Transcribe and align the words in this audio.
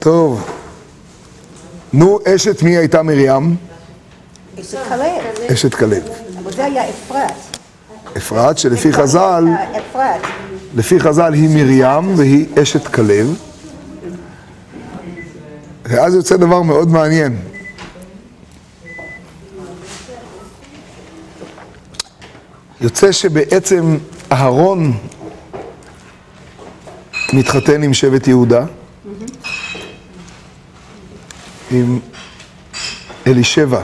טוב, 0.00 0.50
נו, 1.92 2.18
אשת 2.34 2.62
מי 2.62 2.76
הייתה 2.76 3.02
מרים? 3.02 3.56
אשת 4.60 4.78
כלב. 4.88 5.52
אשת 5.52 5.74
כלב. 5.74 6.02
אבל 6.42 6.52
זה 6.52 6.64
היה 6.64 6.88
אפרת. 6.88 7.32
אפרת, 8.16 8.58
שלפי 8.58 8.92
חז"ל, 8.92 9.44
אפרת. 9.78 10.20
לפי 10.74 11.00
חז"ל 11.00 11.32
היא 11.32 11.48
מרים 11.48 12.18
והיא 12.18 12.46
אשת 12.62 12.86
כלב. 12.86 13.36
ואז 15.84 16.14
יוצא 16.14 16.36
דבר 16.36 16.62
מאוד 16.62 16.88
מעניין. 16.88 17.36
יוצא 22.80 23.12
שבעצם 23.12 23.98
אהרון 24.32 24.92
מתחתן 27.32 27.82
עם 27.82 27.94
שבט 27.94 28.28
יהודה, 28.28 28.64
עם 31.70 31.98
אלישבע, 33.26 33.82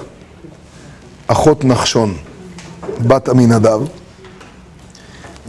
אחות 1.26 1.64
נחשון, 1.64 2.16
בת 3.06 3.28
עמינדב. 3.28 3.80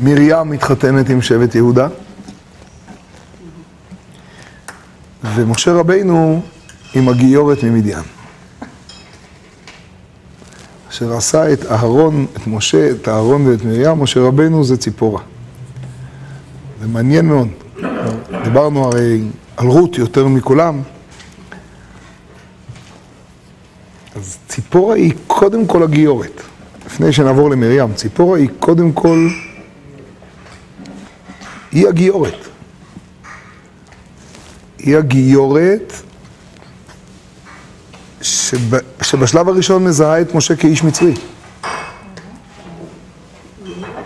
מרים 0.04 0.50
מתחתנת 0.50 1.10
עם 1.10 1.22
שבט 1.22 1.56
יהודה, 1.56 1.88
ומשה 5.36 5.74
רבינו 5.74 6.42
עם 6.94 7.10
הגיורת 7.10 7.64
ממדיין. 7.64 8.04
אשר 10.90 11.14
עשה 11.14 11.54
את 11.54 11.66
אהרון, 11.72 12.26
את 12.38 12.48
משה, 12.48 12.92
את 12.92 13.08
אהרון 13.08 13.48
ואת 13.48 13.66
מרים, 13.66 14.00
משה 14.00 14.20
רבינו 14.20 14.64
זה 14.64 14.78
ציפורה. 14.78 15.22
זה 16.82 16.88
מעניין 16.88 17.28
מאוד. 17.28 17.48
דיברנו 18.44 18.86
הרי 18.86 19.22
על 19.58 19.68
רות 19.68 19.98
יותר 19.98 20.28
מכולם. 20.28 20.82
ציפורה 24.58 24.96
היא 24.96 25.14
קודם 25.28 25.68
כל 25.68 25.84
הגיורת. 25.84 26.42
לפני 26.86 27.14
שנעבור 27.14 27.50
למרים, 27.50 27.94
ציפורה 27.94 28.38
היא 28.38 28.50
קודם 28.60 28.92
כל, 28.92 29.30
היא 31.72 31.88
הגיורת. 31.88 32.48
היא 34.80 34.98
הגיורת 34.98 35.94
שב, 38.22 38.78
שבשלב 39.02 39.50
הראשון 39.50 39.84
מזהה 39.84 40.22
את 40.22 40.36
משה 40.36 40.56
כאיש 40.56 40.84
מצרי. 40.84 41.14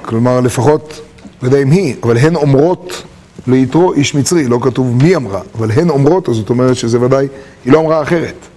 כלומר, 0.01 0.39
לפחות, 0.39 1.01
לא 1.41 1.47
יודע 1.47 1.57
אם 1.57 1.71
היא, 1.71 1.95
אבל 2.03 2.17
הן 2.17 2.35
אומרות 2.35 3.03
ליתרו 3.47 3.93
איש 3.93 4.15
מצרי, 4.15 4.47
לא 4.47 4.59
כתוב 4.61 5.03
מי 5.03 5.15
אמרה, 5.15 5.41
אבל 5.55 5.71
הן 5.71 5.89
אומרות, 5.89 6.29
אז 6.29 6.35
זאת 6.35 6.49
אומרת 6.49 6.75
שזה 6.75 7.01
ודאי, 7.01 7.27
היא 7.65 7.73
לא 7.73 7.79
אמרה 7.79 8.01
אחרת. 8.01 8.50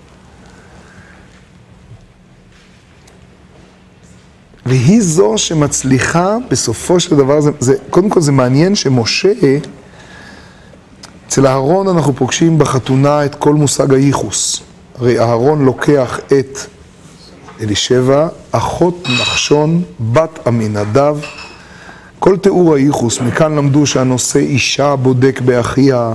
והיא 4.66 5.02
זו 5.02 5.34
שמצליחה 5.36 6.36
בסופו 6.50 7.00
של 7.00 7.16
דבר, 7.16 7.40
זה, 7.40 7.50
זה, 7.58 7.74
קודם 7.90 8.08
כל 8.08 8.20
זה 8.20 8.32
מעניין 8.32 8.74
שמשה, 8.74 9.32
אצל 11.28 11.46
אהרון 11.46 11.88
אנחנו 11.88 12.14
פוגשים 12.14 12.58
בחתונה 12.58 13.24
את 13.24 13.34
כל 13.34 13.54
מושג 13.54 13.94
הייחוס. 13.94 14.60
הרי 14.98 15.20
אהרון 15.20 15.64
לוקח 15.64 16.18
את 16.26 16.58
אלישבע, 17.60 18.28
אחות 18.52 19.06
נחשון, 19.20 19.82
בת 20.12 20.46
עמינדב, 20.46 21.16
כל 22.18 22.36
תיאור 22.36 22.74
הייחוס, 22.74 23.20
מכאן 23.20 23.54
למדו 23.56 23.86
שהנושא 23.86 24.38
אישה 24.38 24.96
בודק 24.96 25.40
באחיה. 25.44 26.12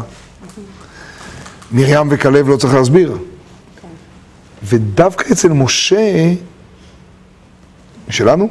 מרים 1.71 2.07
וכלב 2.11 2.49
לא 2.49 2.57
צריך 2.57 2.73
להסביר. 2.73 3.17
ודווקא 4.63 5.33
אצל 5.33 5.49
משה, 5.49 6.33
שלנו, 8.09 8.49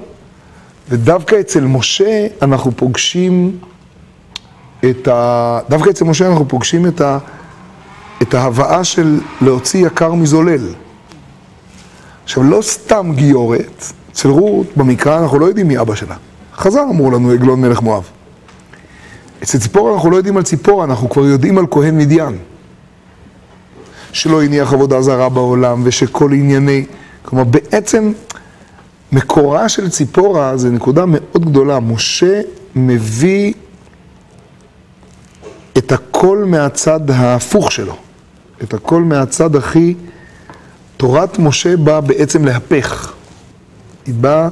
ודווקא 0.89 1.41
אצל 1.41 1.65
משה 1.65 2.27
אנחנו 2.43 2.73
פוגשים 2.77 3.59
את 4.91 5.09
ה... 5.09 5.61
דווקא 5.69 5.91
אצל 5.91 6.05
משה 6.05 6.29
אנחנו 6.29 6.49
פוגשים 6.49 6.87
את, 6.87 7.01
ה... 7.01 7.19
את 8.23 8.35
ההבאה 8.35 8.85
של 8.85 9.21
להוציא 9.41 9.87
יקר 9.87 10.15
מזולל. 10.15 10.69
עכשיו, 12.25 12.43
לא 12.43 12.63
סתם 12.63 13.13
גיורת, 13.15 13.85
אצל 14.13 14.29
רות, 14.29 14.67
במקרא 14.77 15.19
אנחנו 15.19 15.39
לא 15.39 15.47
יודעים 15.47 15.69
מי 15.69 15.79
אבא 15.79 15.95
שלה. 15.95 16.17
חז"ל 16.55 16.81
אמרו 16.91 17.11
לנו 17.11 17.31
עגלון 17.31 17.61
מלך 17.61 17.83
מואב. 17.83 18.05
אצל 19.43 19.59
ציפורה 19.59 19.95
אנחנו 19.95 20.11
לא 20.11 20.17
יודעים 20.17 20.37
על 20.37 20.43
ציפורה, 20.43 20.85
אנחנו 20.85 21.11
כבר 21.11 21.27
יודעים 21.27 21.59
על 21.59 21.67
כהן 21.71 21.99
מדיין. 21.99 22.39
שלא 24.13 24.43
הניח 24.43 24.73
עבודה 24.73 25.03
זרה 25.03 25.29
בעולם 25.29 25.81
ושכל 25.85 26.33
ענייני... 26.33 26.87
כלומר, 27.23 27.45
בעצם 27.45 28.13
מקורה 29.13 29.69
של 29.69 29.91
ציפורה 29.91 30.57
זה 30.57 30.71
נקודה 30.71 31.05
מאוד 31.07 31.45
גדולה. 31.51 31.81
משה 31.81 32.41
מביא 32.75 33.53
את 35.79 35.93
הכל 35.93 36.45
מהצד 36.47 37.11
ההפוך 37.11 37.73
שלו. 37.73 37.97
את 38.63 38.75
הכל 38.75 39.03
מהצד 39.03 39.57
הכי... 39.57 39.95
תורת 40.97 41.39
משה 41.39 41.77
באה 41.77 42.01
בעצם 42.01 42.45
להפך. 42.45 43.13
היא 44.07 44.15
באה 44.15 44.49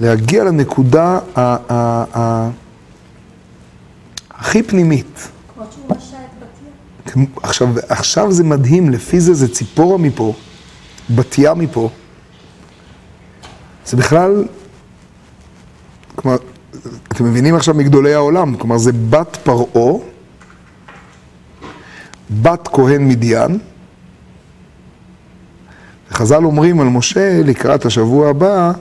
להגיע 0.00 0.44
לנקודה 0.44 1.18
ה- 1.36 1.40
ה- 1.72 2.04
ה- 2.18 2.50
הכי 4.30 4.62
פנימית. 4.62 5.28
עכשיו, 7.42 7.68
עכשיו 7.88 8.32
זה 8.32 8.44
מדהים, 8.44 8.90
לפי 8.90 9.20
זה 9.20 9.34
זה 9.34 9.54
ציפורה 9.54 9.98
מפה, 9.98 10.34
בתיה 11.10 11.54
מפה. 11.54 11.90
זה 13.90 13.96
בכלל, 13.96 14.44
כלומר, 16.14 16.36
אתם 17.08 17.24
מבינים 17.24 17.54
עכשיו 17.54 17.74
מגדולי 17.74 18.14
העולם, 18.14 18.56
כלומר 18.56 18.78
זה 18.78 18.92
בת 19.10 19.38
פרעה, 19.42 19.92
בת 22.42 22.68
כהן 22.68 23.08
מדיין, 23.08 23.58
וחז"ל 26.10 26.44
אומרים 26.44 26.80
על 26.80 26.86
משה 26.86 27.40
לקראת 27.44 27.86
השבוע 27.86 28.30
הבא, 28.30 28.72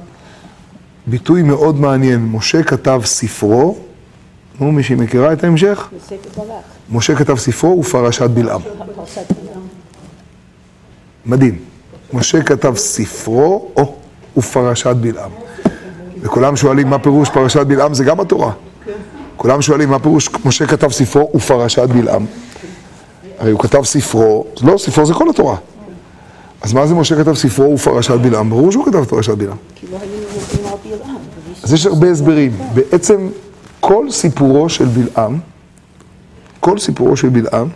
ביטוי 1.07 1.43
מאוד 1.43 1.79
מעניין, 1.79 2.25
משה 2.25 2.63
כתב 2.63 3.01
ספרו, 3.05 3.77
נו, 4.59 4.71
מישהי 4.71 4.95
מכירה 4.95 5.33
את 5.33 5.43
ההמשך? 5.43 5.89
משה 6.91 7.15
כתב 7.15 7.35
ספרו 7.35 7.79
ופרשת 7.79 8.29
בלעם. 8.29 8.61
פרשת 8.95 9.31
בלעם. 9.41 9.61
מדהים. 11.25 11.59
משה 12.13 12.43
כתב 12.43 12.75
ספרו, 12.75 13.71
או, 13.75 13.95
ופרשת 14.37 14.95
בלעם. 14.95 15.31
וכולם 16.21 16.55
שואלים 16.55 16.87
מה 16.87 16.99
פירוש 16.99 17.29
פרשת 17.29 17.67
בלעם, 17.67 17.93
זה 17.93 18.03
גם 18.03 18.19
התורה. 18.19 18.51
כולם 19.35 19.61
שואלים 19.61 19.89
מה 19.89 19.99
פירוש 19.99 20.29
משה 20.45 20.67
כתב 20.67 20.91
ספרו 20.91 21.31
ופרשת 21.35 21.89
בלעם. 21.89 22.25
הרי 23.39 23.51
הוא 23.51 23.59
כתב 23.59 23.83
ספרו, 23.83 24.45
לא, 24.61 24.77
ספרו 24.77 25.05
זה 25.05 25.13
כל 25.13 25.29
התורה. 25.29 25.55
אז 26.61 26.73
מה 26.73 26.87
זה 26.87 26.95
משה 26.95 27.15
כתב 27.15 27.33
ספרו 27.33 27.73
ופרשת 27.73 28.13
בלעם? 28.13 28.49
ברור 28.49 28.71
שהוא 28.71 28.85
כתב 28.85 29.05
פרשת 29.05 29.37
בלעם. 29.37 29.57
אז 31.63 31.73
יש 31.73 31.85
הרבה 31.85 32.11
הסברים. 32.11 32.51
בעצם 32.73 33.29
כל 33.79 34.11
סיפורו 34.11 34.69
של 34.69 34.85
בלעם, 34.85 35.39
כל 36.59 36.79
סיפורו 36.79 37.17
של 37.17 37.29
בלעם, 37.29 37.67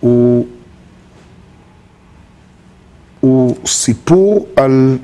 הוא, 0.00 0.46
הוא 3.24 3.56
סיפור 3.66 4.46
על, 4.56 4.98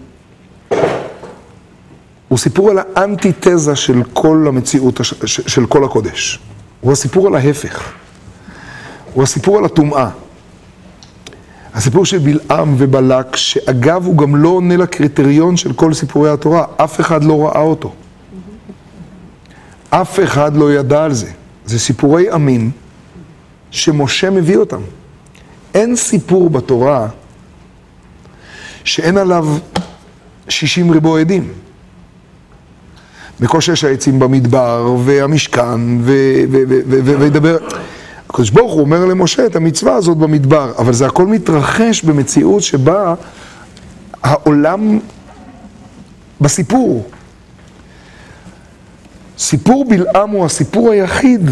הוא 2.28 2.38
סיפור 2.38 2.70
על 2.70 2.78
האנטיתזה 2.94 3.76
של 3.76 4.02
כל 4.12 4.44
המציאות, 4.48 5.00
הש- 5.00 5.14
של 5.46 5.66
כל 5.66 5.84
הקודש. 5.84 6.38
הוא 6.80 6.92
הסיפור 6.92 7.26
על 7.26 7.34
ההפך. 7.34 7.92
הוא 9.14 9.22
הסיפור 9.22 9.58
על 9.58 9.64
הטומאה. 9.64 10.10
הסיפור 11.74 12.04
של 12.04 12.18
בלעם 12.18 12.74
ובלק, 12.78 13.36
שאגב 13.36 14.06
הוא 14.06 14.16
גם 14.18 14.36
לא 14.36 14.48
עונה 14.48 14.76
לקריטריון 14.76 15.56
של 15.56 15.72
כל 15.72 15.94
סיפורי 15.94 16.30
התורה, 16.30 16.64
אף 16.76 17.00
אחד 17.00 17.24
לא 17.24 17.46
ראה 17.46 17.60
אותו. 17.62 17.92
אף 19.90 20.20
אחד 20.24 20.56
לא 20.56 20.72
ידע 20.72 21.04
על 21.04 21.12
זה. 21.12 21.30
זה 21.66 21.78
סיפורי 21.78 22.30
עמים 22.30 22.70
שמשה 23.70 24.30
מביא 24.30 24.56
אותם. 24.56 24.80
אין 25.74 25.96
סיפור 25.96 26.50
בתורה 26.50 27.08
שאין 28.84 29.18
עליו 29.18 29.46
60 30.48 30.90
ריבו 30.90 31.16
עדים. 31.16 31.52
מקושש 33.40 33.84
העצים 33.84 34.18
במדבר, 34.18 34.96
והמשכן, 35.04 36.00
וידבר... 36.88 37.58
הקדוש 38.30 38.50
ברוך 38.50 38.72
הוא 38.72 38.80
אומר 38.80 39.04
למשה 39.04 39.46
את 39.46 39.56
המצווה 39.56 39.94
הזאת 39.94 40.16
במדבר, 40.16 40.72
אבל 40.78 40.92
זה 40.92 41.06
הכל 41.06 41.26
מתרחש 41.26 42.02
במציאות 42.02 42.62
שבה 42.62 43.14
העולם 44.22 44.98
בסיפור. 46.40 47.10
סיפור 49.38 49.84
בלעם 49.88 50.30
הוא 50.30 50.44
הסיפור 50.44 50.90
היחיד, 50.90 51.50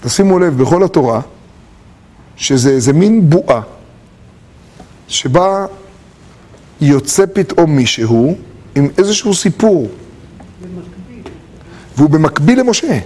תשימו 0.00 0.38
לב, 0.38 0.62
בכל 0.62 0.84
התורה, 0.84 1.20
שזה 2.36 2.92
מין 2.92 3.30
בועה, 3.30 3.60
שבה 5.08 5.66
יוצא 6.80 7.24
פתאום 7.32 7.76
מישהו 7.76 8.34
עם 8.76 8.88
איזשהו 8.98 9.34
סיפור. 9.34 9.88
והוא 11.96 12.10
במקביל 12.10 12.60
למשה. 12.60 12.98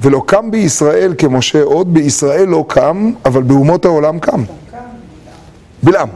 ולא 0.00 0.22
קם 0.26 0.50
בישראל 0.50 1.14
כמשה 1.18 1.62
עוד, 1.62 1.94
בישראל 1.94 2.48
לא 2.48 2.64
קם, 2.68 3.12
אבל 3.24 3.42
באומות 3.42 3.84
העולם 3.84 4.18
קם. 4.18 4.44
בלעם. 5.82 6.08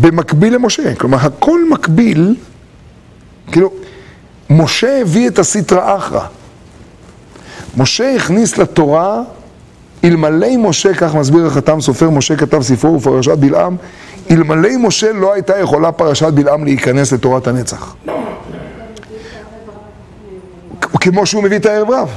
במקביל 0.00 0.54
למשה. 0.54 0.94
כלומר, 0.94 1.18
הכל 1.18 1.68
מקביל, 1.70 2.36
כאילו, 3.52 3.70
משה 4.50 5.00
הביא 5.00 5.28
את 5.28 5.38
הסטרא 5.38 5.96
אחרא. 5.96 6.26
משה 7.76 8.14
הכניס 8.16 8.58
לתורה, 8.58 9.22
אלמלא 10.04 10.56
משה, 10.58 10.94
כך 10.94 11.14
מסביר 11.14 11.46
החתם 11.46 11.80
סופר, 11.80 12.10
משה 12.10 12.36
כתב 12.36 12.62
ספרו 12.62 12.94
ופרשת 12.94 13.38
בלעם, 13.38 13.76
אלמלא 14.32 14.70
משה 14.78 15.12
לא 15.12 15.32
הייתה 15.32 15.58
יכולה 15.58 15.92
פרשת 15.92 16.32
בלעם 16.32 16.64
להיכנס 16.64 17.12
לתורת 17.12 17.46
הנצח. 17.46 17.94
כמו 21.00 21.26
שהוא 21.26 21.42
מביא 21.42 21.56
את 21.56 21.66
הערב 21.66 21.90
רב. 21.90 22.08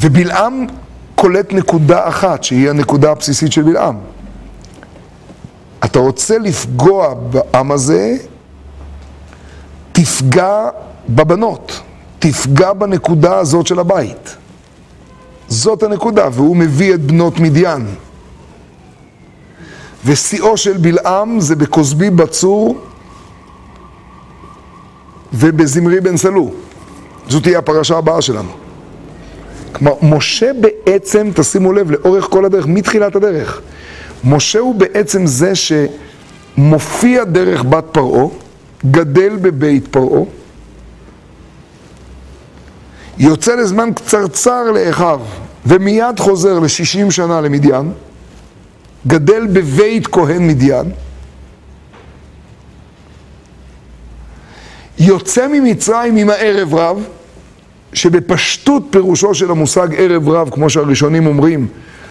ובלעם 0.00 0.66
קולט 1.14 1.52
נקודה 1.52 2.08
אחת, 2.08 2.44
שהיא 2.44 2.70
הנקודה 2.70 3.10
הבסיסית 3.10 3.52
של 3.52 3.62
בלעם. 3.62 3.96
אתה 5.84 5.98
רוצה 5.98 6.38
לפגוע 6.38 7.14
בעם 7.14 7.72
הזה, 7.72 8.16
תפגע 9.92 10.68
בבנות, 11.08 11.80
תפגע 12.18 12.72
בנקודה 12.72 13.38
הזאת 13.38 13.66
של 13.66 13.78
הבית. 13.78 14.36
זאת 15.48 15.82
הנקודה, 15.82 16.28
והוא 16.32 16.56
מביא 16.56 16.94
את 16.94 17.00
בנות 17.00 17.40
מדיין. 17.40 17.86
ושיאו 20.06 20.56
של 20.56 20.76
בלעם 20.76 21.40
זה 21.40 21.56
בכוסבי 21.56 22.10
בצור 22.10 22.78
ובזמרי 25.32 26.00
בן 26.00 26.16
סלו. 26.16 26.50
זאת 27.28 27.42
תהיה 27.42 27.58
הפרשה 27.58 27.98
הבאה 27.98 28.22
שלנו. 28.22 28.50
כלומר, 29.72 29.94
משה 30.02 30.50
בעצם, 30.60 31.30
תשימו 31.34 31.72
לב, 31.72 31.90
לאורך 31.90 32.24
כל 32.24 32.44
הדרך, 32.44 32.66
מתחילת 32.66 33.16
הדרך, 33.16 33.60
משה 34.24 34.58
הוא 34.58 34.74
בעצם 34.74 35.26
זה 35.26 35.52
שמופיע 36.56 37.24
דרך 37.24 37.64
בת 37.64 37.84
פרעה, 37.92 38.26
גדל 38.90 39.36
בבית 39.36 39.88
פרעה, 39.88 40.22
יוצא 43.18 43.54
לזמן 43.54 43.92
קצרצר 43.94 44.62
לאחיו, 44.70 45.20
ומיד 45.66 46.20
חוזר 46.20 46.58
ל-60 46.58 47.10
שנה 47.10 47.40
למדיין, 47.40 47.92
גדל 49.06 49.46
בבית 49.46 50.06
כהן 50.06 50.46
מדיין, 50.46 50.92
יוצא 54.98 55.48
ממצרים 55.48 56.16
עם 56.16 56.30
הערב 56.30 56.74
רב, 56.74 57.04
שבפשטות 57.92 58.82
פירושו 58.90 59.34
של 59.34 59.50
המושג 59.50 59.88
ערב 59.96 60.28
רב, 60.28 60.50
כמו 60.50 60.70
שהראשונים 60.70 61.26
אומרים, 61.26 61.68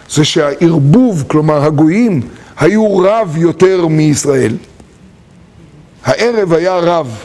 זה 0.10 0.26
שהערבוב, 0.26 1.24
כלומר 1.28 1.66
הגויים, 1.66 2.22
היו 2.60 2.98
רב 2.98 3.38
יותר 3.38 3.88
מישראל. 3.88 4.58
הערב 6.04 6.54
היה 6.54 6.76
רב, 6.76 7.18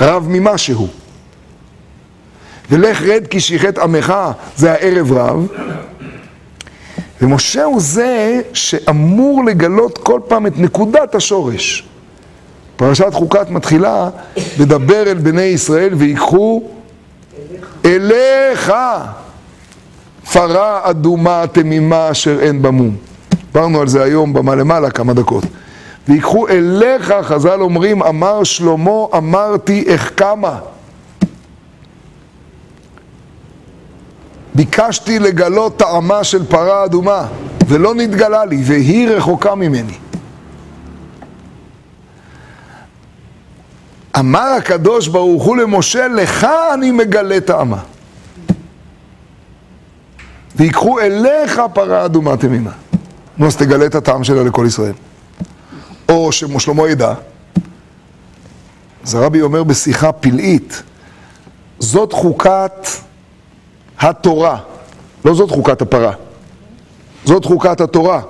רב 0.00 0.26
ממשהו. 0.28 0.88
ולך 2.70 3.02
רד 3.02 3.26
כי 3.26 3.40
שיחת 3.40 3.78
עמך, 3.78 4.14
זה 4.56 4.72
הערב 4.72 5.12
רב. 5.12 5.46
ומשה 7.22 7.64
הוא 7.64 7.80
זה 7.80 8.40
שאמור 8.52 9.44
לגלות 9.44 9.98
כל 9.98 10.20
פעם 10.28 10.46
את 10.46 10.58
נקודת 10.58 11.14
השורש. 11.14 11.84
פרשת 12.76 13.10
חוקת 13.12 13.50
מתחילה, 13.50 14.08
לדבר 14.58 15.02
אל 15.10 15.14
בני 15.14 15.42
ישראל 15.42 15.94
ויקחו 15.94 16.62
אליך 17.84 18.72
פרה 20.32 20.80
אדומה 20.82 21.44
תמימה 21.52 22.10
אשר 22.10 22.40
אין 22.40 22.62
במום. 22.62 22.96
דיברנו 23.52 23.80
על 23.80 23.88
זה 23.88 24.02
היום 24.02 24.32
במה 24.32 24.54
למעלה 24.54 24.90
כמה 24.90 25.14
דקות. 25.14 25.44
ויקחו 26.08 26.48
אליך, 26.48 27.14
חז"ל 27.22 27.60
אומרים, 27.60 28.02
אמר 28.02 28.44
שלמה, 28.44 28.90
אמרתי 29.16 29.84
איך 29.86 30.12
קמה. 30.14 30.58
ביקשתי 34.54 35.18
לגלות 35.18 35.78
טעמה 35.78 36.24
של 36.24 36.46
פרה 36.46 36.84
אדומה, 36.84 37.26
ולא 37.68 37.94
נתגלה 37.94 38.44
לי, 38.44 38.62
והיא 38.64 39.08
רחוקה 39.08 39.54
ממני. 39.54 39.94
אמר 44.18 44.54
הקדוש 44.58 45.08
ברוך 45.08 45.44
הוא 45.44 45.56
למשה, 45.56 46.08
לך 46.08 46.46
אני 46.74 46.90
מגלה 46.90 47.40
טעמה. 47.40 47.78
ויקחו 50.56 51.00
אליך 51.00 51.60
פרה 51.74 52.04
אדומה 52.04 52.36
תמימה. 52.36 52.70
נו, 53.38 53.46
אז 53.46 53.56
תגלה 53.56 53.86
את 53.86 53.94
הטעם 53.94 54.24
שלה 54.24 54.42
לכל 54.42 54.64
ישראל. 54.66 54.92
או 56.08 56.32
ששלמה 56.32 56.88
ידע. 56.88 57.14
אז 59.04 59.14
הרבי 59.14 59.42
אומר 59.42 59.62
בשיחה 59.62 60.12
פלאית, 60.12 60.82
זאת 61.78 62.12
חוקת 62.12 62.88
התורה, 64.00 64.58
לא 65.24 65.34
זאת 65.34 65.50
חוקת 65.50 65.82
הפרה. 65.82 66.12
זאת 67.24 67.44
חוקת 67.44 67.80
התורה. 67.80 68.20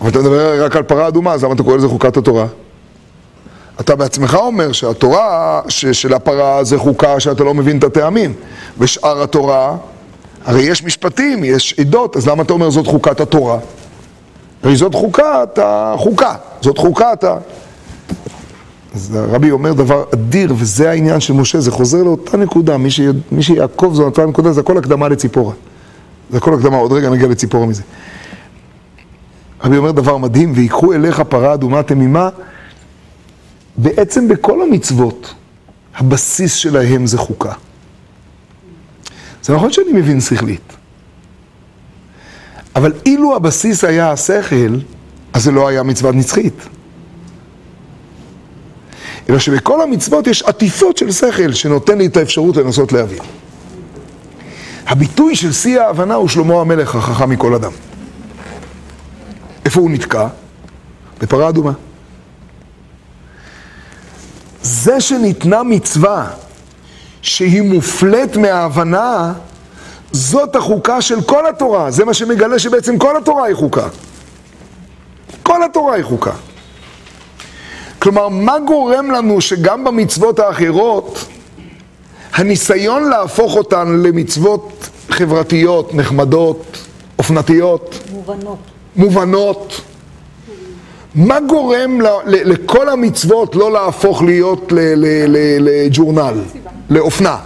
אבל 0.00 0.10
אתה 0.10 0.18
מדבר 0.18 0.64
רק 0.64 0.76
על 0.76 0.82
פרה 0.82 1.08
אדומה, 1.08 1.32
אז 1.32 1.44
למה 1.44 1.54
אתה 1.54 1.62
קורא 1.62 1.76
לזה 1.76 1.88
חוקת 1.88 2.16
התורה? 2.16 2.46
אתה 3.80 3.96
בעצמך 3.96 4.34
אומר 4.34 4.72
שהתורה 4.72 5.60
של 5.68 6.14
הפרה 6.14 6.64
זה 6.64 6.78
חוקה 6.78 7.20
שאתה 7.20 7.44
לא 7.44 7.54
מבין 7.54 7.78
את 7.78 7.84
הטעמים. 7.84 8.34
ושאר 8.78 9.22
התורה, 9.22 9.76
הרי 10.44 10.62
יש 10.62 10.84
משפטים, 10.84 11.44
יש 11.44 11.74
עדות, 11.80 12.16
אז 12.16 12.28
למה 12.28 12.42
אתה 12.42 12.52
אומר 12.52 12.70
זאת 12.70 12.86
חוקת 12.86 13.20
התורה? 13.20 13.58
הרי 14.62 14.76
זאת 14.76 14.94
חוקת 14.94 15.58
החוקה, 15.62 16.34
זאת 16.60 16.78
חוקת 16.78 17.24
ה... 17.24 17.36
אז 18.94 19.14
הרבי 19.14 19.50
אומר 19.50 19.72
דבר 19.72 20.04
אדיר, 20.14 20.54
וזה 20.58 20.90
העניין 20.90 21.20
של 21.20 21.32
משה, 21.32 21.60
זה 21.60 21.70
חוזר 21.70 22.02
לאותה 22.02 22.36
נקודה, 22.36 22.78
מי, 22.78 22.90
ש... 22.90 23.00
מי 23.32 23.42
שיעקב 23.42 23.92
זו 23.94 24.02
אותה 24.02 24.26
נקודה, 24.26 24.52
זה 24.52 24.60
הכל 24.60 24.78
הקדמה 24.78 25.08
לציפורה. 25.08 25.54
זה 26.30 26.36
הכל 26.36 26.54
הקדמה, 26.54 26.76
עוד 26.76 26.92
רגע 26.92 27.10
נגיע 27.10 27.28
לציפורה 27.28 27.66
מזה. 27.66 27.82
רבי 29.64 29.76
אומר 29.76 29.90
דבר 29.90 30.16
מדהים, 30.16 30.52
ויקחו 30.54 30.92
אליך 30.92 31.20
פרה 31.20 31.54
אדומה 31.54 31.82
תמימה, 31.82 32.28
בעצם 33.76 34.28
בכל 34.28 34.62
המצוות, 34.62 35.34
הבסיס 35.96 36.54
שלהם 36.54 37.06
זה 37.06 37.18
חוקה. 37.18 37.52
זה 39.42 39.54
נכון 39.54 39.72
שאני 39.72 39.92
מבין 39.92 40.20
שכלית, 40.20 40.72
אבל 42.76 42.92
אילו 43.06 43.36
הבסיס 43.36 43.84
היה 43.84 44.10
השכל, 44.10 44.78
אז 45.32 45.44
זה 45.44 45.52
לא 45.52 45.68
היה 45.68 45.82
מצווה 45.82 46.12
נצחית. 46.12 46.68
אלא 49.28 49.38
שבכל 49.38 49.82
המצוות 49.82 50.26
יש 50.26 50.42
עטיפות 50.42 50.96
של 50.96 51.12
שכל 51.12 51.52
שנותן 51.52 51.98
לי 51.98 52.06
את 52.06 52.16
האפשרות 52.16 52.56
לנסות 52.56 52.92
להבין. 52.92 53.22
הביטוי 54.86 55.36
של 55.36 55.52
שיא 55.52 55.80
ההבנה 55.80 56.14
הוא 56.14 56.28
שלמה 56.28 56.60
המלך, 56.60 56.94
החכם 56.94 57.30
מכל 57.30 57.54
אדם. 57.54 57.72
איפה 59.64 59.80
הוא 59.80 59.90
נתקע? 59.90 60.26
בפרה 61.20 61.48
אדומה. 61.48 61.72
זה 64.62 65.00
שניתנה 65.00 65.62
מצווה 65.62 66.30
שהיא 67.22 67.62
מופלית 67.62 68.36
מההבנה, 68.36 69.32
זאת 70.12 70.56
החוקה 70.56 71.00
של 71.00 71.22
כל 71.22 71.46
התורה. 71.46 71.90
זה 71.90 72.04
מה 72.04 72.14
שמגלה 72.14 72.58
שבעצם 72.58 72.98
כל 72.98 73.16
התורה 73.16 73.46
היא 73.46 73.54
חוקה. 73.54 73.88
כל 75.42 75.62
התורה 75.62 75.94
היא 75.94 76.04
חוקה. 76.04 76.32
כלומר, 78.04 78.28
מה 78.28 78.56
גורם 78.66 79.10
לנו 79.10 79.40
שגם 79.40 79.84
במצוות 79.84 80.38
האחרות, 80.38 81.24
הניסיון 82.34 83.08
להפוך 83.08 83.56
אותן 83.56 83.88
למצוות 84.02 84.88
חברתיות, 85.10 85.94
נחמדות, 85.94 86.78
אופנתיות, 87.18 87.98
מובנות. 88.12 88.58
מובנות, 88.96 89.80
מה 91.14 91.40
גורם 91.40 92.00
ל, 92.00 92.06
ל, 92.06 92.52
לכל 92.52 92.88
המצוות 92.88 93.56
לא 93.56 93.72
להפוך 93.72 94.22
להיות 94.22 94.72
לג'ורנל, 95.58 96.34
לאופנה? 96.90 97.36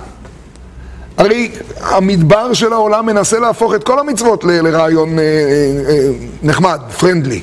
הרי 1.17 1.51
המדבר 1.81 2.53
של 2.53 2.73
העולם 2.73 3.07
מנסה 3.07 3.39
להפוך 3.39 3.75
את 3.75 3.85
כל 3.85 3.99
המצוות 3.99 4.45
ל, 4.45 4.51
לרעיון 4.51 5.19
אה, 5.19 5.25
אה, 5.25 5.91
אה, 5.91 6.11
נחמד, 6.43 6.81
פרנדלי. 6.99 7.41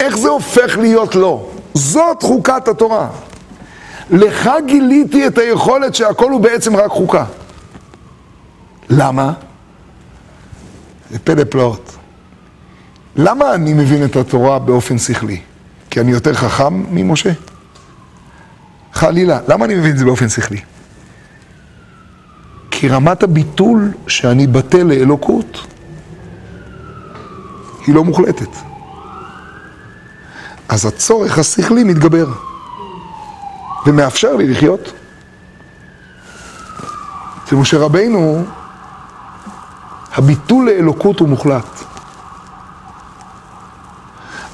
איך 0.00 0.18
זה 0.18 0.28
הופך 0.28 0.78
להיות 0.78 1.14
לא? 1.14 1.46
זאת 1.76 2.22
חוקת 2.22 2.68
התורה. 2.68 3.08
לך 4.10 4.50
גיליתי 4.66 5.26
את 5.26 5.38
היכולת 5.38 5.94
שהכל 5.94 6.30
הוא 6.30 6.40
בעצם 6.40 6.76
רק 6.76 6.90
חוקה. 6.90 7.24
למה? 8.90 9.32
זה 11.10 11.18
פלא 11.18 11.44
פלאות. 11.44 11.96
למה 13.16 13.54
אני 13.54 13.72
מבין 13.72 14.04
את 14.04 14.16
התורה 14.16 14.58
באופן 14.58 14.98
שכלי? 14.98 15.40
כי 15.90 16.00
אני 16.00 16.10
יותר 16.12 16.34
חכם 16.34 16.84
ממשה? 16.90 17.32
חלילה, 18.92 19.40
למה 19.48 19.64
אני 19.64 19.74
מבין 19.74 19.90
את 19.90 19.98
זה 19.98 20.04
באופן 20.04 20.28
שכלי? 20.28 20.60
כי 22.70 22.88
רמת 22.88 23.22
הביטול 23.22 23.92
שאני 24.08 24.46
בטל 24.46 24.82
לאלוקות 24.82 25.66
היא 27.86 27.94
לא 27.94 28.04
מוחלטת. 28.04 28.65
אז 30.68 30.86
הצורך 30.86 31.38
השכלי 31.38 31.84
מתגבר 31.84 32.26
ומאפשר 33.86 34.36
לי 34.36 34.46
לחיות. 34.48 34.92
אצל 37.44 37.56
משה 37.56 37.78
רבינו 37.78 38.44
הביטול 40.12 40.70
לאלוקות 40.70 41.20
הוא 41.20 41.28
מוחלט. 41.28 41.84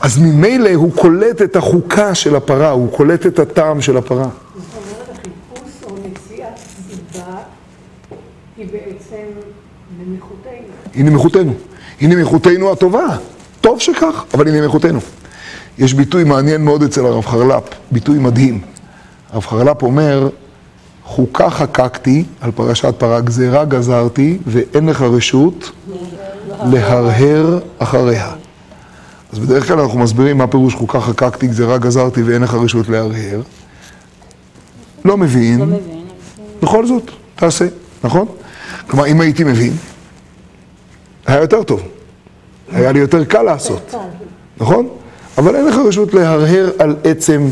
אז 0.01 0.19
ממילא 0.19 0.71
הוא 0.75 0.93
קולט 0.97 1.43
את 1.43 1.57
החוקה 1.57 2.15
של 2.15 2.37
הפרה, 2.37 2.71
הוא 2.71 2.97
קולט 2.97 3.27
את 3.27 3.39
הטעם 3.39 3.81
של 3.81 3.97
הפרה. 3.97 4.25
זאת 4.25 4.65
אומרת, 4.77 5.19
החיפוש 5.19 5.71
או 5.85 5.95
מציאת 5.95 6.59
סיבה 6.89 7.37
היא 8.57 8.67
בעצם 8.67 9.25
נמיכותנו. 9.99 10.53
היא 10.95 11.05
נמיכותנו. 11.05 11.53
היא 12.01 12.09
נמיכותנו 12.09 12.73
הטובה. 12.73 13.07
טוב 13.61 13.81
שכך, 13.81 14.25
אבל 14.35 14.47
היא 14.47 14.61
נמיכותנו. 14.61 15.01
יש 15.79 15.95
ביטוי 15.95 16.25
מעניין 16.25 16.65
מאוד 16.65 16.83
אצל 16.83 17.07
הרב 17.07 17.27
חרל"פ, 17.27 17.63
ביטוי 17.91 18.19
מדהים. 18.19 18.61
הרב 19.33 19.47
חרל"פ 19.47 19.83
אומר, 19.83 20.29
חוקה 21.05 21.51
חקקתי 21.51 22.25
על 22.41 22.51
פרשת 22.51 22.95
פרה 22.99 23.21
גזירה 23.21 23.65
גזרתי 23.65 24.39
ואין 24.47 24.87
לך 24.87 25.03
רשות 25.03 25.71
להרהר 26.65 27.59
אחריה. 27.79 28.33
אז 29.33 29.39
בדרך 29.39 29.69
כלל 29.69 29.81
אנחנו 29.81 29.99
מסבירים 29.99 30.39
מה 30.39 30.47
פירוש 30.47 30.75
חוקה 30.75 31.01
חקקתי, 31.01 31.47
גזירה 31.47 31.79
גזרתי 31.79 32.23
ואין 32.23 32.43
לך 32.43 32.55
רשות 32.55 32.89
להרהר. 32.89 33.41
לא 35.05 35.17
מבין, 35.17 35.59
לא 35.61 35.67
מבין. 35.67 36.05
בכל 36.63 36.87
זאת, 36.87 37.11
תעשה, 37.35 37.67
נכון? 38.05 38.27
כלומר, 38.87 39.07
אם 39.07 39.21
הייתי 39.21 39.45
מבין, 39.45 39.73
היה 41.27 41.41
יותר 41.41 41.63
טוב. 41.63 41.83
היה 42.73 42.93
לי 42.93 42.99
יותר 42.99 43.25
קל 43.25 43.43
לעשות, 43.43 43.95
נכון? 44.61 44.89
אבל 45.39 45.57
אין 45.57 45.67
לך 45.67 45.75
רשות 45.89 46.15
להרהר 46.15 46.71
על 46.79 46.97
עצם 47.05 47.49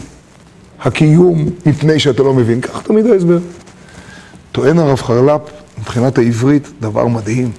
הקיום 0.83 1.47
מפני 1.67 1.99
שאתה 1.99 2.23
לא 2.23 2.35
מבין. 2.35 2.61
כך 2.61 2.83
תמיד 2.83 3.07
ההסבר. 3.07 3.39
טוען 4.53 4.79
הרב 4.79 5.01
חרל"פ, 5.01 5.41
מבחינת 5.79 6.19
העברית, 6.19 6.69
דבר 6.81 7.07
מדהים. 7.07 7.51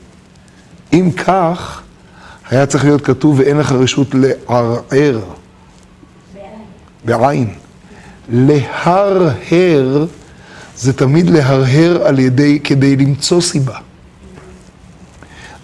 אם 0.94 1.10
כך, 1.18 1.82
היה 2.50 2.66
צריך 2.66 2.86
להיות 2.86 3.02
כתוב 3.02 3.40
ואין 3.40 3.58
לך 3.58 3.72
רשות 3.72 4.08
לערער. 4.14 5.20
בעין. 7.06 7.54
להרהר 8.30 10.06
זה 10.78 10.94
תמיד 10.94 11.30
להרהר 11.30 12.02
על 12.04 12.20
ידי, 12.20 12.60
כדי 12.64 12.96
למצוא 12.96 13.42
סיבה. 13.42 13.76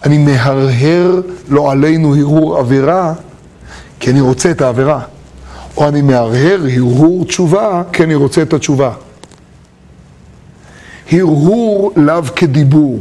אני 0.05 0.17
מהרהר 0.17 1.21
לא 1.49 1.71
עלינו 1.71 2.15
הרהור 2.15 2.57
עבירה, 2.57 3.13
כי 3.99 4.11
אני 4.11 4.21
רוצה 4.21 4.51
את 4.51 4.61
העבירה. 4.61 5.01
או 5.77 5.87
אני 5.87 6.01
מהרהר 6.01 6.65
הרהור 6.75 7.25
תשובה, 7.25 7.83
כי 7.93 8.03
אני 8.03 8.15
רוצה 8.15 8.41
את 8.41 8.53
התשובה. 8.53 8.93
הרהור 11.11 11.93
לאו 11.95 12.23
כדיבור. 12.35 12.99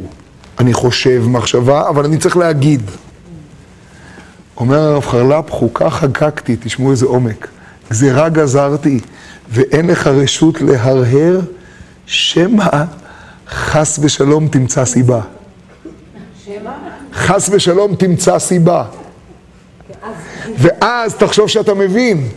אני 0.59 0.73
חושב 0.73 1.23
מחשבה, 1.27 1.89
אבל 1.89 2.05
אני 2.05 2.19
צריך 2.19 2.37
להגיד. 2.37 2.83
אומר 4.57 4.79
הרב 4.79 5.07
חרל"פ, 5.07 5.51
חוקה 5.51 5.91
חגגתי, 5.91 6.57
תשמעו 6.61 6.91
איזה 6.91 7.07
עומק. 7.07 7.49
גזירה 7.91 8.29
גזרתי, 8.29 9.01
ואין 9.51 9.87
לך 9.87 10.07
רשות 10.07 10.61
להרהר, 10.61 11.41
שמא 12.07 12.85
חס 13.49 13.99
ושלום 14.03 14.49
תמצא 14.49 14.85
סיבה. 14.85 15.21
שמה? 16.45 16.73
חס 17.13 17.51
ושלום 17.53 17.95
תמצא 17.95 18.39
סיבה. 18.39 18.85
ואז 20.59 21.15
תחשוב 21.15 21.49
שאתה 21.49 21.75
מבין, 21.75 22.29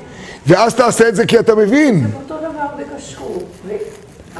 ואז 0.48 0.76
תעשה 0.76 1.10
את 1.10 1.16
זה 1.16 1.26
כי 1.26 1.40
אתה 1.40 1.56
מבין. 1.56 2.08
אותו 2.22 2.38
דבר 2.38 2.66
בכשרות. 2.78 3.44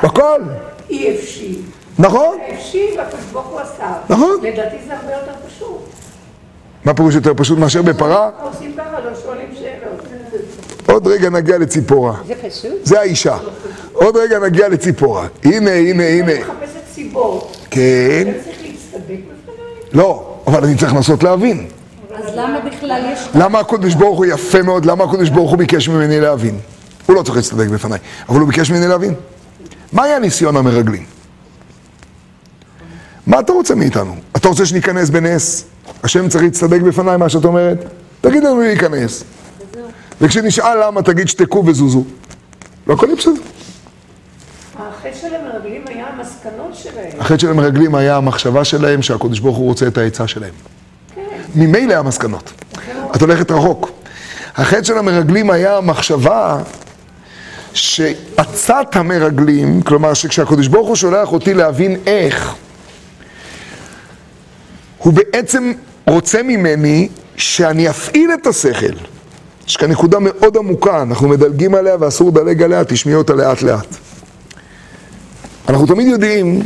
בכל, 0.04 0.42
אי 0.90 1.16
אפשי. 1.16 1.56
נכון? 2.00 2.38
אפשי 2.54 2.86
והקדוש 2.98 3.26
ברוך 3.34 3.48
הוא 3.48 3.60
עשה. 3.60 3.94
נכון. 4.10 4.38
לדעתי 4.44 4.76
זה 4.88 4.94
הרבה 4.96 5.12
יותר 5.12 5.32
פשוט. 5.48 5.80
מה 6.86 6.94
פירוש 6.94 7.16
יותר 7.16 7.34
פשוט 7.38 7.58
מאשר 7.60 7.82
בפרה? 7.82 8.30
עושים 8.42 8.74
ככה, 8.78 9.00
לא 9.00 9.12
שואלים 9.24 9.50
שאלות. 9.60 10.06
עוד 10.88 11.08
רגע 11.08 11.30
נגיע 11.30 11.58
לציפורה. 11.58 12.14
זה 12.28 12.34
פשוט? 12.50 12.72
זה 12.84 13.00
האישה. 13.00 13.38
עוד 13.94 14.18
רגע 14.18 14.40
נגיע 14.40 14.70
לציפורה. 14.70 15.28
הנה, 15.44 15.72
הנה, 15.72 16.04
הנה. 16.08 16.32
אני 16.32 16.40
מחפשת 16.40 16.94
סיבות. 16.94 17.58
כן. 17.72 18.24
אני 18.28 18.34
צריך 18.44 18.58
להצטדק 18.62 19.02
בפניי? 19.08 19.58
לא, 19.94 20.36
אבל 20.48 20.64
אני 20.64 20.76
צריך 20.76 20.94
לנסות 20.94 21.24
להבין. 21.24 21.68
אז 22.16 22.36
למה 22.36 22.60
יש... 22.98 23.20
למה 23.36 23.60
הקדוש 23.60 23.94
ברוך 23.94 24.18
הוא 24.18 24.26
יפה 24.26 24.62
מאוד, 24.62 24.86
למה 24.86 25.04
הקדוש 25.04 25.30
ברוך 25.30 25.50
הוא 25.50 25.58
ביקש 25.58 25.90
ממני 25.90 26.20
להבין? 26.20 26.60
הוא 27.06 27.16
לא 27.16 27.24
צריך 27.24 27.36
להצטדק 27.36 27.68
בפניי, 27.68 28.00
אבל 28.30 28.40
הוא 28.40 28.48
ביקש 28.48 28.72
ממני 28.72 28.88
להבין. 28.88 29.14
מה 29.92 30.04
היה 30.04 30.20
ניסיון 30.20 30.58
המרגלים? 30.58 31.06
מה 33.28 33.40
אתה 33.40 33.54
רוצה 33.54 33.76
מאיתנו? 33.76 34.16
אתה 34.38 34.48
רוצה 34.48 34.66
שניכנס 34.66 35.10
בנס? 35.10 35.66
השם 36.04 36.30
צריך 36.30 36.44
להצטדק 36.44 36.82
בפניי, 36.82 37.18
מה 37.18 37.30
שאת 37.30 37.46
אומרת? 37.46 37.78
תגיד 38.22 38.44
לנו 38.44 38.62
להיכנס. 38.62 39.24
וכשנשאל 40.22 40.86
למה, 40.86 41.02
תגיד 41.02 41.28
שתקו 41.28 41.64
וזוזו. 41.66 42.04
והכל 42.88 43.06
יהיה 43.06 43.16
בסדר. 43.16 43.34
החטא 44.80 45.16
של 45.22 45.36
המרגלים 45.36 45.82
היה 45.88 46.08
המסקנות 46.08 46.76
שלהם. 46.76 47.20
החטא 47.20 47.38
של 47.38 47.50
המרגלים 47.50 47.96
היה 47.96 48.18
המחשבה 48.18 48.66
שלהם 48.66 49.02
שהקדוש 49.02 49.40
ברוך 49.40 49.58
הוא 49.58 49.66
רוצה 49.66 49.88
את 49.88 49.98
העצה 49.98 50.28
שלהם. 50.28 50.54
ממילא 51.56 51.94
המסקנות. 51.94 52.52
את 53.16 53.22
הולכת 53.22 53.52
רחוק. 53.52 53.92
החטא 54.56 54.84
של 54.84 54.98
המרגלים 54.98 55.50
היה 55.50 55.78
המחשבה 55.78 56.58
שעצת 57.74 58.88
המרגלים, 58.94 59.82
כלומר 59.82 60.14
שכשהקדוש 60.14 60.68
ברוך 60.68 60.88
הוא 60.88 60.96
שולח 60.96 61.32
אותי 61.32 61.54
להבין 61.54 61.98
איך, 62.08 62.56
הוא 64.98 65.14
בעצם 65.14 65.74
רוצה 66.08 66.44
ממני 66.44 67.10
שאני 67.38 67.90
אפעיל 67.90 68.32
את 68.34 68.48
השכל. 68.48 68.94
יש 69.68 69.78
כאן 69.78 69.92
נקודה 69.92 70.18
מאוד 70.20 70.58
עמוקה, 70.58 71.02
אנחנו 71.02 71.28
מדלגים 71.28 71.76
עליה 71.76 71.96
ואסור 72.00 72.30
לדלג 72.30 72.64
עליה, 72.64 72.84
תשמעי 72.84 73.16
אותה 73.16 73.34
לאט 73.34 73.62
לאט. 73.62 73.96
אנחנו 75.70 75.88
תמיד 75.88 76.08
יודעים 76.08 76.62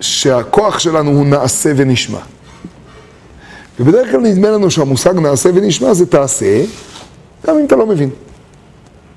שהכוח 0.00 0.78
שלנו 0.78 1.10
הוא 1.10 1.26
נעשה 1.26 1.72
ונשמע. 1.76 2.18
ובדרך 3.80 4.10
כלל 4.10 4.20
נדמה 4.20 4.50
לנו 4.50 4.70
שהמושג 4.70 5.14
נעשה 5.14 5.50
ונשמע 5.54 5.94
זה 5.94 6.06
תעשה, 6.06 6.64
גם 7.46 7.58
אם 7.58 7.64
אתה 7.66 7.76
לא 7.76 7.86
מבין. 7.86 8.10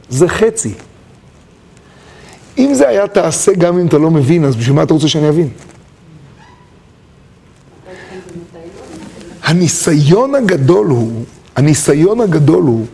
זה 0.09 0.27
חצי. 0.27 0.73
אם 2.57 2.73
זה 2.73 2.87
היה 2.87 3.07
תעשה 3.07 3.53
גם 3.53 3.79
אם 3.79 3.87
אתה 3.87 3.97
לא 3.97 4.11
מבין, 4.11 4.45
אז 4.45 4.55
בשביל 4.55 4.75
מה 4.75 4.83
אתה 4.83 4.93
רוצה 4.93 5.07
שאני 5.07 5.29
אבין? 5.29 5.49
הניסיון 9.43 10.35
הגדול 10.35 10.87
הוא, 10.87 11.23
הניסיון 11.55 12.21
הגדול 12.21 12.63
הוא 12.63 12.85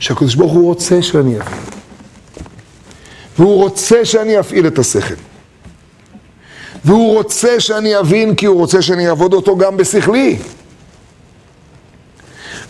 שהקדוש 0.00 0.34
ברוך 0.34 0.52
הוא 0.52 0.64
רוצה 0.64 1.02
שאני 1.02 1.36
אבין. 1.36 1.52
והוא 3.38 3.62
רוצה 3.62 4.04
שאני 4.04 4.40
אפעיל 4.40 4.66
את 4.66 4.78
השכל. 4.78 5.14
והוא 6.84 7.14
רוצה 7.14 7.60
שאני 7.60 7.98
אבין 7.98 8.34
כי 8.34 8.46
הוא 8.46 8.56
רוצה 8.56 8.82
שאני 8.82 9.08
אעבוד 9.08 9.34
אותו 9.34 9.56
גם 9.56 9.76
בשכלי. 9.76 10.38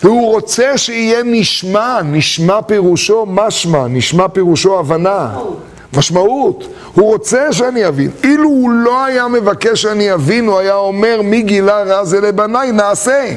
והוא 0.03 0.33
רוצה 0.33 0.79
שיהיה 0.79 1.23
נשמע, 1.25 2.03
נשמע 2.03 2.63
פירושו 2.63 3.27
משמע, 3.27 3.87
נשמע 3.89 4.29
פירושו 4.29 4.79
הבנה, 4.79 5.39
משמעות. 5.97 6.65
הוא 6.95 7.13
רוצה 7.13 7.53
שאני 7.53 7.89
אבין. 7.89 8.11
אילו 8.25 8.49
הוא 8.49 8.71
לא 8.71 9.05
היה 9.05 9.29
מבקש 9.29 9.83
שאני 9.83 10.15
אבין, 10.15 10.47
הוא 10.47 10.59
היה 10.59 10.75
אומר 10.75 11.21
מי 11.23 11.43
גילה 11.43 11.83
רע 11.83 12.05
זה 12.05 12.21
לבניי, 12.21 12.73
נעשה. 12.73 13.37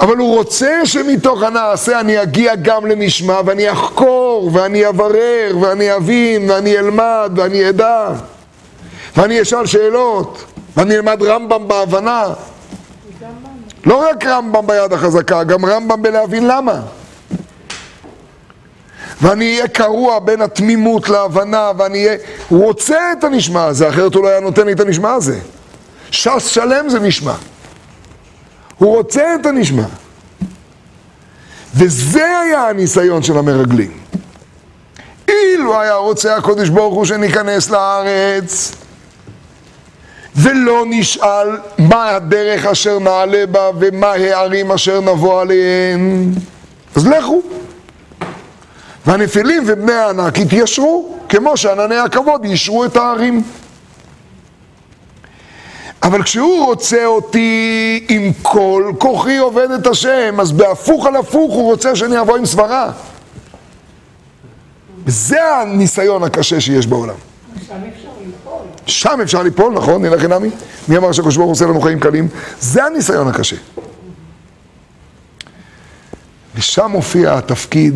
אבל 0.00 0.16
הוא 0.16 0.36
רוצה 0.36 0.80
שמתוך 0.84 1.42
הנעשה 1.42 2.00
אני 2.00 2.22
אגיע 2.22 2.54
גם 2.54 2.86
לנשמע 2.86 3.40
ואני 3.44 3.72
אחקור 3.72 4.50
ואני 4.52 4.88
אברר 4.88 5.56
ואני 5.60 5.96
אבין 5.96 6.50
ואני 6.50 6.78
אלמד 6.78 7.30
ואני 7.36 7.68
אדע 7.68 8.08
ואני 9.16 9.42
אשאל 9.42 9.66
שאלות 9.66 10.44
ואני 10.76 10.96
אלמד 10.96 11.22
רמב"ם 11.22 11.68
בהבנה 11.68 12.24
לא 13.84 14.08
רק 14.10 14.26
רמב"ם 14.26 14.66
ביד 14.66 14.92
החזקה, 14.92 15.44
גם 15.44 15.66
רמב"ם 15.66 16.02
בלהבין 16.02 16.46
למה 16.46 16.80
ואני 19.22 19.54
אהיה 19.54 19.68
קרוע 19.68 20.18
בין 20.18 20.42
התמימות 20.42 21.08
להבנה 21.08 21.70
ואני 21.78 22.06
אהיה... 22.06 22.18
הוא 22.48 22.64
רוצה 22.64 23.12
את 23.18 23.24
הנשמע 23.24 23.64
הזה, 23.64 23.88
אחרת 23.88 24.14
הוא 24.14 24.22
לא 24.22 24.28
היה 24.28 24.40
נותן 24.40 24.66
לי 24.66 24.72
את 24.72 24.80
הנשמע 24.80 25.12
הזה 25.12 25.38
ש"ס 26.10 26.46
שלם 26.46 26.88
זה 26.88 27.00
נשמע 27.00 27.34
הוא 28.80 28.96
רוצה 28.96 29.34
את 29.40 29.46
הנשמע. 29.46 29.84
וזה 31.74 32.26
היה 32.40 32.68
הניסיון 32.68 33.22
של 33.22 33.38
המרגלים. 33.38 33.98
אילו 35.28 35.80
היה 35.80 35.94
רוצה 35.94 36.36
הקודש 36.36 36.68
ברוך 36.68 36.94
הוא 36.94 37.04
שניכנס 37.04 37.70
לארץ, 37.70 38.72
ולא 40.36 40.84
נשאל 40.86 41.48
מה 41.78 42.10
הדרך 42.10 42.66
אשר 42.66 42.98
נעלה 42.98 43.46
בה 43.46 43.70
ומה 43.80 44.06
הערים 44.06 44.72
אשר 44.72 45.00
נבוא 45.00 45.40
עליהן, 45.40 46.32
אז 46.96 47.06
לכו. 47.06 47.42
והנפילים 49.06 49.62
ובני 49.66 49.92
הענק 49.92 50.38
התיישרו, 50.38 51.16
כמו 51.28 51.56
שענני 51.56 51.96
הכבוד 51.96 52.44
יישרו 52.44 52.84
את 52.84 52.96
הערים. 52.96 53.42
אבל 56.02 56.22
כשהוא 56.22 56.64
רוצה 56.64 57.04
אותי 57.04 58.06
עם 58.08 58.32
כל 58.42 58.92
כוחי 58.98 59.36
עובד 59.36 59.70
את 59.70 59.86
השם, 59.86 60.40
אז 60.40 60.52
בהפוך 60.52 61.06
על 61.06 61.16
הפוך 61.16 61.52
הוא 61.54 61.70
רוצה 61.70 61.96
שאני 61.96 62.20
אבוא 62.20 62.36
עם 62.36 62.46
סברה. 62.46 62.90
וזה 65.04 65.54
הניסיון 65.56 66.22
הקשה 66.22 66.60
שיש 66.60 66.86
בעולם. 66.86 67.14
שם 68.90 69.18
אפשר 69.22 69.42
ליפול. 69.42 69.72
נכון? 69.74 70.02
נלך 70.04 70.22
אינמי? 70.22 70.50
מי 70.88 70.96
אמר 70.96 71.12
שהקדוש 71.12 71.36
ברוך 71.36 71.46
הוא 71.46 71.52
עושה 71.52 71.64
לנו 71.64 71.80
חיים 71.80 72.00
קלים? 72.00 72.28
זה 72.60 72.84
הניסיון 72.84 73.28
הקשה. 73.28 73.56
ושם 76.54 76.90
מופיע 76.90 77.38
התפקיד 77.38 77.94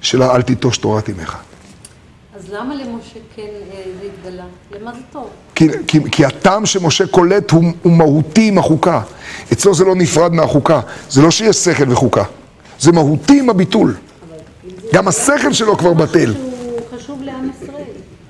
של 0.00 0.22
האל 0.22 0.42
תיטוש 0.42 0.78
תורת 0.78 1.10
אמך. 1.10 1.36
אז 2.36 2.52
למה 2.52 2.74
למשה 2.74 3.18
כן 3.36 3.42
אה, 3.42 3.82
זה 4.00 4.06
התגלה? 4.06 4.44
למה 4.70 4.92
זה 4.92 5.00
טוב? 5.12 5.30
כי, 5.54 5.68
כי, 5.86 6.00
כי 6.12 6.24
הטעם 6.24 6.66
שמשה 6.66 7.06
קולט 7.06 7.50
הוא, 7.50 7.64
הוא 7.82 7.92
מהותי 7.92 8.48
עם 8.48 8.58
החוקה. 8.58 9.00
אצלו 9.52 9.74
זה 9.74 9.84
לא 9.84 9.94
נפרד 9.94 10.32
מהחוקה. 10.32 10.80
זה 11.10 11.22
לא 11.22 11.30
שיש 11.30 11.56
שכל 11.56 11.92
וחוקה. 11.92 12.24
זה 12.80 12.92
מהותי 12.92 13.38
עם 13.38 13.50
הביטול. 13.50 13.94
גם 14.92 15.08
השכל 15.08 15.52
שלו 15.52 15.78
כבר 15.78 15.92
בטל. 15.92 16.34
שהוא 16.34 16.80
חשוב 16.98 17.22
לעם 17.22 17.50
ישראל. 17.50 17.82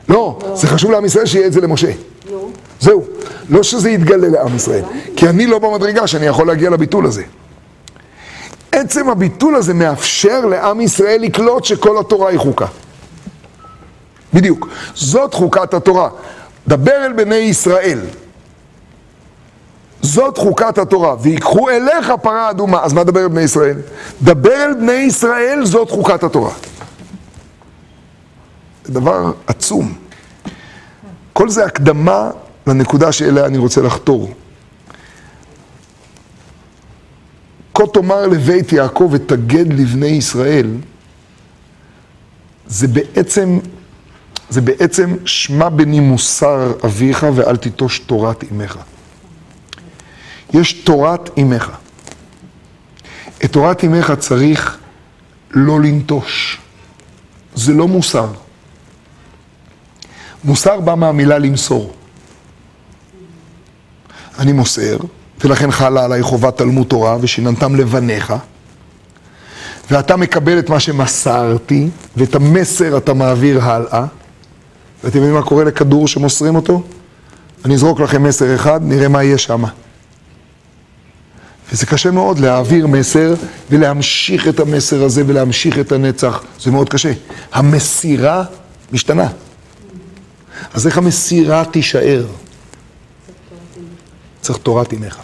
לא, 0.09 0.39
זה 0.55 0.67
חשוב 0.67 0.91
לעם 0.91 1.05
ישראל 1.05 1.27
שיהיה 1.27 1.47
את 1.47 1.53
זה 1.53 1.61
למשה. 1.61 1.91
זהו. 2.81 3.05
לא 3.49 3.63
שזה 3.63 3.91
יתגלה 3.91 4.29
לעם 4.29 4.57
ישראל. 4.57 4.85
כי 5.17 5.29
אני 5.29 5.47
לא 5.47 5.59
במדרגה 5.59 6.07
שאני 6.07 6.27
יכול 6.27 6.47
להגיע 6.47 6.71
לביטול 6.71 7.07
הזה. 7.07 7.23
עצם 8.73 9.11
הביטול 9.11 9.57
הזה 9.57 9.75
מאפשר 9.75 10.47
לעם 10.47 10.81
ישראל 10.81 11.21
לקלוט 11.21 11.65
שכל 11.65 11.99
התורה 11.99 12.31
היא 12.31 12.39
חוקה. 12.39 12.67
בדיוק. 14.35 14.69
זאת 14.95 15.35
חוקת 15.35 15.75
התורה. 15.75 16.09
דבר 16.69 17.07
אל 17.07 17.13
בני 17.13 17.35
ישראל. 17.35 18.01
זאת 20.03 20.39
חוקת 20.39 20.79
התורה. 20.79 21.17
ויקחו 21.21 21.71
אליך 21.71 22.13
פרה 22.23 22.51
אדומה. 22.51 22.83
אז 22.83 22.93
מה 22.93 23.05
דבר 23.05 23.21
אל 23.21 23.29
בני 23.29 23.43
ישראל? 23.43 23.77
דבר 24.23 24.65
אל 24.65 24.75
בני 24.75 24.93
ישראל, 24.93 25.61
זאת 25.65 25.91
חוקת 25.91 26.23
התורה. 26.23 26.51
זה 28.85 28.93
דבר 28.93 29.33
עצום. 29.47 29.95
כל 31.33 31.49
זה 31.49 31.65
הקדמה 31.65 32.31
לנקודה 32.67 33.13
שאליה 33.13 33.47
אני 33.47 33.59
רוצה 33.59 33.83
לחתור. 33.83 34.35
כה 37.75 37.87
תאמר 37.93 38.27
לבית 38.27 38.73
יעקב 38.73 39.09
ותגד 39.13 39.73
לבני 39.73 40.07
ישראל, 40.07 40.71
זה 42.67 42.89
בעצם, 42.89 43.59
זה 44.51 44.61
בעצם 44.61 45.17
שמע 45.25 45.69
בני 45.69 46.01
מוסר 46.01 46.73
אביך 46.85 47.27
ואל 47.35 47.57
תיטוש 47.57 47.99
תורת 47.99 48.45
אמך. 48.53 48.79
יש 50.55 50.73
תורת 50.73 51.39
אמך. 51.39 51.71
את 53.45 53.53
תורת 53.53 53.85
אמך 53.85 54.13
צריך 54.19 54.79
לא 55.51 55.81
לנטוש. 55.81 56.59
זה 57.55 57.73
לא 57.73 57.89
מוסר. 57.89 58.29
מוסר 60.45 60.81
בא 60.81 60.95
מהמילה 60.95 61.39
למסור. 61.39 61.93
אני 64.39 64.53
מוסר, 64.53 64.97
ולכן 65.45 65.71
חלה 65.71 66.05
עליי 66.05 66.23
חובת 66.23 66.59
תלמוד 66.59 66.87
תורה 66.87 67.17
ושיננתם 67.21 67.75
לבניך, 67.75 68.35
ואתה 69.91 70.17
מקבל 70.17 70.59
את 70.59 70.71
מה 70.71 70.81
שמסרתי, 70.81 71.89
ואת 72.17 72.35
המסר 72.35 72.97
אתה 72.97 73.15
מעביר 73.15 73.63
הלאה. 73.63 74.07
ואתם 75.05 75.17
יודעים 75.17 75.35
מה 75.35 75.43
קורה 75.43 75.65
לכדור 75.65 76.09
שמוסרים 76.09 76.57
אותו? 76.57 76.83
אני 77.65 77.75
אזרוק 77.75 78.01
לכם 78.01 78.23
מסר 78.23 78.55
אחד, 78.55 78.81
נראה 78.83 79.09
מה 79.09 79.23
יהיה 79.23 79.39
שם. 79.39 79.65
וזה 81.73 81.87
קשה 81.87 82.11
מאוד 82.11 82.39
להעביר 82.39 82.87
מסר 82.87 83.35
ולהמשיך 83.71 84.49
את 84.49 84.61
המסר 84.61 85.05
הזה 85.05 85.23
ולהמשיך 85.27 85.79
את 85.79 85.93
הנצח, 85.93 86.43
זה 86.61 86.71
מאוד 86.71 86.89
קשה. 86.89 87.13
המסירה 87.53 88.45
משתנה. 88.93 89.29
אז 90.73 90.87
איך 90.87 90.99
המסירה 90.99 91.65
תישאר? 91.65 92.27
צריך 94.41 94.59
תורת 94.59 94.93
אמך. 94.93 95.19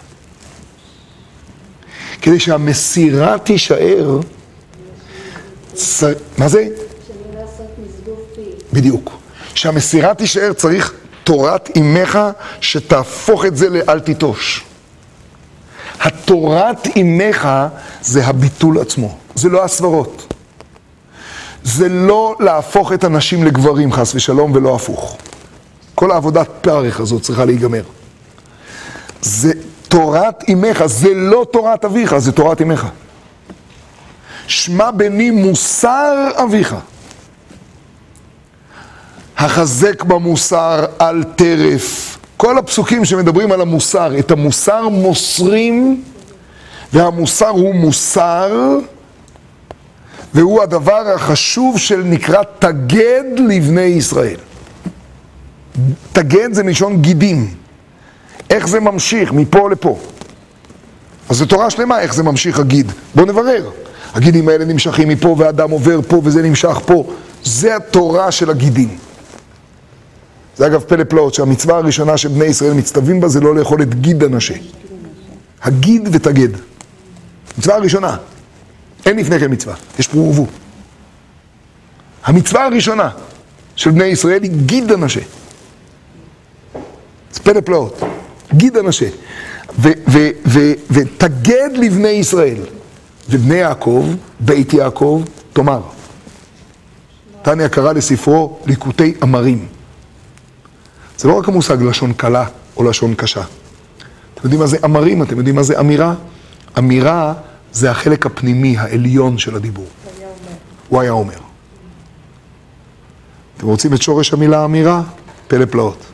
כדי 2.22 2.40
שהמסירה 2.40 3.38
תישאר. 3.38 4.20
מה 6.38 6.48
זה? 6.48 6.68
בדיוק. 8.72 9.10
שהמסירה 9.54 10.14
תישאר 10.14 10.52
צריך 10.52 10.94
תורת 11.24 11.70
אמך 11.76 12.18
שתהפוך 12.60 13.44
את 13.44 13.56
זה 13.56 13.68
לאל 13.68 14.00
תיטוש. 14.00 14.64
התורת 16.00 16.88
אמך 16.96 17.48
זה 18.02 18.26
הביטול 18.26 18.78
עצמו, 18.78 19.18
זה 19.34 19.48
לא 19.48 19.64
הסברות. 19.64 20.34
זה 21.64 21.88
לא 21.88 22.36
להפוך 22.40 22.92
את 22.92 23.04
הנשים 23.04 23.44
לגברים, 23.44 23.92
חס 23.92 24.14
ושלום, 24.14 24.52
ולא 24.52 24.74
הפוך. 24.74 25.16
כל 25.94 26.10
העבודת 26.10 26.48
פרך 26.60 27.00
הזאת 27.00 27.22
צריכה 27.22 27.44
להיגמר. 27.44 27.82
זה 29.22 29.52
תורת 29.88 30.44
אמך, 30.52 30.86
זה 30.86 31.14
לא 31.14 31.46
תורת 31.52 31.84
אביך, 31.84 32.18
זה 32.18 32.32
תורת 32.32 32.62
אמך. 32.62 32.86
שמע 34.46 34.90
בני 34.90 35.30
מוסר 35.30 36.28
אביך. 36.34 36.76
החזק 39.38 40.02
במוסר 40.04 40.84
על 40.98 41.24
טרף. 41.36 42.18
כל 42.36 42.58
הפסוקים 42.58 43.04
שמדברים 43.04 43.52
על 43.52 43.60
המוסר, 43.60 44.18
את 44.18 44.30
המוסר 44.30 44.88
מוסרים, 44.88 46.02
והמוסר 46.92 47.48
הוא 47.48 47.74
מוסר, 47.74 48.78
והוא 50.34 50.62
הדבר 50.62 51.08
החשוב 51.14 51.78
של 51.78 52.02
נקרא 52.04 52.42
תגד 52.58 53.24
לבני 53.48 53.80
ישראל. 53.80 54.36
תגד 56.12 56.52
זה 56.52 56.62
מלשון 56.62 57.02
גידים. 57.02 57.54
איך 58.50 58.68
זה 58.68 58.80
ממשיך 58.80 59.32
מפה 59.32 59.70
לפה. 59.70 59.98
אז 61.28 61.36
זו 61.36 61.46
תורה 61.46 61.70
שלמה, 61.70 62.00
איך 62.00 62.14
זה 62.14 62.22
ממשיך 62.22 62.58
הגיד. 62.58 62.92
בואו 63.14 63.26
נברר. 63.26 63.70
הגידים 64.14 64.48
האלה 64.48 64.64
נמשכים 64.64 65.08
מפה, 65.08 65.34
ואדם 65.38 65.70
עובר 65.70 66.00
פה, 66.08 66.20
וזה 66.24 66.42
נמשך 66.42 66.80
פה. 66.86 67.04
זה 67.44 67.76
התורה 67.76 68.30
של 68.30 68.50
הגידים. 68.50 68.98
זה 70.56 70.66
אגב 70.66 70.80
פלא 70.80 71.04
פלאות, 71.04 71.34
שהמצווה 71.34 71.76
הראשונה 71.76 72.16
שבני 72.16 72.44
ישראל 72.44 72.72
מצטווים 72.72 73.20
בה 73.20 73.28
זה 73.28 73.40
לא 73.40 73.54
לאכול 73.54 73.82
את 73.82 73.94
גיד 73.94 74.24
הנשה. 74.24 74.54
הגיד 75.62 76.08
ותגד. 76.12 76.48
מצווה 77.58 77.76
הראשונה. 77.76 78.16
אין 79.06 79.16
לפני 79.16 79.40
כן 79.40 79.52
מצווה, 79.52 79.74
יש 79.98 80.08
פרו 80.08 80.26
ורבו. 80.28 80.46
המצווה 82.24 82.64
הראשונה 82.66 83.10
של 83.76 83.90
בני 83.90 84.04
ישראל 84.04 84.42
היא 84.42 84.50
גיד 84.66 84.92
הנשה. 84.92 85.20
זה 87.32 87.40
פלא 87.40 87.60
פלאות. 87.60 88.00
גיד 88.54 88.76
הנשה. 88.76 89.08
ותגד 90.90 91.70
לבני 91.74 92.08
ישראל. 92.08 92.62
ובני 93.30 93.54
יעקב, 93.54 94.06
בית 94.40 94.72
יעקב, 94.72 95.22
תאמר. 95.52 95.80
תניא 97.42 97.68
קרא 97.68 97.92
לספרו 97.92 98.58
ליקוטי 98.66 99.14
אמרים. 99.22 99.66
זה 101.18 101.28
לא 101.28 101.38
רק 101.38 101.48
המושג 101.48 101.82
לשון 101.82 102.12
קלה 102.12 102.44
או 102.76 102.84
לשון 102.84 103.14
קשה. 103.14 103.42
אתם 104.34 104.40
יודעים 104.44 104.60
מה 104.60 104.66
זה 104.66 104.76
אמרים? 104.84 105.22
אתם 105.22 105.36
יודעים 105.36 105.56
מה 105.56 105.62
זה 105.62 105.80
אמירה? 105.80 106.14
אמירה 106.78 107.34
זה 107.72 107.90
החלק 107.90 108.26
הפנימי, 108.26 108.78
העליון 108.78 109.38
של 109.38 109.56
הדיבור. 109.56 109.86
הוא 110.88 111.00
היה 111.00 111.10
אומר. 111.10 111.38
אתם 113.56 113.66
רוצים 113.66 113.94
את 113.94 114.02
שורש 114.02 114.32
המילה 114.32 114.64
אמירה? 114.64 115.02
פלא 115.48 115.64
פלאות. 115.64 116.06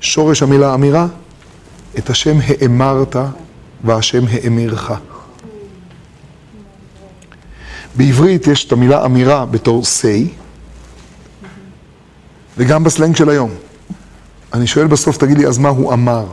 שורש 0.00 0.42
המילה 0.42 0.74
אמירה, 0.74 1.06
את 1.98 2.10
השם 2.10 2.36
האמרת 2.46 3.16
והשם 3.84 4.24
האמירך. 4.30 4.92
בעברית 7.96 8.46
יש 8.46 8.64
את 8.66 8.72
המילה 8.72 9.04
אמירה 9.04 9.46
בתור 9.46 9.82
say, 9.82 10.28
וגם 12.56 12.84
בסלנג 12.84 13.16
של 13.16 13.28
היום. 13.30 13.50
אני 14.52 14.66
שואל 14.66 14.86
בסוף, 14.86 15.16
תגיד 15.16 15.38
לי, 15.38 15.46
אז 15.46 15.58
מה 15.58 15.68
הוא 15.68 15.92
אמר? 15.92 16.26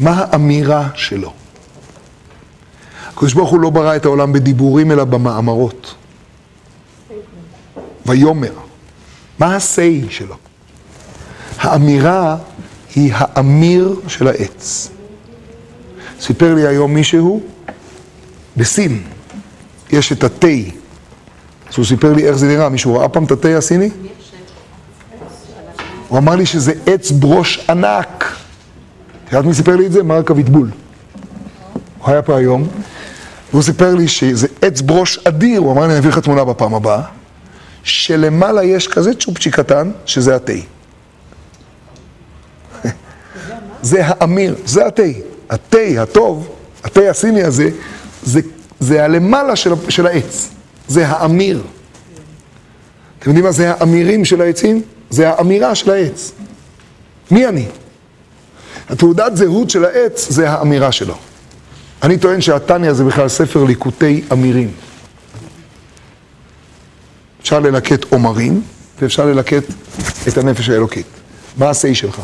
מה 0.00 0.24
האמירה 0.30 0.88
שלו? 0.94 1.32
הקדוש 3.14 3.34
ברוך 3.34 3.50
הוא 3.50 3.60
לא 3.60 3.70
ברא 3.70 3.96
את 3.96 4.04
העולם 4.04 4.32
בדיבורים 4.32 4.90
אלא 4.90 5.04
במאמרות. 5.04 5.94
ויאמר. 8.06 8.52
מה 9.38 9.54
ה-say 9.54 10.10
שלו? 10.10 10.34
האמירה 11.58 12.36
היא 12.94 13.12
האמיר 13.14 14.00
של 14.08 14.28
העץ. 14.28 14.90
סיפר 16.20 16.54
לי 16.54 16.66
היום 16.66 16.94
מישהו, 16.94 17.40
בסין 18.56 19.02
יש 19.90 20.12
את 20.12 20.24
התה. 20.24 20.46
אז 21.68 21.76
הוא 21.76 21.84
סיפר 21.84 22.12
לי 22.12 22.28
איך 22.28 22.36
זה 22.36 22.46
נראה, 22.46 22.68
מישהו 22.68 22.94
ראה 22.94 23.08
פעם 23.08 23.24
את 23.24 23.30
התה 23.30 23.58
הסיני? 23.58 23.90
הוא 26.08 26.18
אמר 26.18 26.36
לי 26.36 26.46
שזה 26.46 26.72
עץ 26.86 27.10
ברוש 27.10 27.70
ענק. 27.70 28.36
את 29.24 29.32
יודעת 29.32 29.44
מי 29.44 29.54
סיפר 29.54 29.76
לי 29.76 29.86
את 29.86 29.92
זה? 29.92 30.02
מרק 30.02 30.30
אביטבול. 30.30 30.70
הוא 31.98 32.10
היה 32.10 32.22
פה 32.22 32.36
היום, 32.36 32.68
והוא 33.54 33.62
סיפר 33.62 33.94
לי 33.94 34.08
שזה 34.08 34.46
עץ 34.62 34.80
ברוש 34.80 35.18
אדיר, 35.24 35.60
הוא 35.60 35.72
אמר 35.72 35.86
לי, 35.86 35.92
אני 35.92 35.98
אביא 35.98 36.10
לך 36.10 36.18
תמונה 36.18 36.44
בפעם 36.44 36.74
הבאה, 36.74 37.02
שלמעלה 37.82 38.64
יש 38.64 38.88
כזה 38.88 39.14
צ'ופצ'יק 39.14 39.54
קטן, 39.54 39.90
שזה 40.06 40.36
התה. 40.36 40.52
זה 43.82 44.02
האמיר, 44.06 44.54
זה 44.64 44.86
התה. 44.86 45.02
התה 45.50 45.78
הטוב, 46.02 46.48
התה 46.84 47.10
הסיני 47.10 47.42
הזה, 47.42 47.70
זה, 48.22 48.40
זה 48.80 49.04
הלמעלה 49.04 49.56
של, 49.56 49.72
של 49.88 50.06
העץ. 50.06 50.50
זה 50.88 51.08
האמיר. 51.08 51.62
אתם 53.18 53.30
יודעים 53.30 53.44
מה 53.44 53.52
זה 53.52 53.70
האמירים 53.70 54.24
של 54.24 54.40
העצים? 54.40 54.82
זה 55.10 55.30
האמירה 55.30 55.74
של 55.74 55.90
העץ. 55.90 56.32
מי 57.30 57.46
אני? 57.46 57.66
התעודת 58.88 59.36
זהות 59.36 59.70
של 59.70 59.84
העץ 59.84 60.30
זה 60.30 60.50
האמירה 60.50 60.92
שלו. 60.92 61.14
אני 62.02 62.18
טוען 62.18 62.40
שהתניא 62.40 62.92
זה 62.92 63.04
בכלל 63.04 63.28
ספר 63.28 63.64
ליקוטי 63.64 64.22
אמירים. 64.32 64.70
אפשר 67.40 67.60
ללקט 67.60 68.12
עומרים, 68.12 68.62
ואפשר 69.00 69.26
ללקט 69.26 69.64
את 70.28 70.38
הנפש 70.38 70.68
האלוקית. 70.68 71.06
מה 71.56 71.66
ה-say 71.68 71.94
שלך? 71.94 72.20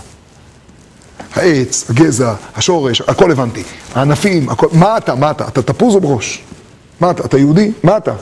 העץ, 1.35 1.91
הגזע, 1.91 2.35
השורש, 2.57 3.01
הכל 3.01 3.31
הבנתי. 3.33 3.63
הענפים, 3.95 4.49
הכל, 4.49 4.67
מה 4.73 4.97
אתה? 4.97 5.15
מה 5.15 5.31
אתה? 5.31 5.49
אתה 5.49 5.63
תפוז 5.63 5.95
או 5.95 6.01
בראש? 6.01 6.43
מה 7.01 7.11
אתה? 7.11 7.25
אתה 7.25 7.39
יהודי? 7.39 7.73
מה 7.83 7.97
אתה? 7.97 8.13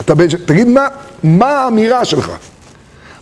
אתה 0.00 0.14
בן... 0.14 0.26
תגיד 0.46 0.68
מה, 0.68 0.86
מה 1.22 1.50
האמירה 1.50 2.04
שלך? 2.04 2.30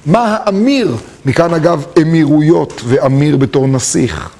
מה 0.06 0.36
האמיר? 0.40 0.96
מכאן 1.24 1.54
אגב 1.54 1.84
אמירויות 2.02 2.82
ואמיר 2.84 3.36
בתור 3.36 3.66
נסיך. 3.66 4.30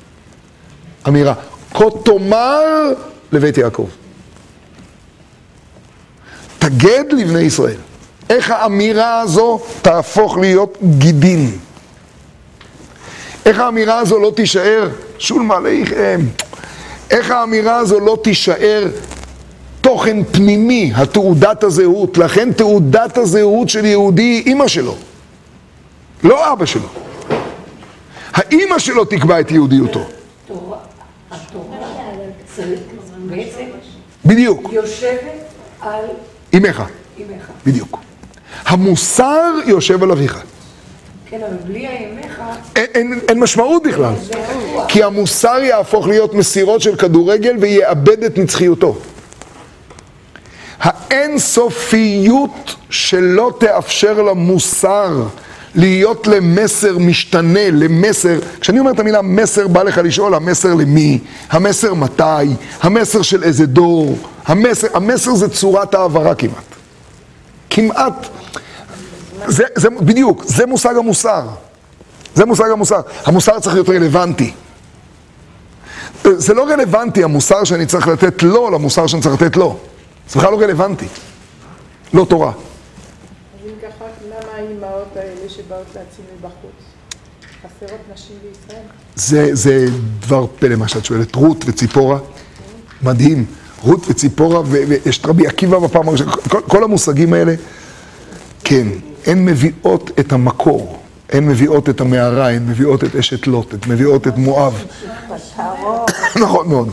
אמירה. 1.08 1.34
כה 1.74 1.84
תאמר 2.04 2.92
לבית 3.32 3.58
יעקב. 3.58 3.88
תגד 6.58 7.04
לבני 7.12 7.40
ישראל. 7.40 7.76
איך 8.30 8.50
האמירה 8.50 9.20
הזו 9.20 9.60
תהפוך 9.82 10.38
להיות 10.38 10.78
גידין? 10.98 11.58
איך 13.46 13.58
האמירה 13.58 13.98
הזו 13.98 14.18
לא 14.18 14.32
תישאר 14.36 14.88
שולמה 15.18 15.56
עליכם? 15.56 16.20
איך 17.10 17.30
האמירה 17.30 17.76
הזו 17.76 18.00
לא 18.00 18.18
תישאר 18.22 18.88
תוכן 19.80 20.24
פנימי, 20.24 20.92
התעודת 20.94 21.64
הזהות? 21.64 22.18
לכן 22.18 22.52
תעודת 22.52 23.18
הזהות 23.18 23.68
של 23.68 23.84
יהודי 23.84 24.22
היא 24.22 24.46
אימא 24.46 24.68
שלו, 24.68 24.94
לא 26.24 26.52
אבא 26.52 26.66
שלו. 26.66 26.88
האימא 28.32 28.78
שלו 28.78 29.04
תקבע 29.04 29.40
את 29.40 29.50
יהודיותו. 29.50 30.00
התורה, 30.44 30.78
התורה 31.30 31.78
בדיוק, 34.28 34.72
יושבת 34.72 35.18
על 35.80 36.04
אימך, 36.52 36.82
אמך. 37.18 37.50
בדיוק. 37.66 37.98
המוסר 38.64 39.52
יושב 39.66 40.02
על 40.02 40.10
אביך. 40.10 40.42
כן, 41.26 41.40
אבל 41.48 41.56
בלי 41.66 41.86
האמך, 41.86 42.42
אין, 42.76 42.86
אין, 42.94 43.20
אין 43.28 43.40
משמעות 43.40 43.82
בכלל. 43.82 44.12
כי 44.88 45.02
המוסר 45.02 45.58
יהפוך 45.62 46.06
להיות 46.06 46.34
מסירות 46.34 46.82
של 46.82 46.96
כדורגל 46.96 47.56
ויאבד 47.60 48.24
את 48.24 48.38
נצחיותו. 48.38 48.98
האינסופיות 50.80 52.74
שלא 52.90 53.52
תאפשר 53.58 54.22
למוסר 54.22 55.22
להיות 55.78 56.26
למסר 56.26 56.98
משתנה, 56.98 57.70
למסר, 57.70 58.38
כשאני 58.60 58.78
אומר 58.78 58.90
את 58.90 59.00
המילה 59.00 59.22
מסר, 59.22 59.68
בא 59.68 59.82
לך 59.82 60.00
לשאול, 60.04 60.34
המסר 60.34 60.74
למי? 60.74 61.18
המסר 61.50 61.94
מתי? 61.94 62.22
המסר 62.80 63.22
של 63.22 63.42
איזה 63.42 63.66
דור? 63.66 64.18
המסר, 64.46 64.86
המסר 64.94 65.34
זה 65.34 65.48
צורת 65.48 65.94
העברה 65.94 66.34
כמעט. 66.34 66.64
כמעט. 67.70 68.26
זה, 69.46 69.64
זה, 69.74 69.90
בדיוק, 69.90 70.44
זה 70.44 70.66
מושג 70.66 70.96
המוסר. 70.96 71.42
זה 72.34 72.44
מושג 72.44 72.70
המוסר. 72.72 73.00
המוסר 73.24 73.60
צריך 73.60 73.74
להיות 73.74 73.88
רלוונטי. 73.88 74.52
זה 76.24 76.54
לא 76.54 76.68
רלוונטי 76.68 77.24
המוסר 77.24 77.64
שאני 77.64 77.86
צריך 77.86 78.08
לתת 78.08 78.42
לו 78.42 78.70
למוסר 78.70 79.06
שאני 79.06 79.22
צריך 79.22 79.42
לתת 79.42 79.56
לו. 79.56 79.78
זה 80.28 80.38
בכלל 80.38 80.52
לא 80.52 80.60
רלוונטי. 80.60 81.06
לא 82.14 82.26
תורה. 82.28 82.52
אז 82.52 83.66
אם 83.66 83.72
ככה, 83.82 84.04
למה 84.28 84.52
האימהות 84.56 85.16
האלה 85.16 85.48
שבאות 85.68 85.86
להציל 85.86 86.24
מבחוץ? 86.36 86.84
חסרות 87.62 88.00
נשים 88.14 88.36
בישראל? 88.42 88.82
זה, 89.14 89.54
זה 89.54 89.86
דבר 90.20 90.46
פלא 90.58 90.76
מה 90.76 90.88
שאת 90.88 91.04
שואלת. 91.04 91.34
רות 91.34 91.64
וציפורה, 91.66 92.18
מדהים. 93.02 93.46
רות 93.82 94.06
וציפורה, 94.10 94.62
ויש 94.66 95.18
את 95.18 95.26
רבי 95.26 95.46
עקיבא 95.46 95.78
בפעם 95.78 96.08
הראשונה, 96.08 96.32
כל, 96.32 96.60
כל 96.60 96.84
המושגים 96.84 97.32
האלה, 97.32 97.54
כן, 98.64 98.86
הן 99.26 99.44
מביאות 99.44 100.10
את 100.20 100.32
המקור, 100.32 101.02
הן 101.32 101.46
מביאות 101.46 101.88
את 101.88 102.00
המערה, 102.00 102.50
הן 102.50 102.66
מביאות 102.66 103.04
את 103.04 103.16
אשת 103.16 103.46
לוט, 103.46 103.72
הן 103.74 103.92
מביאות 103.92 104.28
את 104.28 104.36
מואב. 104.36 104.84
נכון 106.42 106.68
מאוד. 106.68 106.88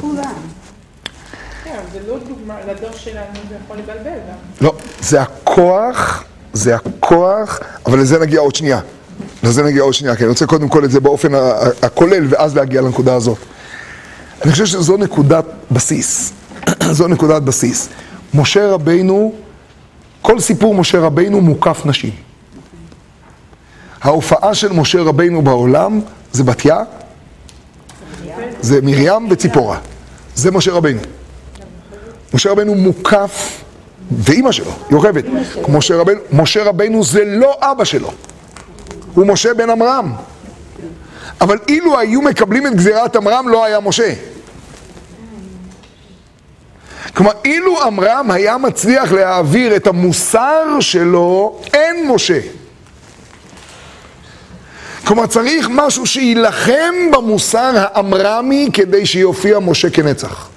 כן, 1.64 1.80
זה 1.94 2.00
לא 2.08 2.18
דוגמה, 2.28 2.56
לדור 2.68 2.92
שלנו 2.98 3.40
זה 3.50 3.56
יכול 3.66 3.78
לבלבל 3.78 4.20
גם. 4.30 4.38
לא, 4.62 4.76
זה 5.02 5.22
הכוח, 5.22 6.24
זה 6.56 6.76
הכוח, 6.76 7.60
אבל 7.86 8.00
לזה 8.00 8.20
נגיע 8.20 8.40
עוד 8.40 8.56
שנייה. 8.56 8.80
לזה 9.44 9.64
נגיע 9.64 9.82
עוד 9.82 9.94
שנייה, 9.94 10.16
כי 10.16 10.24
אני 10.24 10.30
רוצה 10.30 10.46
קודם 10.46 10.70
כל 10.70 10.86
את 10.86 10.92
זה 10.92 11.00
באופן 11.00 11.32
הכולל, 11.82 12.26
ואז 12.30 12.56
להגיע 12.56 12.82
לנקודה 12.82 13.16
הזאת. 13.16 13.38
אני 14.44 14.52
חושב 14.52 14.66
שזו 14.66 14.98
נקודת 14.98 15.46
בסיס. 15.72 16.34
זו 16.92 17.08
נקודת 17.08 17.42
בסיס. 17.42 17.90
משה 18.34 18.68
רבינו, 18.68 19.34
כל 20.22 20.40
סיפור 20.40 20.76
משה 20.76 21.00
רבינו 21.00 21.42
מוקף 21.42 21.82
נשים. 21.86 22.12
ההופעה 24.02 24.54
של 24.54 24.74
משה 24.74 25.02
רבינו 25.02 25.42
בעולם 25.42 26.02
זה 26.32 26.44
בתיה, 26.44 26.80
זה 28.62 28.82
מרים 28.82 29.28
וציפורה. 29.32 29.78
זה 30.36 30.52
משה 30.52 30.72
רבינו. 30.72 31.00
משה 32.34 32.52
רבנו 32.52 32.76
מוקף, 32.76 33.64
ואימא 34.12 34.52
שלו, 34.52 34.72
יוכבד. 34.92 35.24
משה 35.70 35.96
רבנו, 35.96 36.20
משה 36.32 36.64
רבנו 36.64 37.04
זה 37.04 37.26
לא 37.26 37.58
אבא 37.62 37.84
שלו, 37.84 38.12
הוא 39.14 39.28
משה 39.28 39.54
בן 39.54 39.70
עמרם. 39.70 40.14
אבל 41.42 41.58
אילו 41.68 42.00
היו 42.00 42.22
מקבלים 42.22 42.68
את 42.68 42.76
גזירת 42.76 43.16
עמרם, 43.16 43.48
לא 43.48 43.66
היה 43.66 43.80
משה. 43.80 44.14
כלומר, 47.14 47.32
אילו 47.46 47.84
עמרם 47.84 48.32
היה 48.32 48.58
מצליח 48.58 49.12
להעביר 49.12 49.76
את 49.76 49.88
המוסר 49.88 50.80
שלו, 50.80 51.62
אין 51.74 52.12
משה. 52.12 52.40
כלומר, 55.06 55.26
צריך 55.26 55.70
משהו 55.72 56.06
שיילחם 56.06 56.94
במוסר 57.12 57.74
העמרמי 57.76 58.70
כדי 58.74 59.06
שיופיע 59.06 59.60
משה 59.60 59.90
כנצח. 59.90 60.50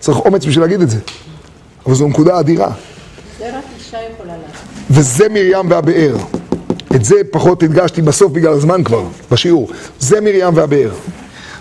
צריך 0.00 0.18
אומץ 0.18 0.44
בשביל 0.44 0.64
להגיד 0.64 0.80
את 0.80 0.90
זה. 0.90 0.98
אבל 1.86 1.94
זו 1.94 2.08
נקודה 2.08 2.40
אדירה. 2.40 2.72
זה 3.38 3.58
רק 3.58 3.64
אישה 3.78 3.98
יכולה 4.14 4.32
לעשות. 4.36 4.66
וזה 4.90 5.28
מרים 5.28 5.70
והבאר. 5.70 6.16
את 6.96 7.04
זה 7.04 7.14
פחות 7.30 7.62
הדגשתי 7.62 8.02
בסוף 8.02 8.32
בגלל 8.32 8.52
הזמן 8.52 8.84
כבר, 8.84 9.04
בשיעור. 9.30 9.70
זה 9.98 10.20
מרים 10.20 10.56
והבאר. 10.56 10.92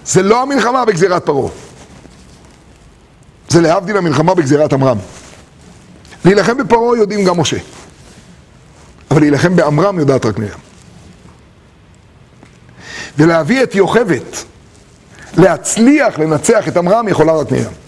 זה 0.06 0.24
לא 0.24 0.42
המלחמה 0.42 0.86
בגזירת 0.86 1.26
פרעה. 1.26 1.50
זה 3.50 3.62
להבדיל 3.62 3.98
המלחמה 3.98 4.34
בגזירת 4.34 4.74
עמרם. 4.74 4.98
להילחם 6.26 6.58
בפרעה 6.58 6.98
יודעים 6.98 7.26
גם 7.26 7.40
משה. 7.40 7.58
אבל 9.12 9.20
להילחם 9.20 9.56
בעמרם 9.56 10.00
יודעת 10.00 10.26
רק 10.26 10.40
מרים. 10.40 10.60
ולהביא 13.18 13.64
את 13.64 13.76
יוכבת, 13.76 14.44
להצליח 15.38 16.20
לנצח 16.20 16.68
את 16.68 16.78
עמרם, 16.78 17.08
יכולה 17.08 17.34
רק 17.34 17.52
מרים. 17.52 17.81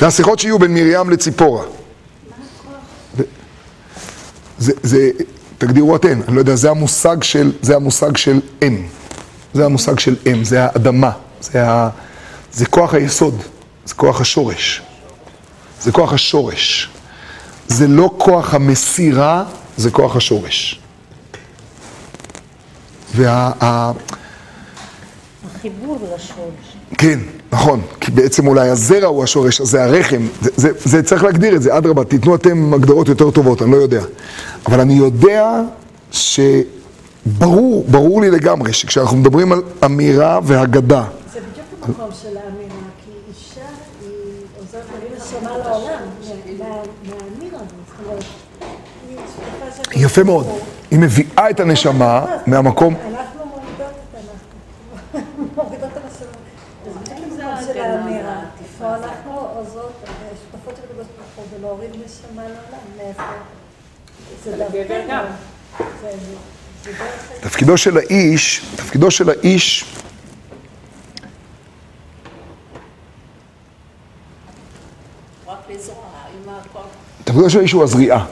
והשיחות 0.00 0.38
שיהיו 0.38 0.58
בין 0.58 0.74
מרים 0.74 1.10
לציפורה. 1.10 1.64
זה, 4.58 4.72
זה, 4.82 5.10
תגדירו 5.58 5.96
אתן, 5.96 6.20
אני 6.28 6.34
לא 6.34 6.40
יודע, 6.40 6.56
זה 6.56 6.70
המושג 6.70 7.22
של, 7.22 7.52
זה 7.62 7.76
המושג 7.76 8.16
של 8.16 8.40
אם. 8.62 8.86
זה 9.54 9.64
המושג 9.64 9.98
של 9.98 10.16
אם, 10.26 10.44
זה 10.44 10.64
האדמה, 10.64 11.10
זה, 11.40 11.70
ה, 11.70 11.88
זה 12.52 12.66
כוח 12.66 12.94
היסוד, 12.94 13.42
זה 13.84 13.94
כוח 13.94 14.20
השורש. 14.20 14.82
זה 15.80 15.92
כוח 15.92 16.12
השורש. 16.12 16.90
זה 17.68 17.88
לא 17.88 18.10
כוח 18.18 18.54
המסירה, 18.54 19.44
זה 19.76 19.90
כוח 19.90 20.16
השורש. 20.16 20.80
וה... 23.14 23.52
החיבור 25.56 25.98
לשורש. 26.14 26.76
כן, 26.98 27.20
נכון, 27.56 27.80
כי 28.00 28.10
בעצם 28.10 28.46
אולי 28.46 28.68
הזרע 28.68 29.06
הוא 29.06 29.24
השורש, 29.24 29.60
אז 29.60 29.66
זה 29.68 29.84
הרחם, 29.84 30.26
זה, 30.40 30.50
זה, 30.56 30.68
זה 30.84 31.02
צריך 31.02 31.24
להגדיר 31.24 31.56
את 31.56 31.62
זה, 31.62 31.76
אדרבה, 31.78 32.04
תיתנו 32.04 32.34
אתם 32.34 32.74
הגדרות 32.74 33.08
יותר 33.08 33.30
טובות, 33.30 33.62
אני 33.62 33.70
לא 33.72 33.76
יודע. 33.76 34.02
אבל 34.66 34.80
אני 34.80 34.94
יודע 34.94 35.60
שברור, 36.10 37.84
ברור 37.88 38.20
לי 38.20 38.30
לגמרי, 38.30 38.72
שכשאנחנו 38.72 39.16
מדברים 39.16 39.52
על 39.52 39.62
אמירה 39.84 40.38
והגדה, 40.42 41.04
זה 41.32 41.40
בדיוק 41.40 41.66
המקום 41.98 42.10
של 42.22 42.28
האמירה, 42.36 42.70
כי 43.04 43.10
אישה 43.28 43.60
היא 44.02 44.10
עוזרת 44.58 44.82
להביא 44.94 45.16
נשמה 45.16 45.58
לעולם, 45.58 45.98
מה- 46.58 46.64
מה- 46.64 46.76
מהאמירה 47.08 47.58
הזאת. 49.68 49.86
יפה 49.96 50.22
מאוד, 50.22 50.46
היא 50.90 50.98
מביאה 50.98 51.50
את 51.50 51.60
הנשמה 51.60 52.24
מהמקום, 52.46 52.94
אנחנו 52.94 53.40
מורידות 53.46 53.94
את 54.12 55.14
אנחנו 55.14 55.44
מורידות 55.56 55.88
את 55.92 55.96
הנשמה. 55.96 56.26
זה 56.84 57.14
בדיוק 57.14 57.40
המקום 57.40 57.74
של 57.74 57.80
האמירה, 57.80 58.36
פה 58.78 58.84
אנחנו 58.94 59.32
עוזרות, 59.56 59.92
שותפות 60.04 60.74
של 60.76 60.82
הקדוש 60.90 61.06
ולהוריד 61.66 61.90
נשמה 61.90 62.42
לעולם, 62.42 62.84
מאיפה? 62.96 63.22
זה 64.44 64.56
דרכנו. 64.88 65.28
תפקידו 67.40 67.78
של 67.78 67.96
האיש, 67.98 68.66
תפקידו 68.76 69.10
של 69.10 69.30
האיש. 69.30 69.84
תפקידו 77.24 77.50
של 77.50 77.58
האיש 77.58 77.72
הוא 77.72 77.82
הזריעה. 77.82 78.26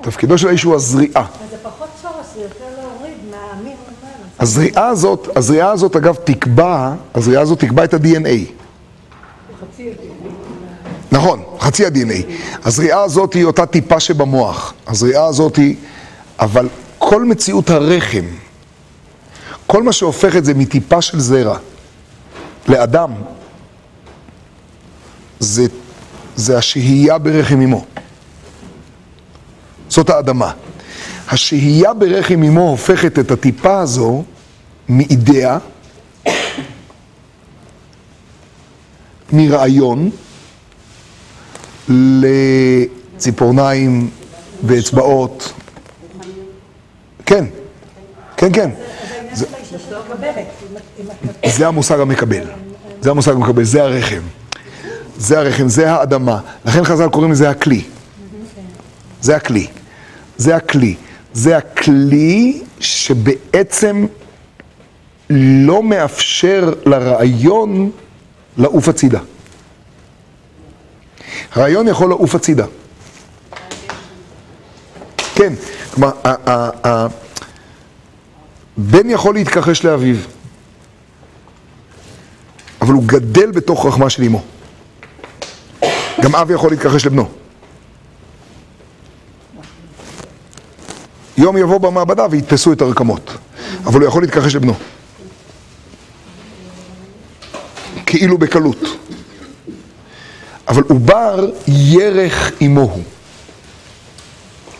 תפקידו 0.00 0.38
של 0.38 0.48
האיש 0.48 0.62
הוא 0.62 0.74
הזריעה. 0.74 1.26
זה 1.50 1.56
פחות 1.62 1.88
שורש, 2.02 2.26
זה 2.34 2.40
יותר 2.40 2.64
להוריד 2.80 3.16
למעלה. 3.28 3.74
הזריעה 4.38 4.88
הזאת, 4.88 5.36
הזריעה 5.36 5.70
הזאת 5.70 5.96
אגב 5.96 6.14
תקבע, 6.14 6.94
הזריעה 7.14 7.42
הזאת 7.42 7.60
תקבע 7.60 7.84
את 7.84 7.94
ה-DNA. 7.94 8.61
נכון, 11.12 11.42
חצי 11.60 11.86
ה-DNA. 11.86 12.22
הזריעה 12.64 13.02
הזאת 13.02 13.34
היא 13.34 13.44
אותה 13.44 13.66
טיפה 13.66 14.00
שבמוח. 14.00 14.74
הזריעה 14.86 15.26
הזאת 15.26 15.56
היא... 15.56 15.76
אבל 16.40 16.68
כל 16.98 17.24
מציאות 17.24 17.70
הרחם, 17.70 18.24
כל 19.66 19.82
מה 19.82 19.92
שהופך 19.92 20.36
את 20.36 20.44
זה 20.44 20.54
מטיפה 20.54 21.02
של 21.02 21.20
זרע 21.20 21.58
לאדם, 22.68 23.12
זה, 25.40 25.66
זה 26.36 26.58
השהייה 26.58 27.18
ברחם 27.18 27.60
אמו. 27.60 27.84
זאת 29.88 30.10
האדמה. 30.10 30.52
השהייה 31.28 31.94
ברחם 31.94 32.42
אמו 32.42 32.70
הופכת 32.70 33.18
את 33.18 33.30
הטיפה 33.30 33.80
הזו 33.80 34.24
מאידאה, 34.88 35.58
מרעיון, 39.32 40.10
לציפורניים 41.88 44.10
ואצבעות. 44.64 45.52
כן, 47.26 47.44
כן, 48.36 48.52
כן. 48.52 48.70
זה, 51.44 51.66
המושג 51.66 52.00
המקבל. 52.00 52.42
זה 53.00 53.10
המושג 53.10 53.32
המקבל, 53.32 53.64
זה 53.64 53.82
הרחם. 53.82 54.20
זה 55.16 55.38
הרחם, 55.38 55.68
זה 55.68 55.92
האדמה. 55.92 56.40
לכן 56.64 56.84
חז"ל 56.84 57.08
קוראים 57.08 57.32
לזה 57.32 57.50
הכלי. 57.50 57.82
זה 59.20 59.36
הכלי. 59.36 59.66
זה 60.36 60.56
הכלי. 60.56 60.94
זה 61.32 61.56
הכלי 61.56 62.62
שבעצם 62.80 64.06
לא 65.30 65.82
מאפשר 65.82 66.72
לרעיון 66.86 67.90
לעוף 68.56 68.88
הצידה. 68.88 69.20
הרעיון 71.52 71.88
יכול 71.88 72.08
לעוף 72.08 72.34
הצידה. 72.34 72.66
כן, 75.34 75.52
כלומר, 75.94 76.10
ה- 76.24 76.50
ה- 76.50 76.86
ה- 76.88 77.06
בן 78.76 79.10
יכול 79.10 79.34
להתכחש 79.34 79.84
לאביו, 79.84 80.16
אבל 82.80 82.92
הוא 82.92 83.02
גדל 83.06 83.50
בתוך 83.50 83.86
רחמה 83.86 84.10
של 84.10 84.22
אמו. 84.22 84.42
גם 86.22 86.34
אב 86.36 86.50
יכול 86.50 86.70
להתכחש 86.70 87.06
לבנו. 87.06 87.28
יום 91.36 91.56
יבוא 91.56 91.78
במעבדה 91.78 92.26
ויתפסו 92.30 92.72
את 92.72 92.80
הרקמות, 92.82 93.30
אבל 93.84 94.00
הוא 94.00 94.08
יכול 94.08 94.22
להתכחש 94.22 94.54
לבנו. 94.54 94.74
כאילו 98.06 98.38
בקלות. 98.38 98.78
אבל 100.68 100.82
עובר 100.88 101.50
ירך 101.68 102.52
עמו 102.60 102.80
הוא. 102.80 103.02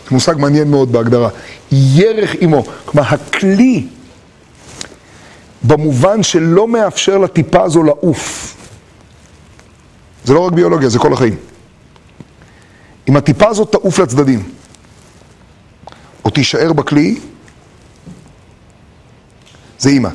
זה 0.05 0.09
מושג 0.11 0.35
מעניין 0.37 0.71
מאוד 0.71 0.91
בהגדרה. 0.91 1.29
ירך 1.71 2.31
עמו. 2.39 2.63
כלומר, 2.85 3.07
הכלי, 3.09 3.87
במובן 5.63 6.23
שלא 6.23 6.67
מאפשר 6.67 7.17
לטיפה 7.17 7.63
הזו 7.63 7.83
לעוף. 7.83 8.55
זה 10.25 10.33
לא 10.33 10.39
רק 10.39 10.53
ביולוגיה, 10.53 10.89
זה 10.89 10.99
כל 10.99 11.13
החיים. 11.13 11.35
אם 13.09 13.17
הטיפה 13.17 13.47
הזאת 13.47 13.71
תעוף 13.71 13.99
לצדדים, 13.99 14.43
או 16.25 16.29
תישאר 16.29 16.73
בכלי, 16.73 17.19
זה 19.79 19.89
אימא. 19.89 20.09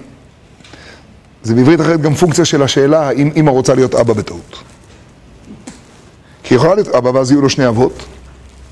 זה 1.42 1.54
בעברית 1.54 1.80
אחרת 1.80 2.00
גם 2.00 2.14
פונקציה 2.14 2.44
של 2.44 2.62
השאלה 2.62 3.08
האם 3.08 3.30
אימא 3.36 3.50
רוצה 3.50 3.74
להיות 3.74 3.94
אבא 3.94 4.12
בטעות. 4.12 4.62
כי 6.48 6.54
יכולה 6.54 6.74
להיות 6.74 6.88
אבא 6.88 7.08
ואז 7.08 7.30
יהיו 7.30 7.40
לו 7.40 7.50
שני 7.50 7.68
אבות, 7.68 8.04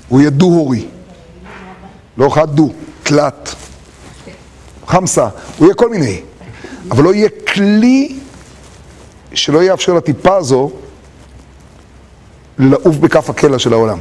הוא 0.07 0.19
יהיה 0.19 0.29
דו-הורי. 0.29 0.85
לא 2.17 2.29
חד 2.29 2.55
דו, 2.55 2.73
תלת, 3.03 3.55
חמסה, 4.87 5.29
הוא 5.57 5.67
יהיה 5.67 5.75
כל 5.75 5.89
מיני. 5.89 6.21
אבל 6.91 7.03
לא 7.03 7.13
יהיה 7.13 7.29
כלי 7.53 8.19
שלא 9.33 9.63
יאפשר 9.63 9.93
לטיפה 9.93 10.35
הזו 10.35 10.71
לעוף 12.57 12.95
בכף 12.95 13.29
הקלע 13.29 13.59
של 13.59 13.73
העולם. 13.73 13.99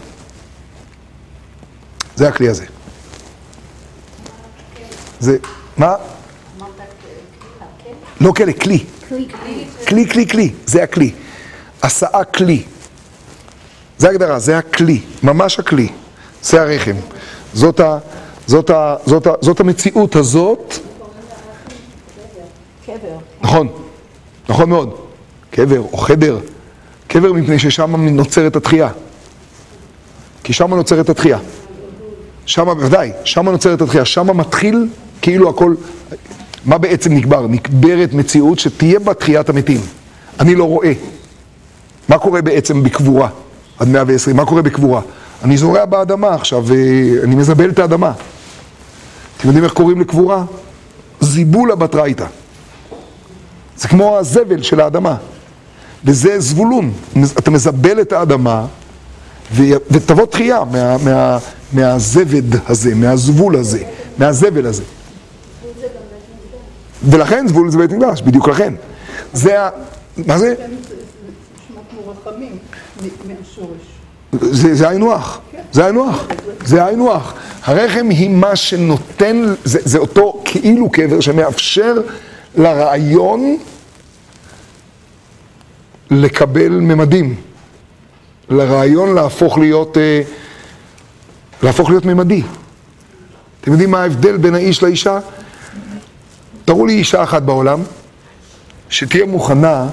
זה 2.16 2.28
הכלי 2.28 2.48
הזה. 2.48 2.64
זה, 5.20 5.38
מה? 5.76 5.94
לא 8.20 8.32
כלא, 8.32 8.52
כלי. 8.52 8.84
כלי, 9.86 10.08
כלי, 10.08 10.28
כלי, 10.28 10.52
זה 10.66 10.82
הכלי. 10.82 11.12
הסעה 11.82 12.24
כלי. 12.24 12.64
זה 13.98 14.08
ההגדרה, 14.08 14.38
זה 14.38 14.58
הכלי, 14.58 15.00
ממש 15.22 15.58
הכלי. 15.58 15.88
זה 16.42 16.62
הרחם. 16.62 16.94
זאת, 17.54 17.80
ה, 17.80 17.98
זאת, 18.46 18.70
ה, 18.70 18.96
זאת, 19.06 19.26
ה, 19.26 19.32
זאת 19.40 19.60
המציאות 19.60 20.16
הזאת. 20.16 20.74
נכון, 23.40 23.68
נכון 24.48 24.68
מאוד. 24.68 24.94
קבר 25.50 25.80
או 25.92 25.96
חדר. 25.96 26.38
קבר 27.06 27.32
מפני 27.32 27.58
ששם 27.58 27.96
נוצרת 27.96 28.56
התחייה. 28.56 28.88
כי 30.44 30.52
שם 30.52 30.74
נוצרת 30.74 31.08
התחייה. 31.08 31.38
שם, 32.46 32.64
בוודאי, 32.64 33.12
שם 33.24 33.48
נוצרת 33.48 33.80
התחייה. 33.80 34.04
שם 34.04 34.36
מתחיל 34.36 34.88
כאילו 35.22 35.50
הכל... 35.50 35.74
מה 36.64 36.78
בעצם 36.78 37.12
נקבר? 37.12 37.46
נקברת 37.46 38.12
מציאות 38.12 38.58
שתהיה 38.58 38.98
בה 38.98 39.14
תחיית 39.14 39.48
המתים. 39.48 39.80
אני 40.40 40.54
לא 40.54 40.64
רואה. 40.64 40.92
מה 42.08 42.18
קורה 42.18 42.42
בעצם 42.42 42.82
בקבורה? 42.82 43.28
עד 43.78 43.88
120, 43.88 44.36
מה 44.36 44.46
קורה 44.46 44.62
בקבורה? 44.62 45.00
אני 45.44 45.56
זורע 45.56 45.84
באדמה 45.84 46.34
עכשיו, 46.34 46.64
ואני 46.66 47.34
מזבל 47.34 47.70
את 47.70 47.78
האדמה. 47.78 48.12
אתם 49.36 49.48
יודעים 49.48 49.64
איך 49.64 49.72
קוראים 49.72 50.00
לקבורה? 50.00 50.44
זיבולה 51.20 51.74
בתרייתא. 51.74 52.26
זה 53.76 53.88
כמו 53.88 54.18
הזבל 54.18 54.62
של 54.62 54.80
האדמה. 54.80 55.16
וזה 56.04 56.40
זבולון. 56.40 56.92
אתה 57.38 57.50
מזבל 57.50 58.00
את 58.00 58.12
האדמה, 58.12 58.66
ו... 59.52 59.62
ותבוא 59.90 60.26
תחייה 60.26 60.64
מה... 60.72 60.96
מה... 60.98 61.38
מהזבד 61.72 62.70
הזה, 62.70 62.94
מהזבול 62.94 63.56
הזה, 63.56 63.82
מהזבל 64.18 64.66
הזה. 64.66 64.82
ולכן 67.02 67.48
זבול 67.48 67.70
זה 67.70 67.78
בית 67.78 67.92
מקדש, 67.92 68.22
בדיוק 68.22 68.48
לכן. 68.48 68.74
זה 69.32 69.62
ה... 69.62 69.68
מה 70.26 70.38
זה? 70.38 70.54
מהשורש. 73.02 73.96
זה 74.32 74.88
היינו 74.88 75.12
הך, 75.12 75.38
זה 75.72 75.84
היינו 75.84 76.10
הך, 76.10 76.26
זה 76.64 76.84
היינו 76.84 77.12
הך. 77.12 77.34
הרחם 77.64 78.06
היא 78.10 78.30
מה 78.30 78.56
שנותן, 78.56 79.42
זה, 79.64 79.78
זה 79.84 79.98
אותו 79.98 80.42
כאילו 80.44 80.90
קבר 80.90 81.20
שמאפשר 81.20 81.94
לרעיון 82.56 83.56
לקבל 86.10 86.68
ממדים. 86.68 87.34
לרעיון 88.50 89.14
להפוך 89.14 89.58
להיות, 89.58 89.98
אה, 89.98 90.22
להפוך 91.62 91.90
להיות 91.90 92.04
ממדי. 92.04 92.42
אתם 93.60 93.72
יודעים 93.72 93.90
מה 93.90 94.02
ההבדל 94.02 94.36
בין 94.36 94.54
האיש 94.54 94.82
לאישה? 94.82 95.18
תראו 96.64 96.86
לי 96.86 96.92
אישה 96.92 97.22
אחת 97.22 97.42
בעולם 97.42 97.82
שתהיה 98.90 99.26
מוכנה, 99.26 99.88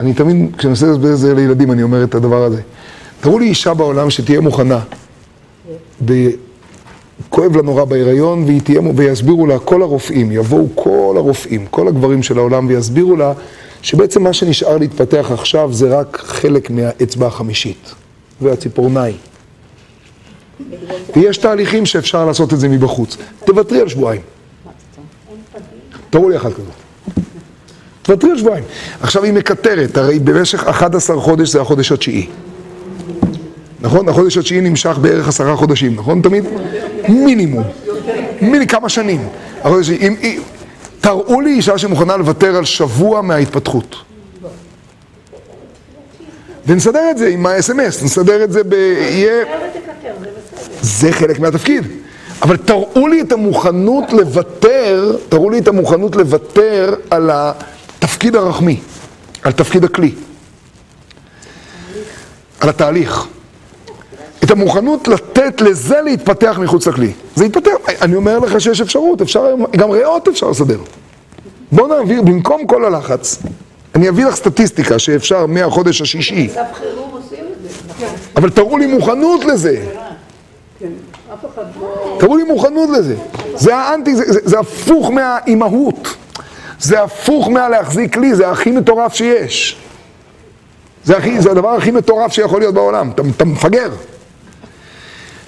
אני 0.00 0.14
תמיד, 0.14 0.56
כשאני 0.56 0.70
עושה 0.70 0.86
את 0.92 1.18
זה 1.18 1.34
לילדים, 1.34 1.72
אני 1.72 1.82
אומר 1.82 2.04
את 2.04 2.14
הדבר 2.14 2.44
הזה. 2.44 2.60
תראו 3.20 3.38
לי 3.38 3.46
אישה 3.46 3.74
בעולם 3.74 4.10
שתהיה 4.10 4.40
מוכנה, 4.40 4.80
ב... 6.04 6.28
כואב 7.28 7.56
לה 7.56 7.62
נורא 7.62 7.84
בהיריון, 7.84 8.58
תהיה, 8.64 8.80
ויסבירו 8.94 9.46
לה, 9.46 9.58
כל 9.58 9.82
הרופאים, 9.82 10.32
יבואו 10.32 10.68
כל 10.74 11.14
הרופאים, 11.16 11.66
כל 11.70 11.88
הגברים 11.88 12.22
של 12.22 12.38
העולם, 12.38 12.66
ויסבירו 12.66 13.16
לה 13.16 13.32
שבעצם 13.82 14.22
מה 14.22 14.32
שנשאר 14.32 14.78
להתפתח 14.78 15.30
עכשיו 15.34 15.72
זה 15.72 15.98
רק 15.98 16.22
חלק 16.24 16.70
מהאצבע 16.70 17.26
החמישית 17.26 17.94
והציפורניים. 18.40 19.16
ויש 21.16 21.38
תהליכים 21.38 21.86
שאפשר 21.86 22.24
לעשות 22.24 22.52
את 22.52 22.60
זה 22.60 22.68
מבחוץ. 22.68 23.16
תוותרי 23.44 23.80
על 23.80 23.88
שבועיים. 23.88 24.20
תראו 26.10 26.28
לי 26.28 26.36
אחת 26.36 26.52
כזאת. 26.52 26.77
תוותרי 28.08 28.30
על 28.30 28.38
שבועיים. 28.38 28.64
עכשיו 29.00 29.24
היא 29.24 29.32
מקטרת, 29.32 29.96
הרי 29.96 30.18
במשך 30.18 30.68
11 30.68 31.20
חודש 31.20 31.48
זה 31.48 31.60
החודש 31.60 31.92
התשיעי. 31.92 32.26
נכון? 33.80 34.08
החודש 34.08 34.38
התשיעי 34.38 34.60
נמשך 34.60 34.98
בערך 35.00 35.28
עשרה 35.28 35.56
חודשים, 35.56 35.94
נכון 35.94 36.22
תמיד? 36.22 36.44
מינימום. 37.08 37.64
מיני 38.40 38.66
כמה 38.66 38.88
שנים. 38.88 39.28
החודש, 39.64 39.90
אם, 39.90 40.14
אם, 40.22 40.40
תראו 41.00 41.40
לי 41.40 41.50
אישה 41.50 41.78
שמוכנה 41.78 42.16
לוותר 42.16 42.56
על 42.56 42.64
שבוע 42.64 43.22
מההתפתחות. 43.22 43.96
ונסדר 46.66 47.10
את 47.10 47.18
זה 47.18 47.28
עם 47.28 47.46
ה-SMS, 47.46 48.04
נסדר 48.04 48.44
את 48.44 48.52
זה 48.52 48.64
ב... 48.64 48.72
יהיה... 48.72 49.44
זה 50.82 51.12
חלק 51.12 51.40
מהתפקיד. 51.40 51.84
אבל 52.42 52.56
תראו 52.56 53.08
לי 53.08 53.20
את 53.20 53.32
המוכנות 53.32 54.12
לוותר, 54.12 55.16
תראו 55.28 55.50
לי 55.50 55.58
את 55.58 55.68
המוכנות 55.68 56.16
לוותר 56.16 56.94
על 57.10 57.30
התפקיד 57.98 58.36
הרחמי, 58.36 58.80
על 59.42 59.52
תפקיד 59.52 59.84
הכלי, 59.84 60.14
על 62.60 62.68
התהליך. 62.68 63.26
את 64.44 64.50
המוכנות 64.50 65.08
לתת 65.08 65.60
לזה 65.60 66.00
להתפתח 66.00 66.58
מחוץ 66.62 66.86
לכלי. 66.86 67.12
זה 67.34 67.44
יתפתח, 67.44 67.72
אני 68.02 68.16
אומר 68.16 68.38
לך 68.38 68.60
שיש 68.60 68.80
אפשרות, 68.80 69.22
אפשר, 69.22 69.54
גם 69.76 69.90
ריאות 69.90 70.28
אפשר 70.28 70.50
לסדר. 70.50 70.78
בוא 71.72 71.88
נעביר, 71.88 72.22
במקום 72.22 72.66
כל 72.66 72.84
הלחץ, 72.84 73.42
אני 73.94 74.08
אביא 74.08 74.26
לך 74.26 74.34
סטטיסטיקה 74.34 74.98
שאפשר 74.98 75.46
מהחודש 75.46 76.02
השישי. 76.02 76.48
אבל 78.36 78.50
תראו 78.50 78.78
לי 78.78 78.86
מוכנות 78.86 79.44
לזה. 79.44 79.84
אחד 81.54 81.62
לא... 81.80 82.16
תראו 82.20 82.36
לי 82.36 82.44
מוכנות 82.44 82.90
לזה. 82.90 83.16
זה 83.54 83.76
האנטי, 83.76 84.16
זה 84.44 84.58
הפוך 84.58 85.10
מהאימהות. 85.10 86.08
זה 86.78 87.02
הפוך 87.02 87.48
מהלהחזיק 87.48 88.14
כלי, 88.14 88.34
זה 88.34 88.50
הכי 88.50 88.70
מטורף 88.70 89.14
שיש. 89.14 89.76
זה, 91.04 91.16
הכי, 91.16 91.40
זה 91.40 91.50
הדבר 91.50 91.68
הכי 91.68 91.90
מטורף 91.90 92.32
שיכול 92.32 92.60
להיות 92.60 92.74
בעולם. 92.74 93.10
אתה, 93.10 93.22
אתה 93.36 93.44
מפגר. 93.44 93.90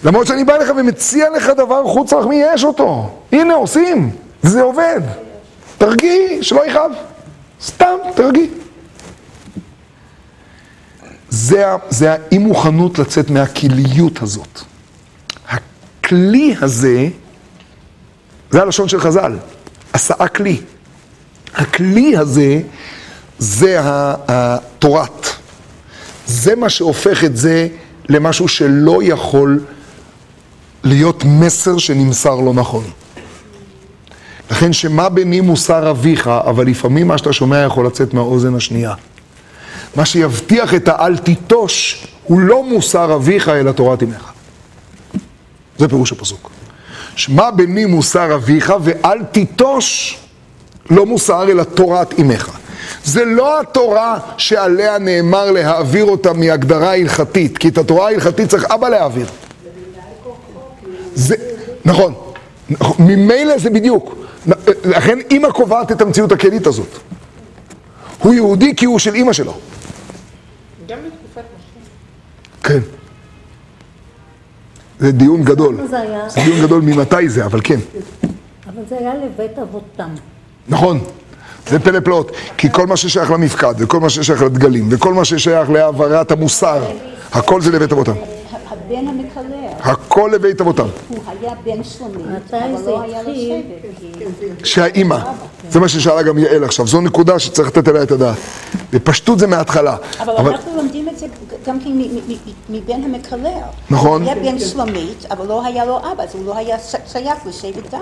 למרות 0.05 0.27
שאני 0.27 0.45
בא 0.45 0.57
לך 0.57 0.71
ומציע 0.77 1.31
לך 1.37 1.51
דבר 1.57 1.85
חוץ 1.85 2.13
רחמי, 2.13 2.43
יש 2.55 2.65
אותו. 2.65 3.11
הנה, 3.33 3.55
עושים. 3.55 4.11
וזה 4.45 4.63
עובד. 4.63 5.01
תרגיעי, 5.79 6.43
שלא 6.43 6.67
יכאב. 6.67 6.93
סתם, 7.63 7.97
תרגיעי. 8.15 8.49
זה, 11.29 11.65
זה 11.89 12.13
האי 12.13 12.39
מוכנות 12.39 12.99
לצאת 12.99 13.31
מהכליות 13.31 14.23
הזאת. 14.23 14.61
הכלי 15.49 16.55
הזה, 16.61 17.09
זה 18.51 18.63
הלשון 18.63 18.89
של 18.89 19.01
חז"ל, 19.01 19.37
עשאה 19.93 20.29
כלי. 20.29 20.61
הכלי 21.55 22.17
הזה 22.17 22.61
זה 23.39 23.79
התורת. 24.29 25.27
זה 26.27 26.57
מה 26.57 26.69
שהופך 26.69 27.25
את 27.25 27.37
זה 27.37 27.69
למשהו 28.09 28.49
שלא 28.49 29.01
יכול 29.03 29.61
להיות 30.85 31.25
מסר 31.25 31.79
שנמסר 31.79 32.35
לא 32.35 32.55
נכון. 32.55 32.85
לכן 34.51 34.73
שמה 34.73 35.09
בני 35.09 35.41
מוסר 35.41 35.91
אביך, 35.91 36.27
אבל 36.29 36.67
לפעמים 36.67 37.09
מה 37.09 37.19
שאתה 37.19 37.33
שומע 37.33 37.59
יכול 37.59 37.87
לצאת 37.87 38.15
מהאוזן 38.15 38.55
השנייה. 38.55 38.95
מה 39.97 40.05
שיבטיח 40.05 40.75
את 40.75 40.89
האל 40.89 41.17
תיטוש 41.17 42.07
הוא 42.25 42.41
לא 42.41 42.65
מוסר 42.65 43.15
אביך 43.15 43.49
אלא 43.49 43.73
תורת 43.73 44.03
אמך. 44.03 44.33
זה 45.79 45.89
פירוש 45.89 46.13
הפסוק. 46.13 46.51
שמע 47.17 47.51
בני 47.51 47.85
מוסר 47.85 48.35
אביך 48.35 48.73
ואל 48.83 49.25
תיטוש 49.25 50.19
לא 50.91 51.07
מוסר 51.07 51.51
אלא 51.51 51.63
תורת 51.63 52.19
אמך. 52.21 52.59
זה 53.05 53.25
לא 53.25 53.61
התורה 53.61 54.19
שעליה 54.37 54.99
נאמר 54.99 55.51
להעביר 55.51 56.05
אותה 56.05 56.33
מהגדרה 56.33 56.95
הלכתית, 56.95 57.59
כי 57.59 57.69
את 57.69 57.79
התורה 57.79 58.07
ההלכתית 58.07 58.49
צריך 58.49 58.65
אבא 58.65 58.89
להעביר. 58.89 59.27
זה, 61.15 61.35
נכון, 61.85 62.15
ממילא 62.99 63.59
זה 63.59 63.71
בדיוק. 63.71 64.15
לכן 64.85 65.19
אימא 65.31 65.51
קובעת 65.51 65.93
את 65.93 66.01
המציאות 66.01 66.33
הכללית 66.33 66.67
הזאת. 66.67 66.99
הוא 68.19 68.35
יהודי 68.35 68.77
כי 68.77 68.85
הוא 68.87 68.99
של 68.99 69.15
אימא 69.15 69.33
שלו. 69.33 69.53
גם 70.89 70.99
בתקופת 70.99 71.43
משה. 71.57 72.69
כן. 72.69 72.81
זה 74.99 75.13
דיון 75.13 75.43
גדול. 75.43 75.77
זה 75.91 76.01
היה, 76.01 76.29
זה 76.29 76.41
דיון 76.45 76.63
גדול 76.63 76.83
ממתי 76.83 77.29
זה, 77.29 77.45
אבל 77.45 77.61
כן. 77.65 77.79
אבל 78.67 78.83
זה 78.89 78.99
היה 78.99 79.13
לבית 79.15 79.59
אבותם. 79.59 80.15
נכון. 80.71 81.01
זה 81.69 81.79
פלא 81.79 82.01
פלאות. 82.01 82.33
כי 82.57 82.73
כל 82.73 82.87
מה 82.87 82.97
ששייך 82.97 83.31
למפקד, 83.31 83.75
וכל 83.79 84.01
מה 84.01 84.11
ששייך 84.11 84.43
לדגלים, 84.43 84.89
וכל 84.91 85.15
מה 85.15 85.25
ששייך 85.25 85.71
להעברת 85.71 86.33
המוסר, 86.33 86.83
הכל 87.33 87.61
זה 87.61 87.73
לבית 87.73 87.93
אבותם. 87.93 88.13
הבן 88.71 89.09
המקלל, 89.09 89.67
הכל 89.81 90.31
לבית 90.35 90.61
אבותם. 90.61 90.87
הוא 91.09 91.19
היה 91.27 91.53
בן 91.65 91.85
שלומית, 91.85 92.27
מתי 92.27 92.57
אבל 92.57 92.83
זה 92.85 92.91
לא 92.91 93.03
היה 93.03 93.23
לו? 93.23 93.35
שבט. 93.35 94.67
שהאימא, 94.67 95.19
זה 95.71 95.81
מה 95.81 95.89
ששאלה 95.89 96.23
גם 96.23 96.39
יעל 96.39 96.65
עכשיו, 96.65 96.87
זו 96.87 97.01
נקודה 97.01 97.39
שצריך 97.39 97.69
לתת 97.69 97.89
עליה 97.89 98.03
את 98.03 98.11
הדעת. 98.11 98.37
בפשטות 98.93 99.39
זה 99.39 99.47
מההתחלה. 99.47 99.97
אבל 100.21 100.49
אנחנו 100.49 100.77
לומדים 100.77 101.09
את 101.09 101.19
זה 101.19 101.27
גם 101.67 101.81
כן 101.81 101.91
מבן 102.69 103.05
המקלל. 103.05 103.49
נכון. 103.91 104.23
הוא 104.23 104.31
היה 104.31 104.53
בן 104.53 104.59
שלומית, 104.59 105.27
אבל 105.31 105.47
לא 105.47 105.67
היה 105.67 105.85
לו 105.85 105.99
אבא, 105.99 106.23
אז 106.23 106.35
הוא 106.35 106.47
לא 106.47 106.57
היה 106.57 106.77
שייך 107.13 107.47
לשבט 107.47 107.91
דן. 107.91 107.99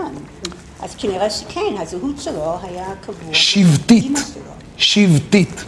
אז 0.83 0.95
כנראה 0.99 1.31
שכן, 1.31 1.75
הזהות 1.81 2.15
שלו 2.19 2.59
היה 2.63 2.87
קבוע. 3.07 3.35
שבטית. 3.35 4.19
שבטית. 4.77 5.65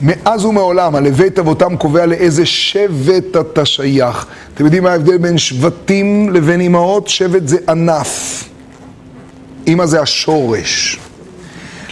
מאז 0.00 0.44
ומעולם, 0.44 0.94
הלבית 0.94 1.38
אבותם 1.38 1.76
קובע 1.76 2.06
לאיזה 2.06 2.46
שבט 2.46 3.36
אתה 3.40 3.66
שייך. 3.66 4.26
אתם 4.54 4.64
יודעים 4.64 4.82
מה 4.82 4.90
ההבדל 4.90 5.18
בין 5.18 5.38
שבטים 5.38 6.32
לבין 6.32 6.60
אמהות? 6.60 7.08
שבט 7.08 7.48
זה 7.48 7.56
ענף. 7.68 8.44
אמא 9.66 9.86
זה 9.86 10.00
השורש. 10.00 10.98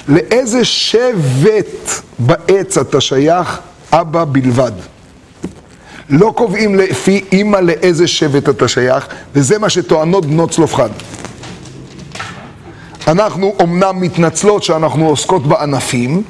לאיזה 0.09 0.65
שבט 0.65 1.91
בעץ 2.19 2.79
אתה 2.79 3.01
שייך? 3.01 3.61
אבא 3.93 4.25
בלבד. 4.25 4.73
לא 6.11 6.33
קובעים 6.37 6.75
לפי 6.75 7.25
אימא 7.33 7.57
לאיזה 7.57 8.07
שבט 8.07 8.49
אתה 8.49 8.69
שייך, 8.69 9.07
וזה 9.35 9.59
מה 9.59 9.71
שטוענות 9.71 10.27
בנות 10.27 10.51
צלופחד. 10.51 10.91
אנחנו 13.09 13.55
אומנם 13.61 14.01
מתנצלות 14.01 14.63
שאנחנו 14.63 15.09
עוסקות 15.09 15.47
בענפים, 15.47 16.23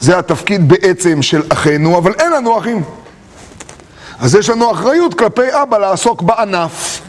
זה 0.00 0.18
התפקיד 0.18 0.68
בעצם 0.68 1.22
של 1.22 1.42
אחינו, 1.48 1.98
אבל 1.98 2.12
אין 2.18 2.32
לנו 2.32 2.58
אחים. 2.58 2.82
אז 4.18 4.34
יש 4.34 4.50
לנו 4.50 4.72
אחריות 4.72 5.14
כלפי 5.14 5.62
אבא 5.62 5.78
לעסוק 5.78 6.22
בענף. 6.22 7.00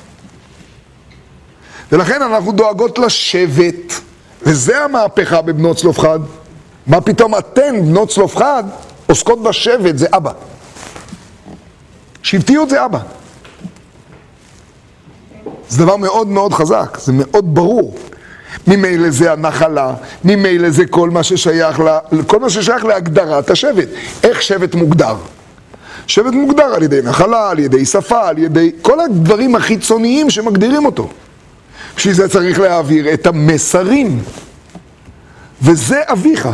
ולכן 1.91 2.21
אנחנו 2.21 2.51
דואגות 2.51 2.99
לשבט, 2.99 3.93
וזה 4.41 4.83
המהפכה 4.83 5.41
בבנות 5.41 5.77
צלופחד. 5.77 6.19
מה 6.87 7.01
פתאום 7.01 7.37
אתן, 7.37 7.85
בנות 7.85 8.09
צלופחד, 8.09 8.63
עוסקות 9.07 9.43
בשבט, 9.43 9.97
זה 9.97 10.07
אבא. 10.11 10.31
שבטיות 12.23 12.69
זה 12.69 12.85
אבא. 12.85 12.99
זה 15.69 15.83
דבר 15.83 15.95
מאוד 15.95 16.27
מאוד 16.27 16.53
חזק, 16.53 16.97
זה 17.01 17.13
מאוד 17.13 17.55
ברור. 17.55 17.95
ממילא 18.67 19.09
זה 19.09 19.31
הנחלה, 19.31 19.93
ממילא 20.23 20.69
זה 20.69 20.85
כל 20.85 21.09
מה 21.09 21.23
ששייך, 21.23 21.79
ל, 21.79 21.97
כל 22.27 22.39
מה 22.39 22.49
ששייך 22.49 22.85
להגדרת 22.85 23.49
השבט. 23.49 23.87
איך 24.23 24.41
שבט 24.41 24.75
מוגדר? 24.75 25.15
שבט 26.07 26.33
מוגדר 26.33 26.73
על 26.75 26.83
ידי 26.83 27.01
נחלה, 27.03 27.49
על 27.49 27.59
ידי 27.59 27.85
שפה, 27.85 28.27
על 28.27 28.37
ידי 28.37 28.71
כל 28.81 28.99
הדברים 28.99 29.55
החיצוניים 29.55 30.29
שמגדירים 30.29 30.85
אותו. 30.85 31.09
בשביל 31.95 32.13
זה 32.13 32.29
צריך 32.29 32.59
להעביר 32.59 33.13
את 33.13 33.27
המסרים. 33.27 34.19
וזה 35.61 36.01
אביך. 36.11 36.49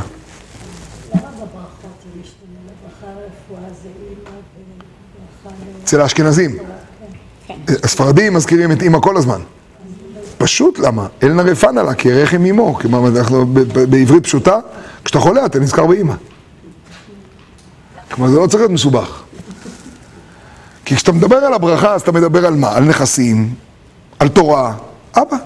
אצל 5.83 6.01
האשכנזים. 6.01 6.57
הספרדים 7.83 8.33
מזכירים 8.33 8.71
את 8.71 8.81
אימא 8.81 8.99
כל 8.99 9.17
הזמן. 9.17 9.41
פשוט 10.41 10.79
למה? 10.79 11.07
אלנה 11.23 11.41
רפנה 11.41 11.83
לה, 11.83 11.93
כי 11.93 12.11
רחם 12.11 12.45
אימו. 12.45 12.73
כלומר, 12.73 13.07
אנחנו 13.07 13.45
בעברית 13.89 14.23
פשוטה, 14.23 14.59
כשאתה 15.03 15.19
חולה 15.19 15.45
אתה 15.45 15.59
נזכר 15.59 15.85
באימא. 15.85 16.13
כלומר, 18.11 18.31
זה 18.31 18.39
לא 18.39 18.47
צריך 18.47 18.59
להיות 18.61 18.71
מסובך. 18.71 19.23
כי 20.85 20.95
כשאתה 20.95 21.11
מדבר 21.11 21.35
על 21.35 21.53
הברכה, 21.53 21.93
אז 21.93 22.01
אתה 22.01 22.11
מדבר 22.11 22.45
על 22.45 22.55
מה? 22.55 22.75
על 22.75 22.83
נכסים, 22.83 23.53
על 24.19 24.27
תורה, 24.27 24.75
אבא. 25.17 25.37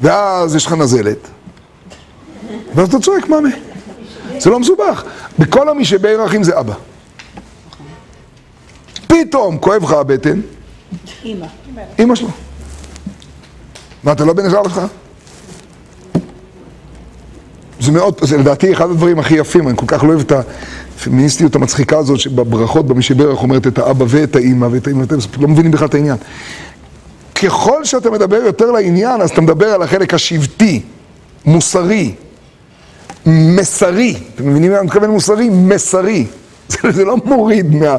ואז 0.00 0.54
יש 0.54 0.66
לך 0.66 0.72
נזלת, 0.72 1.28
ואז 2.74 2.88
אתה 2.88 2.98
צועק 2.98 3.28
מאמה. 3.28 3.48
זה 4.38 4.50
לא 4.50 4.60
מסובך. 4.60 5.04
בכל 5.38 5.68
המי 5.68 5.84
שבערכים 5.84 6.42
זה 6.42 6.60
אבא. 6.60 6.74
פתאום 9.06 9.58
כואב 9.58 9.82
לך 9.82 9.92
הבטן, 9.92 10.40
אימא. 11.24 11.46
אמא 11.98 12.14
שלו. 12.14 12.28
מה, 14.04 14.12
אתה 14.12 14.24
לא 14.24 14.32
בן 14.32 14.46
עזר 14.46 14.62
לך? 14.62 14.80
זה 17.80 17.92
מאוד, 17.92 18.14
זה 18.22 18.36
לדעתי 18.36 18.72
אחד 18.72 18.90
הדברים 18.90 19.18
הכי 19.18 19.34
יפים, 19.34 19.68
אני 19.68 19.76
כל 19.76 19.86
כך 19.88 20.04
לא 20.04 20.08
אוהב 20.08 20.20
את 20.20 20.32
הפמיניסטיות 20.32 21.54
המצחיקה 21.54 21.98
הזאת 21.98 22.20
שבברכות 22.20 22.86
במי 22.86 23.02
שברך 23.02 23.42
אומרת 23.42 23.66
את 23.66 23.78
האבא 23.78 24.04
ואת 24.08 24.36
האימא 24.36 24.68
ואת 24.70 24.86
האימא, 24.86 25.04
אתם 25.04 25.16
לא 25.40 25.48
מבינים 25.48 25.70
בכלל 25.70 25.88
את 25.88 25.94
העניין. 25.94 26.16
ככל 27.42 27.84
שאתה 27.84 28.10
מדבר 28.10 28.36
יותר 28.36 28.70
לעניין, 28.70 29.20
אז 29.20 29.30
אתה 29.30 29.40
מדבר 29.40 29.66
על 29.66 29.82
החלק 29.82 30.14
השבטי, 30.14 30.82
מוסרי, 31.44 32.14
מסרי. 33.26 34.16
אתם 34.34 34.48
מבינים 34.48 34.72
מה 34.72 34.78
אני 34.78 34.86
מתכוון 34.86 35.10
מוסרי? 35.10 35.48
מסרי. 35.48 36.26
זה, 36.68 36.78
זה 36.90 37.04
לא 37.04 37.16
מוריד 37.24 37.74
מה... 37.74 37.96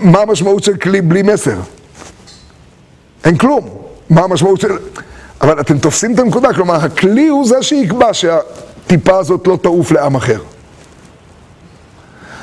מה 0.00 0.18
המשמעות 0.18 0.64
של 0.64 0.76
כלי 0.76 1.00
בלי 1.00 1.22
מסר. 1.22 1.56
אין 3.24 3.36
כלום. 3.36 3.68
מה 4.10 4.20
המשמעות 4.20 4.60
של... 4.60 4.68
אבל 5.44 5.60
אתם 5.60 5.78
תופסים 5.78 6.14
את 6.14 6.18
הנקודה, 6.18 6.54
כלומר, 6.54 6.74
הכלי 6.74 7.28
הוא 7.28 7.48
זה 7.48 7.62
שיקבע 7.62 8.14
שהטיפה 8.14 9.18
הזאת 9.18 9.46
לא 9.46 9.58
תעוף 9.62 9.92
לעם 9.92 10.14
אחר. 10.14 10.42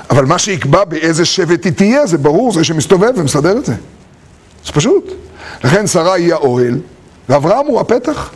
אבל 0.10 0.26
מה 0.26 0.39
שיקבע 0.39 0.84
באיזה 0.84 1.26
שבט 1.26 1.66
היא 1.66 1.74
תהיה, 1.74 2.08
זה 2.08 2.18
ברור, 2.18 2.54
זה 2.54 2.64
שמסתובב 2.64 3.12
ומסדר 3.16 3.58
את 3.58 3.66
זה. 3.66 3.74
זה 4.66 4.72
פשוט. 4.72 5.12
לכן 5.64 5.88
שרה 5.88 6.14
היא 6.14 6.34
האוהל, 6.34 6.80
ואברהם 7.30 7.68
הוא 7.68 7.80
הפתח. 7.80 8.34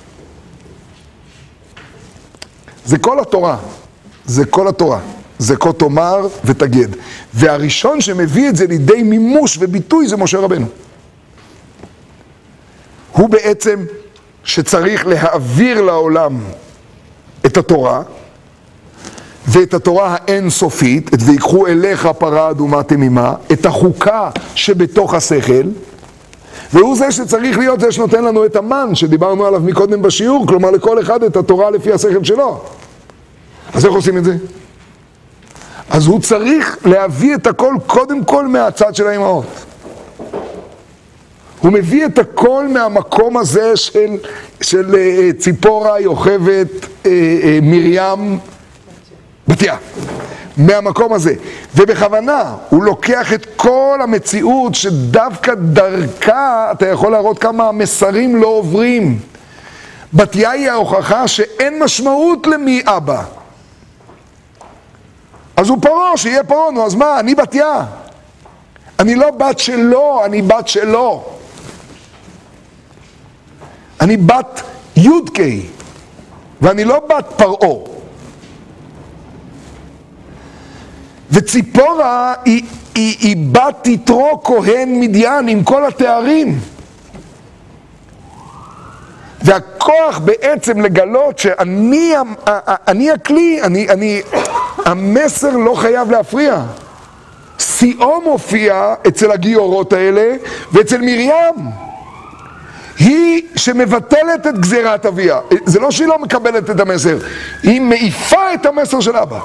זה 2.86 2.98
כל 2.98 3.20
התורה. 3.20 3.58
זה 4.26 4.46
כל 4.46 4.68
התורה. 4.68 5.00
זה 5.40 5.56
כה 5.56 5.74
תאמר 5.74 6.28
ותגד. 6.46 6.88
והראשון 7.34 8.02
שמביא 8.02 8.50
את 8.50 8.56
זה 8.56 8.68
לידי 8.68 9.04
מימוש 9.04 9.58
וביטוי 9.62 10.08
זה 10.08 10.18
משה 10.18 10.40
רבנו. 10.40 10.68
הוא 13.12 13.30
בעצם 13.30 13.86
שצריך 14.46 15.08
להעביר 15.08 15.82
לעולם 15.82 16.40
את 17.46 17.58
התורה, 17.58 18.02
ואת 19.48 19.74
התורה 19.74 20.16
האינסופית, 20.20 21.14
את 21.14 21.20
ויקחו 21.26 21.68
אליך 21.68 22.08
פרה 22.18 22.50
אדומה 22.50 22.84
תמימה, 22.84 23.34
את 23.52 23.66
החוקה 23.66 24.30
שבתוך 24.56 25.14
השכל, 25.14 25.64
והוא 26.74 26.98
זה 26.98 27.12
שצריך 27.12 27.58
להיות 27.58 27.80
זה 27.80 27.92
שנותן 27.92 28.24
לנו 28.24 28.46
את 28.46 28.56
המן 28.56 28.96
שדיברנו 28.96 29.46
עליו 29.46 29.60
מקודם 29.60 30.02
בשיעור, 30.02 30.48
כלומר 30.48 30.72
לכל 30.72 31.02
אחד 31.02 31.24
את 31.24 31.38
התורה 31.38 31.72
לפי 31.72 31.94
השכל 31.94 32.24
שלו. 32.24 32.62
אז 33.74 33.86
איך 33.86 33.94
עושים 33.94 34.18
את 34.18 34.24
זה? 34.24 34.36
אז 35.90 36.08
הוא 36.08 36.22
צריך 36.22 36.78
להביא 36.86 37.36
את 37.36 37.48
הכל 37.48 37.76
קודם 37.88 38.24
כל 38.24 38.48
מהצד 38.48 38.96
של 38.96 39.08
האמהות. 39.08 39.46
הוא 41.66 41.74
מביא 41.74 42.06
את 42.06 42.20
הכל 42.20 42.68
מהמקום 42.68 43.38
הזה 43.38 43.78
של, 43.78 44.18
של 44.62 44.96
אה, 44.96 45.30
ציפורה, 45.40 46.00
יוכבד, 46.00 46.66
אה, 47.06 47.12
אה, 47.44 47.60
מרים, 47.62 48.40
בתיה. 49.48 49.78
מהמקום 50.58 51.14
הזה. 51.14 51.34
ובכוונה, 51.76 52.56
הוא 52.70 52.84
לוקח 52.84 53.34
את 53.34 53.48
כל 53.56 54.00
המציאות 54.04 54.76
שדווקא 54.76 55.54
דרכה 55.54 56.72
אתה 56.72 56.88
יכול 56.88 57.12
להראות 57.12 57.40
כמה 57.40 57.68
המסרים 57.68 58.36
לא 58.36 58.48
עוברים. 58.48 59.20
בתיה 60.14 60.52
היא 60.52 60.70
ההוכחה 60.70 61.28
שאין 61.28 61.84
משמעות 61.84 62.48
למי 62.48 62.82
אבא. 62.86 63.24
אז 65.58 65.70
הוא 65.70 65.78
פרעה, 65.82 66.18
שיהיה 66.18 66.44
פרעה, 66.44 66.72
נו 66.72 66.86
אז 66.86 66.96
מה, 66.96 67.20
אני 67.20 67.36
בתיה. 67.36 67.82
אני 69.00 69.16
לא 69.16 69.32
בת 69.32 69.60
שלו, 69.60 70.26
אני 70.26 70.42
בת 70.42 70.68
שלו. 70.68 71.35
אני 74.02 74.18
בת 74.18 74.62
י"ק, 74.96 75.40
ואני 76.62 76.86
לא 76.86 77.02
בת 77.10 77.26
פרעה. 77.38 77.96
וציפורה 81.32 82.34
היא, 82.46 82.64
היא, 82.96 83.16
היא 83.20 83.38
בת 83.52 83.88
יתרו 83.88 84.42
כהן 84.44 85.00
מדיין 85.00 85.48
עם 85.48 85.64
כל 85.64 85.86
התארים. 85.86 86.60
והכוח 89.42 90.20
בעצם 90.20 90.82
לגלות 90.82 91.40
שאני 91.40 92.14
אני 92.88 93.12
הכלי, 93.12 93.62
אני, 93.64 93.90
אני, 93.90 94.22
המסר 94.86 95.58
לא 95.58 95.76
חייב 95.76 96.12
להפריע. 96.12 96.64
שיאו 97.60 98.22
מופיע 98.22 98.94
אצל 99.08 99.32
הגיורות 99.32 99.94
האלה 99.94 100.36
ואצל 100.72 101.02
מרים. 101.02 101.85
היא 103.00 103.42
שמבטלת 103.56 104.48
את 104.48 104.60
גזירת 104.60 105.06
אביה. 105.06 105.40
זה 105.66 105.80
לא 105.80 105.92
שהיא 105.92 106.08
לא 106.08 106.20
מקבלת 106.20 106.70
את 106.70 106.80
המסר, 106.80 107.18
היא 107.64 107.82
מעיפה 107.82 108.54
את 108.54 108.66
המסר 108.66 109.00
של 109.00 109.16
אבא. 109.16 109.40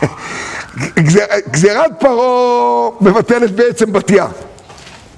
גזיר, 0.98 1.24
גזירת 1.50 1.90
פרעה 1.98 2.90
מבטלת 3.00 3.50
בעצם 3.50 3.92
בתיה. 3.92 4.26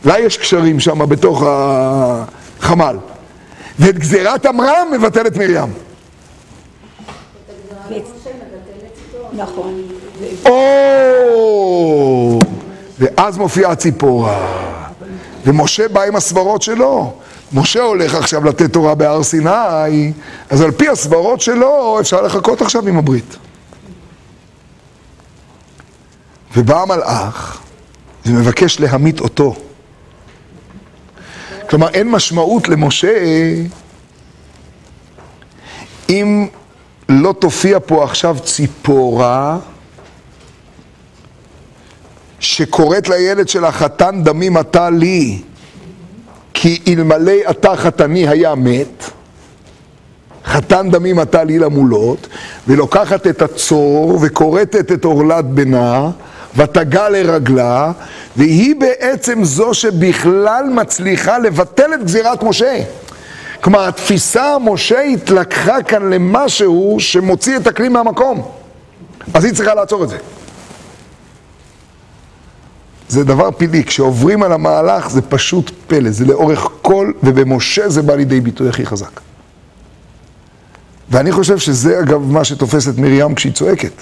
לה 0.05 0.19
יש 0.19 0.37
קשרים 0.37 0.81
שם 0.81 1.09
בתוך 1.09 1.43
החמ"ל. 1.47 2.97
ואת 3.79 3.99
גזירת 3.99 4.47
עמרם 4.47 4.89
מבטלת 4.93 5.37
מרים. 5.37 5.73
נכון. 9.33 9.83
או! 10.45 12.39
ואז 12.99 13.39
מופיעה 13.39 13.75
ציפורה. 13.75 14.82
ומשה 15.47 15.89
בא 15.89 16.03
עם 16.03 16.17
הסברות 16.17 16.63
שלו. 16.63 17.13
משה 17.53 17.83
הולך 17.83 18.15
עכשיו 18.15 18.45
לתת 18.45 18.73
תורה 18.73 18.95
בהר 18.95 19.23
סיני, 19.23 20.13
אז 20.51 20.61
על 20.61 20.71
פי 20.71 20.89
הסברות 20.89 21.41
שלו 21.41 22.01
אפשר 22.01 22.23
לחכות 22.23 22.63
עכשיו 22.63 22.89
עם 22.89 22.99
הברית. 22.99 23.37
ובא 26.57 26.83
המלאך 26.83 27.61
ומבקש 28.27 28.81
להמית 28.81 29.21
אותו. 29.21 29.55
כלומר, 31.71 31.89
אין 31.89 32.11
משמעות 32.11 32.69
למשה 32.69 33.13
אם 36.09 36.47
לא 37.09 37.35
תופיע 37.39 37.79
פה 37.87 38.05
עכשיו 38.05 38.37
ציפורה 38.45 39.59
שקוראת 42.43 43.09
לילד 43.09 43.49
שלה 43.49 43.73
חתן 43.73 44.21
דמים 44.25 44.59
אתה 44.59 44.91
לי 44.91 45.39
כי 46.55 46.81
אלמלא 46.89 47.33
אתה 47.51 47.77
חתני 47.77 48.29
היה 48.29 48.55
מת 48.55 49.05
חתן 50.45 50.91
דמים 50.91 51.21
אתה 51.21 51.45
לי 51.45 51.59
למולות 51.59 52.29
ולוקחת 52.69 53.27
את 53.27 53.43
הצור 53.43 54.19
וכורתת 54.23 54.93
את 54.93 55.05
עורלת 55.05 55.45
בנה 55.45 56.11
ותגע 56.57 57.09
לרגלה 57.09 57.93
והיא 58.37 58.75
בעצם 58.77 59.45
זו 59.45 59.75
שבכלל 59.75 60.65
מצליחה 60.75 61.39
לבטל 61.39 61.95
את 61.95 62.05
גזירת 62.05 62.43
משה. 62.43 62.79
כלומר 63.61 63.89
התפיסה 63.89 64.55
המושאית 64.55 65.31
לקחה 65.31 65.83
כאן 65.83 66.11
למשהו 66.13 66.97
שמוציא 67.01 67.57
את 67.57 67.67
הכלי 67.67 67.89
מהמקום. 67.89 68.43
אז 69.35 69.45
היא 69.45 69.55
צריכה 69.55 69.75
לעצור 69.75 70.05
את 70.05 70.09
זה 70.09 70.17
זה 73.13 73.25
דבר 73.25 73.51
פילי, 73.51 73.85
כשעוברים 73.85 74.43
על 74.43 74.53
המהלך 74.53 75.11
זה 75.11 75.23
פשוט 75.23 75.71
פלא, 75.87 76.11
זה 76.11 76.25
לאורך 76.25 76.69
כל, 76.83 77.13
ובמשה 77.23 77.89
זה 77.89 78.03
בא 78.03 78.15
לידי 78.15 78.41
ביטוי 78.41 78.69
הכי 78.69 78.87
חזק. 78.87 79.21
ואני 81.11 81.33
חושב 81.33 81.59
שזה 81.59 82.01
אגב 82.01 82.31
מה 82.31 82.45
שתופס 82.45 82.89
את 82.89 82.99
מרים 82.99 83.35
כשהיא 83.35 83.53
צועקת. 83.53 83.93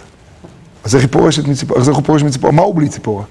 אז 0.84 0.94
איך 0.94 1.02
היא 1.02 1.12
פורשת 1.12 1.48
מציפורה? 1.48 1.80
איך 1.80 1.96
הוא 1.96 2.04
פורש 2.04 2.22
מציפורה? 2.22 2.52
מה 2.52 2.62
הוא 2.62 2.74
בלי 2.74 2.88
ציפורה? 2.88 3.24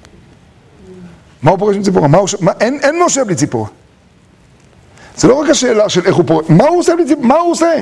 מה 1.42 1.52
הוא 1.52 1.60
פורש 1.60 1.76
מציפורה? 1.76 2.08
מה 2.08 2.18
הוא. 2.18 2.28
מה... 2.42 2.52
אין, 2.60 2.80
אין 2.82 3.04
משה 3.06 3.24
בלי 3.24 3.36
ציפורה. 3.36 3.70
זה 5.18 5.28
לא 5.28 5.34
רק 5.34 5.50
השאלה 5.50 5.90
של 5.90 6.06
איך 6.06 6.16
הוא 6.16 6.26
פורש, 6.28 6.46
מה 6.50 6.68
הוא 6.68 6.80
עושה 6.80 6.96
בלי 6.96 7.08
ציפורה? 7.08 7.28
מה 7.28 7.36
הוא 7.36 7.52
עושה? 7.52 7.74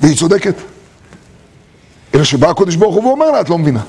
והיא 0.00 0.16
צודקת. 0.16 0.54
אלא 2.14 2.24
שבא 2.24 2.50
הקודש 2.50 2.74
ברוך 2.74 2.94
הוא 2.94 3.04
ואומר 3.04 3.30
לה, 3.30 3.40
את 3.40 3.48
לא 3.48 3.58
מבינה. 3.58 3.82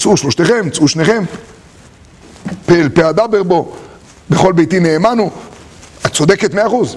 צאו 0.00 0.16
שלושתכם, 0.16 0.70
צאו 0.70 0.88
שניכם. 0.88 1.24
פה 2.66 2.74
אל 2.74 2.88
פה 2.88 3.10
אדבר 3.10 3.42
בו, 3.42 3.72
בכל 4.30 4.52
ביתי 4.52 4.80
נאמנו. 4.80 5.30
את 6.06 6.12
צודקת 6.12 6.54
מאה 6.54 6.66
אחוז. 6.66 6.96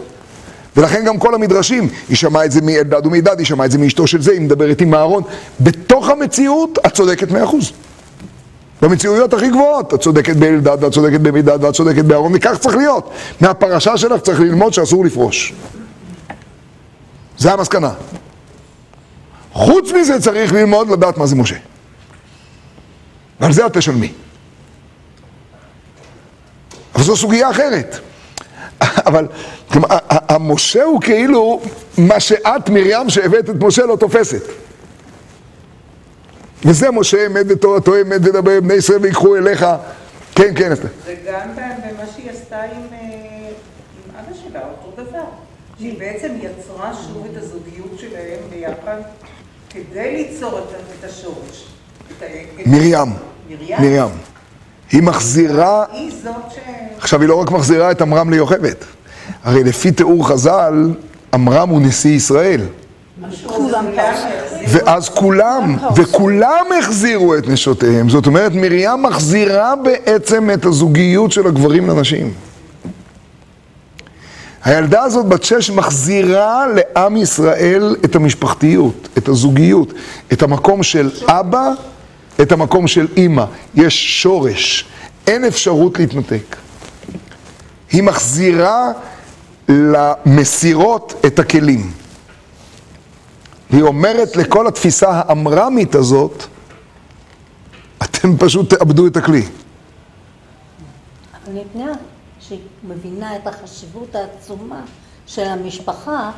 ולכן 0.78 1.06
גם 1.06 1.20
כל 1.20 1.36
המדרשים, 1.36 1.90
היא 2.10 2.18
שמעה 2.18 2.46
את 2.46 2.52
זה 2.52 2.62
מאלדד 2.62 3.06
ומידד, 3.06 3.38
היא 3.38 3.46
שמעה 3.46 3.66
את 3.66 3.72
זה 3.72 3.78
מאשתו 3.78 4.08
של 4.08 4.22
זה, 4.22 4.32
היא 4.32 4.42
מדברת 4.42 4.82
עם 4.82 4.94
אהרון. 4.94 5.24
בתוך 5.60 6.10
המציאות, 6.10 6.80
את 6.86 6.94
צודקת 6.94 7.32
מאה 7.32 7.44
אחוז. 7.44 7.72
במציאויות 8.82 9.34
הכי 9.34 9.50
גבוהות, 9.50 9.94
את 9.94 10.02
צודקת 10.02 10.36
באלדד, 10.36 10.84
ואת 10.84 10.94
צודקת 10.94 11.20
במידד, 11.20 11.64
ואת 11.64 11.74
צודקת 11.74 12.06
באהרון, 12.06 12.32
וכך 12.36 12.58
צריך 12.60 12.76
להיות. 12.76 13.10
מהפרשה 13.42 13.98
שלך 13.98 14.22
צריך 14.22 14.40
ללמוד 14.40 14.74
שאסור 14.74 15.06
לפרוש. 15.06 15.54
זה 17.38 17.54
המסקנה. 17.54 17.92
חוץ 19.54 19.92
מזה 19.92 20.22
צריך 20.22 20.54
ללמוד 20.54 20.90
לדעת 20.90 21.18
מה 21.18 21.26
זה 21.26 21.36
משה. 21.36 21.56
ועל 23.44 23.52
זה 23.52 23.66
את 23.66 23.78
תשלמי. 23.78 24.12
אבל 26.96 27.04
זו 27.04 27.16
סוגיה 27.16 27.50
אחרת. 27.50 27.96
אבל 29.08 29.28
כלומר, 29.72 29.88
המשה 30.10 30.84
הוא 30.84 31.02
כאילו 31.02 31.62
מה 31.98 32.20
שאת, 32.20 32.70
מרים, 32.70 33.10
שהבאת 33.10 33.50
את 33.50 33.56
משה, 33.60 33.86
לא 33.86 33.96
תופסת. 33.96 34.42
וזה 36.66 36.92
משה 36.92 37.26
אמת 37.26 37.46
ותורתו 37.50 38.02
אמת 38.02 38.22
ודבר 38.24 38.62
בני 38.62 38.74
ישראל 38.74 39.00
ויקחו 39.02 39.36
אליך. 39.36 39.66
כן, 40.36 40.54
כן, 40.56 40.72
אסתר. 40.72 40.88
וגם 41.06 41.50
במה 41.56 42.04
שהיא 42.16 42.32
עשתה 42.32 42.62
עם, 42.62 42.82
אה, 42.94 42.98
עם 43.00 44.16
אבא 44.20 44.38
שלה, 44.44 44.62
אותו 44.86 45.02
דבר. 45.02 45.24
שהיא 45.78 46.00
בעצם 46.00 46.32
יצרה 46.42 46.94
שוב 46.94 47.28
את 47.32 47.44
הזוגיות 47.44 48.00
שלהם 48.00 48.40
ביחד 48.50 48.98
כדי 49.70 50.14
ליצור 50.14 50.60
את, 50.60 50.64
את 51.00 51.10
השורש. 51.10 51.68
מרים. 52.66 53.33
מרים. 53.80 54.10
היא 54.92 55.04
מחזירה, 55.04 55.86
היא 55.92 56.12
זאת 56.24 56.34
ש... 56.56 56.58
עכשיו 56.98 57.22
היא 57.22 57.30
לא 57.30 57.36
רק 57.36 57.52
מחזירה 57.52 57.92
את 57.92 58.02
עמרם 58.02 58.30
ליוכבד. 58.30 58.74
הרי 59.44 59.64
לפי 59.64 59.92
תיאור 59.92 60.28
חז"ל, 60.28 60.94
עמרם 61.34 61.70
הוא 61.70 61.82
נשיא 61.82 62.12
ישראל. 62.12 62.62
ואז 64.68 65.10
כולם, 65.10 65.78
וכולם 65.96 66.66
החזירו 66.80 67.36
את 67.36 67.48
נשותיהם. 67.48 68.10
זאת 68.10 68.28
אומרת, 68.28 68.52
מרים 68.56 69.04
מחזירה 69.04 69.74
בעצם 69.84 70.50
את 70.54 70.66
הזוגיות 70.66 71.32
של 71.32 71.48
הגברים 71.48 71.90
לנשים. 71.90 72.34
הילדה 74.64 75.04
הזאת 75.04 75.26
בת 75.26 75.44
שש 75.44 75.70
מחזירה 75.70 76.66
לעם 76.68 77.18
ישראל 77.18 77.96
את 78.06 78.16
המשפחתיות, 78.16 79.08
את 79.18 79.28
הזוגיות, 79.28 79.94
את 80.34 80.44
המקום 80.44 80.84
של 80.84 81.10
אבא, 81.28 81.70
את 82.42 82.52
המקום 82.52 82.88
של 82.88 83.08
אימא. 83.18 83.46
יש 83.76 84.22
שורש, 84.22 84.86
אין 85.28 85.46
אפשרות 85.46 86.00
להתנתק. 86.00 86.56
היא 87.92 88.04
מחזירה 88.04 88.92
למסירות 89.70 91.14
את 91.26 91.40
הכלים. 91.40 91.92
והיא 93.70 93.84
אומרת 93.84 94.36
לכל 94.36 94.68
התפיסה 94.68 95.10
האמרמית 95.12 95.96
הזאת, 95.96 96.44
אתם 98.04 98.38
פשוט 98.38 98.74
תאבדו 98.74 99.08
את 99.08 99.18
הכלי. 99.18 99.46
אבל 101.46 101.54
מפני 101.54 101.84
שהיא 102.40 102.60
מבינה 102.84 103.36
את 103.36 103.48
החשיבות 103.48 104.16
העצומה 104.16 104.82
של 105.28 105.44
המשפחה, 105.44 106.32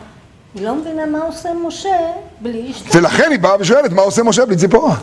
היא 0.56 0.64
לא 0.64 0.76
מבינה 0.76 1.06
מה 1.06 1.20
עושה 1.20 1.50
משה 1.68 1.98
בלי 2.42 2.72
אשתו. 2.72 2.98
ולכן 2.98 3.32
היא 3.32 3.40
באה 3.40 3.56
ושואלת, 3.60 3.92
מה 3.92 4.02
עושה 4.02 4.24
משה 4.24 4.46
בלי 4.46 4.58
ציפורה? 4.58 4.96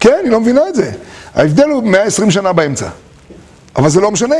כן, 0.00 0.20
היא 0.22 0.30
לא 0.30 0.40
מבינה 0.40 0.68
את 0.68 0.74
זה. 0.74 0.92
ההבדל 1.34 1.68
הוא 1.68 1.82
120 1.82 2.30
שנה 2.30 2.52
באמצע. 2.52 2.88
אבל 3.76 3.88
זה 3.88 4.00
לא 4.00 4.10
משנה. 4.10 4.36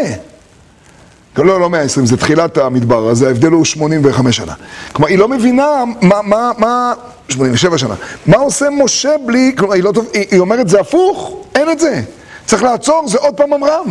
לא, 1.36 1.61
לא 1.61 1.70
120, 1.70 2.07
זה 2.07 2.16
תחילת 2.16 2.59
המדבר, 2.59 3.11
אז 3.11 3.22
ההבדל 3.22 3.51
הוא 3.51 3.64
85 3.64 4.36
שנה. 4.36 4.55
כלומר, 4.93 5.09
היא 5.09 5.18
לא 5.18 5.28
מבינה 5.28 5.84
מה, 6.03 6.22
מה, 6.22 6.51
מה, 6.59 6.93
87 7.28 7.78
שנה. 7.78 7.95
מה 8.26 8.36
עושה 8.36 8.70
משה 8.70 9.11
בלי, 9.26 9.53
כלומר, 9.59 9.74
היא 9.74 9.82
לא 9.82 9.93
טוב, 9.93 10.07
היא, 10.12 10.26
היא 10.30 10.41
אומרת, 10.41 10.68
זה 10.68 10.80
הפוך, 10.80 11.36
אין 11.55 11.70
את 11.70 11.80
זה. 11.80 12.03
צריך 12.47 12.62
לעצור, 12.62 13.09
זה 13.09 13.18
עוד 13.18 13.34
פעם 13.34 13.53
עמרם. 13.53 13.86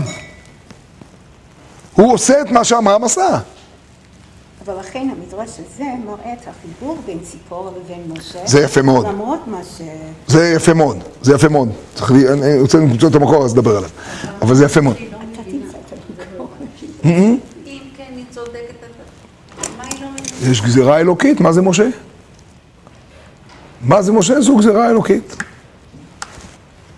הוא 1.93 2.13
עושה 2.13 2.41
את 2.41 2.51
מה 2.51 2.63
שעמרם 2.63 3.03
עשה. 3.03 3.39
אבל 4.66 4.80
לכן 4.80 5.07
המדרש 5.18 5.49
הזה 5.49 5.84
מראה 6.05 6.34
את 6.34 6.47
החיבור 6.47 6.97
בין 7.05 7.20
ציפורה 7.20 7.72
לבין 7.72 8.01
משה. 8.07 8.39
זה 8.45 8.62
יפה 8.62 8.82
מאוד. 8.82 9.07
למרות 9.07 9.47
מה 9.47 9.60
ש... 9.64 9.82
זה 10.28 10.53
יפה 10.55 10.74
מאוד, 10.74 10.97
זה 11.22 11.36
יפה 11.36 11.49
מאוד. 11.49 11.70
צריך 11.95 12.12
לי, 12.12 12.30
אני 12.30 12.60
רוצה 12.60 12.78
למצוא 12.78 13.10
את 13.10 13.16
המקור, 13.16 13.45
אז 13.45 13.53
נדבר 13.53 13.78
עליו. 13.78 13.89
אבל 14.41 14.55
זה 14.55 14.66
יפה 14.66 14.82
מאוד. 14.82 14.95
אתה 14.95 15.41
תמצא 15.43 15.78
את 15.88 15.99
המקור. 16.34 16.47
אם 17.05 17.38
כן, 17.97 18.03
היא 18.16 18.26
צודקת, 18.32 18.53
לא? 20.01 20.49
יש 20.51 20.62
גזירה 20.62 20.99
אלוקית, 20.99 21.41
מה 21.41 21.51
זה 21.51 21.62
משה? 21.62 21.88
מה 23.82 24.01
זה 24.01 24.12
משה? 24.12 24.41
זו 24.41 24.57
גזירה 24.57 24.89
אלוקית. 24.89 25.36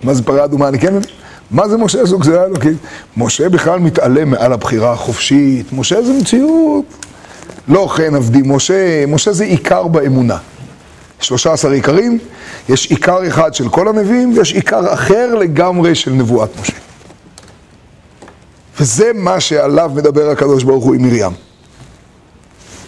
מה 0.03 0.13
זה 0.13 0.23
פרה 0.23 0.45
אדומה? 0.45 0.67
אני 0.67 0.79
כן 0.79 0.95
מבין. 0.95 1.09
מה 1.51 1.67
זה 1.67 1.77
משה? 1.77 2.05
זו 2.05 2.19
גזירה 2.19 2.45
אלוקית. 2.45 2.77
משה 3.17 3.49
בכלל 3.49 3.79
מתעלם 3.79 4.29
מעל 4.29 4.53
הבחירה 4.53 4.93
החופשית. 4.93 5.73
משה 5.73 6.01
זה 6.01 6.13
מציאות. 6.13 6.85
לא 7.71 7.87
כן 7.97 8.15
עבדי 8.15 8.41
משה, 8.45 9.05
משה 9.07 9.33
זה 9.33 9.43
עיקר 9.43 9.87
באמונה. 9.87 10.37
13 11.19 11.71
עיקרים, 11.73 12.19
יש 12.69 12.85
עיקר 12.85 13.27
אחד 13.27 13.53
של 13.53 13.69
כל 13.69 13.87
הנביאים 13.87 14.37
ויש 14.37 14.53
עיקר 14.53 14.93
אחר 14.93 15.35
לגמרי 15.35 15.95
של 15.95 16.11
נבואת 16.11 16.49
משה. 16.61 16.73
וזה 18.79 19.11
מה 19.15 19.39
שעליו 19.39 19.91
מדבר 19.95 20.29
הקדוש 20.29 20.63
ברוך 20.63 20.85
הוא 20.85 20.95
עם 20.95 21.01
מרים. 21.01 21.31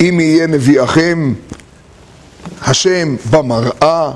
אם 0.02 0.20
יהיה 0.20 0.48
נביאכם, 0.48 1.34
השם 2.62 3.16
במראה 3.30 4.12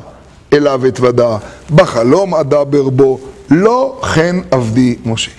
אליו 0.54 0.88
אתוודה, 0.88 1.38
בחלום 1.76 2.36
אדבר 2.36 2.90
בו, 2.90 3.20
לא 3.50 4.02
כן 4.16 4.36
עבדי 4.52 4.96
משה. 5.06 5.32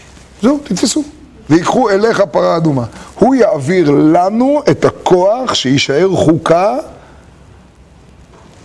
זהו, 0.42 0.58
תתפסו. 0.64 1.17
ויקחו 1.50 1.90
אליך 1.90 2.22
פרה 2.30 2.56
אדומה. 2.56 2.84
הוא 3.18 3.34
יעביר 3.34 3.90
לנו 3.90 4.62
את 4.70 4.84
הכוח 4.84 5.54
שיישאר 5.54 6.08
חוקה 6.14 6.76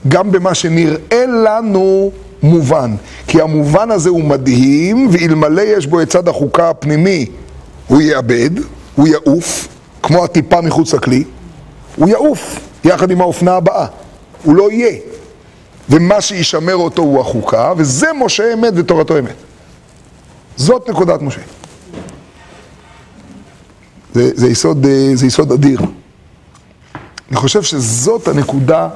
גם 0.07 0.31
במה 0.31 0.53
שנראה 0.53 1.25
לנו 1.25 2.11
מובן. 2.43 2.95
כי 3.27 3.41
המובן 3.41 3.91
הזה 3.91 4.09
הוא 4.09 4.23
מדהים, 4.23 5.09
ואלמלא 5.11 5.61
יש 5.61 5.87
בו 5.87 6.01
את 6.01 6.09
צד 6.09 6.27
החוקה 6.27 6.69
הפנימי, 6.69 7.25
הוא 7.87 8.01
יאבד, 8.01 8.49
הוא 8.95 9.07
יעוף, 9.07 9.67
כמו 10.03 10.23
הטיפה 10.23 10.61
מחוץ 10.61 10.93
לכלי, 10.93 11.23
הוא 11.95 12.09
יעוף 12.09 12.59
יחד 12.83 13.11
עם 13.11 13.21
האופנה 13.21 13.55
הבאה, 13.55 13.85
הוא 14.43 14.55
לא 14.55 14.71
יהיה. 14.71 14.97
ומה 15.89 16.21
שישמר 16.21 16.75
אותו 16.75 17.01
הוא 17.01 17.21
החוקה, 17.21 17.73
וזה 17.77 18.07
משה 18.25 18.53
אמת 18.53 18.73
ותורתו 18.75 19.19
אמת. 19.19 19.35
זאת 20.55 20.89
נקודת 20.89 21.21
משה. 21.21 21.41
זה, 24.13 24.29
זה, 24.35 24.47
יסוד, 24.47 24.85
אה, 24.85 25.11
זה 25.13 25.25
יסוד 25.27 25.51
אדיר. 25.51 25.79
אני 27.29 27.37
חושב 27.37 27.63
שזאת 27.63 28.27
הנקודה 28.27 28.89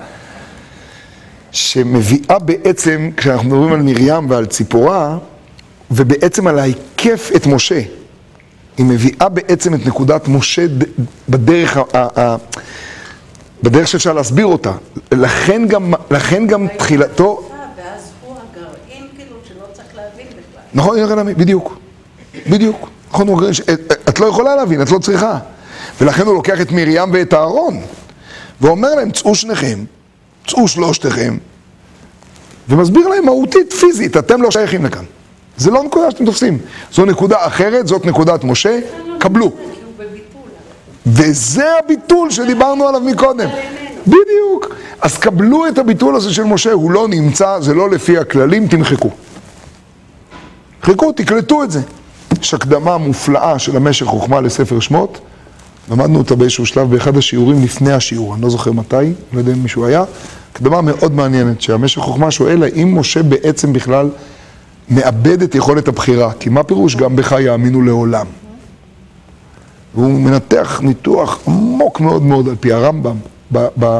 שמביאה 1.51 2.39
בעצם, 2.39 3.09
כשאנחנו 3.18 3.49
מדברים 3.49 3.74
על 3.74 3.82
מרים 3.82 4.30
ועל 4.30 4.45
ציפורה, 4.45 5.18
ובעצם 5.91 6.47
על 6.47 6.59
ההיקף 6.59 7.32
את 7.36 7.47
משה. 7.47 7.82
היא 8.78 8.86
מביאה 8.86 9.30
בעצם 9.30 9.74
את 9.74 9.86
נקודת 9.86 10.28
משה 10.28 10.65
בדרך, 11.30 11.78
ה- 11.78 11.82
ה- 11.93 12.20
ה- 12.22 12.36
בדרך 13.63 13.88
שאפשר 13.88 14.13
להסביר 14.13 14.45
אותה. 14.45 14.72
לכן 15.11 15.68
גם, 15.68 15.93
לכן 16.11 16.47
גם 16.47 16.68
תחילתו... 16.78 17.49
ואז 17.78 18.01
הוא 18.26 18.36
הגרעין, 18.36 19.07
כאילו, 19.18 19.36
שלא 19.47 19.65
צריך 19.74 19.88
להבין 19.95 20.28
בכלל. 20.28 20.61
נכון, 20.74 20.97
בדיוק. 21.38 21.78
בדיוק. 22.49 22.89
נכון, 23.12 23.28
את- 24.10 24.20
לא 24.20 24.26
יכולה 24.26 24.55
להבין, 24.55 24.82
את 24.82 24.91
לא 24.91 24.99
צריכה. 24.99 25.38
ולכן 26.01 26.26
הוא 26.26 26.34
לוקח 26.34 26.62
את 26.62 26.72
מרים 26.72 27.10
ואת 27.14 27.34
אהרון, 27.34 27.82
ואומר 28.62 28.95
להם, 28.95 29.12
צאו 29.12 29.36
שניכם, 29.36 29.80
צאו 30.47 30.68
שלושתכם, 30.68 31.38
ומסביר 32.70 33.08
להם 33.08 33.26
מהותית, 33.26 33.74
פיזית, 33.74 34.18
אתם 34.18 34.41
לא 34.41 34.51
שייכים 34.51 34.86
לכאן. 34.86 35.03
זה 35.58 35.72
לא 35.72 35.84
נקודה 35.84 36.12
שאתם 36.12 36.26
תופסים. 36.26 36.58
זו 36.93 37.05
נקודה 37.05 37.38
אחרת, 37.39 37.88
זאת 37.88 38.05
נקודת 38.05 38.43
משה, 38.43 38.80
קבלו. 39.20 39.51
וזה 41.05 41.66
הביטול 41.80 42.32
שדיברנו 42.32 42.88
עליו 42.88 43.01
מקודם. 43.01 43.49
בדיוק. 44.08 44.76
אז 45.01 45.18
קבלו 45.18 45.68
את 45.68 45.78
הביטול 45.78 46.16
הזה 46.16 46.34
של 46.34 46.43
משה, 46.43 46.72
הוא 46.72 46.91
לא 46.91 47.08
נמצא, 47.08 47.60
זה 47.60 47.74
לא 47.74 47.89
לפי 47.89 48.18
הכללים, 48.18 48.68
תמחקו. 48.68 49.10
תמחקו, 50.82 51.12
תקלטו 51.12 51.64
את 51.64 51.72
זה. 51.72 51.82
יש 52.41 52.53
הקדמה 52.53 52.97
מופלאה 52.97 53.59
של 53.59 53.77
המשך 53.77 54.05
חוכמה 54.05 54.41
לספר 54.41 54.79
שמות. 54.79 55.19
למדנו 55.91 56.17
אותה 56.17 56.35
באיזשהו 56.35 56.65
שלב 56.65 56.89
באחד 56.89 57.17
השיעורים 57.17 57.63
לפני 57.63 57.91
השיעור, 57.91 58.33
אני 58.33 58.41
לא 58.41 58.49
זוכר 58.49 58.71
מתי, 58.71 58.95
לא 59.33 59.39
יודע 59.39 59.53
אם 59.53 59.63
מישהו 59.63 59.85
היה. 59.85 60.03
הקדמה 60.51 60.81
מאוד 60.81 61.13
מעניינת, 61.13 61.61
שהמשך 61.61 62.01
חוכמה 62.01 62.31
שואל 62.31 62.63
האם 62.63 62.99
משה 62.99 63.23
בעצם 63.23 63.73
בכלל 63.73 64.09
מאבד 64.89 65.41
את 65.41 65.55
יכולת 65.55 65.88
הבחירה, 65.88 66.33
כי 66.39 66.49
מה 66.49 66.63
פירוש 66.63 66.95
גם 66.95 67.15
בך 67.15 67.35
יאמינו 67.39 67.81
לעולם? 67.81 68.25
והוא 69.95 70.19
מנתח 70.19 70.79
ניתוח 70.83 71.39
עמוק 71.47 71.99
מאוד 71.99 72.23
מאוד 72.23 72.49
על 72.49 72.55
פי 72.59 72.73
הרמב"ם 72.73 73.15
ב- 73.53 73.67
ב- 73.79 73.99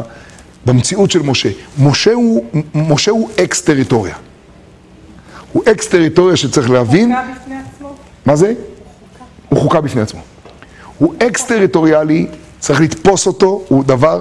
במציאות 0.66 1.10
של 1.10 1.22
משה. 1.22 1.48
משה 1.78 2.12
הוא, 2.12 2.44
משה 2.74 3.10
הוא 3.10 3.28
אקס 3.44 3.62
טריטוריה. 3.62 4.14
הוא 5.52 5.62
אקס 5.70 5.88
טריטוריה 5.88 6.36
שצריך 6.36 6.70
להבין. 6.70 7.14
מה 8.28 8.36
זה? 8.36 8.52
הוא 9.48 9.58
חוקה 9.60 9.80
בפני 9.80 10.00
עצמו. 10.00 10.20
הוא 10.98 11.14
אקס 11.22 11.44
טריטוריאלי, 11.44 12.26
צריך 12.58 12.80
לתפוס 12.80 13.26
אותו, 13.26 13.62
הוא 13.68 13.84
דבר, 13.84 14.20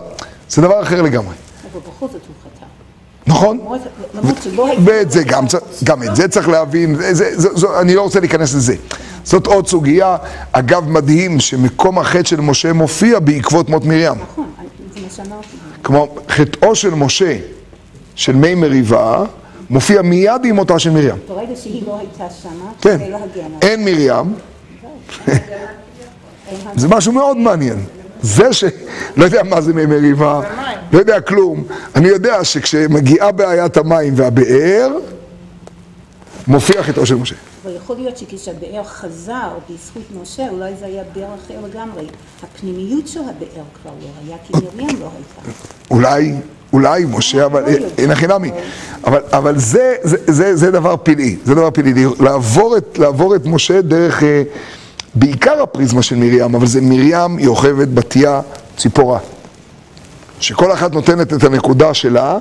זה 0.49 0.61
דבר 0.61 0.81
אחר 0.81 1.01
לגמרי. 1.01 1.35
אבל 1.71 1.81
בכל 1.81 2.07
זאת 2.07 2.21
הוא 2.27 2.35
חטא. 2.43 2.65
נכון? 3.27 3.59
ואת 4.83 5.11
זה 5.11 5.23
גם, 5.23 5.45
גם 5.83 6.03
את 6.03 6.15
זה 6.15 6.27
צריך 6.27 6.49
להבין, 6.49 6.95
זה, 6.95 7.13
זה, 7.13 7.49
זה, 7.55 7.67
אני 7.79 7.95
לא 7.95 8.01
רוצה 8.01 8.19
להיכנס 8.19 8.55
לזה. 8.55 8.75
זאת 9.23 9.47
עוד 9.47 9.67
סוגיה. 9.67 10.17
אגב, 10.51 10.89
מדהים 10.89 11.39
שמקום 11.39 11.99
החטא 11.99 12.23
של 12.23 12.41
משה 12.41 12.73
מופיע 12.73 13.19
בעקבות 13.19 13.69
מות 13.69 13.85
מרים. 13.85 14.13
נכון, 14.21 14.45
זה 14.93 14.99
מה 15.01 15.07
שאמרתי. 15.15 15.47
כמו 15.83 16.15
חטאו 16.29 16.75
של 16.75 16.93
משה, 16.93 17.37
של 18.15 18.35
מי 18.35 18.55
מריבה, 18.55 19.23
מופיע 19.69 20.01
מיד 20.01 20.45
עם 20.45 20.55
מותה 20.55 20.79
של 20.79 20.89
מרים. 20.89 21.15
ברגע 21.27 21.55
שהיא 21.55 21.83
לא 21.87 21.99
הייתה 21.99 22.27
שמה, 22.41 22.71
כן, 22.81 22.99
עליו. 23.01 23.19
אין 23.61 23.85
מרים, 23.85 24.33
זה 26.75 26.87
משהו 26.87 27.11
מאוד 27.11 27.37
מעניין. 27.37 27.85
זה 28.21 28.53
ש... 28.53 28.63
לא 29.17 29.25
יודע 29.25 29.43
מה 29.43 29.61
זה 29.61 29.73
מריבה, 29.73 30.41
לא 30.93 30.99
יודע 30.99 31.21
כלום. 31.21 31.63
אני 31.95 32.07
יודע 32.07 32.43
שכשמגיעה 32.43 33.31
בעיית 33.31 33.77
המים 33.77 34.13
והבאר, 34.15 34.91
מופיע 36.47 36.83
חטאו 36.83 37.05
של 37.05 37.15
משה. 37.15 37.35
אבל 37.63 37.75
יכול 37.75 37.95
להיות 37.95 38.17
שכשהבאר 38.17 38.83
חזר 38.83 39.49
בזכות 39.69 40.03
משה, 40.21 40.49
אולי 40.49 40.73
זה 40.79 40.85
היה 40.85 41.03
באר 41.15 41.35
אחר 41.45 41.53
לגמרי. 41.67 42.07
הפנימיות 42.43 43.07
של 43.07 43.19
הבאר 43.19 43.63
כבר 43.81 43.91
לא 44.01 44.07
היה, 44.25 44.37
כי 44.43 44.53
מרים 44.53 44.99
לא 44.99 45.09
הייתה. 45.15 45.51
אולי, 45.91 46.33
אולי 46.73 47.05
משה, 47.09 47.45
אבל 47.45 47.63
אין 47.97 48.11
הכי 48.11 48.27
נמי. 48.27 48.51
אבל, 49.05 49.21
אבל 49.31 49.59
זה, 49.59 49.95
זה, 50.01 50.17
זה, 50.27 50.55
זה 50.55 50.71
דבר 50.71 50.95
פלאי, 51.03 51.35
זה 51.45 51.55
דבר 51.55 51.71
פלאי. 51.71 52.05
לעבור 52.19 52.77
את, 52.77 52.97
לעבור 52.99 53.35
את 53.35 53.45
משה 53.45 53.81
דרך, 53.81 54.23
אה, 54.23 54.43
בעיקר 55.15 55.61
הפריזמה 55.61 56.03
של 56.03 56.15
מרים, 56.15 56.55
אבל 56.55 56.67
זה 56.67 56.81
מרים, 56.81 57.39
יוכבד, 57.39 57.95
בתיה, 57.95 58.41
ציפורה. 58.77 59.19
שכל 60.39 60.71
אחת 60.73 60.93
נותנת 60.93 61.33
את 61.33 61.43
הנקודה 61.43 61.93
שלה, 61.93 62.37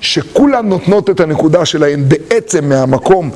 שכולן 0.00 0.68
נותנות 0.68 1.10
את 1.10 1.20
הנקודה 1.20 1.64
שלהן 1.64 2.08
בעצם 2.08 2.68
מהמקום, 2.68 3.30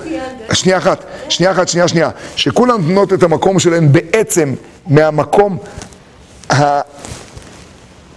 שנייה 0.53 0.79
אחת, 0.79 1.05
שנייה 1.29 1.53
אחת, 1.53 1.69
שנייה, 1.69 1.89
שנייה, 1.89 2.11
שכולן 2.37 2.81
נותנות 2.81 3.13
את 3.13 3.23
המקום 3.23 3.59
שלהן 3.59 3.93
בעצם 3.93 4.55
מהמקום. 4.87 5.59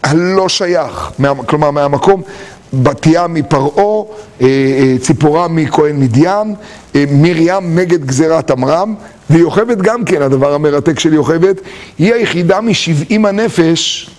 הלא 0.08 0.50
שייך, 0.50 1.12
מה, 1.20 1.34
כלומר 1.46 1.72
מהמקום 1.72 2.22
בתיה 2.74 3.28
מפרעה, 3.28 4.06
אה, 4.42 4.48
אה, 4.48 4.96
ציפורה 5.02 5.48
מכהן 5.48 6.00
מדיין, 6.00 6.56
אה, 6.96 7.04
מרים 7.12 7.80
נגד 7.80 8.06
גזירת 8.06 8.52
עמרם, 8.52 8.96
ויוכבד 9.30 9.82
גם 9.82 10.06
כן, 10.06 10.22
הדבר 10.22 10.54
המרתק 10.54 11.00
של 11.00 11.14
יוכבד, 11.14 11.54
היא 11.98 12.14
היחידה 12.14 12.62
משבעים 12.62 13.26
הנפש 13.26 14.10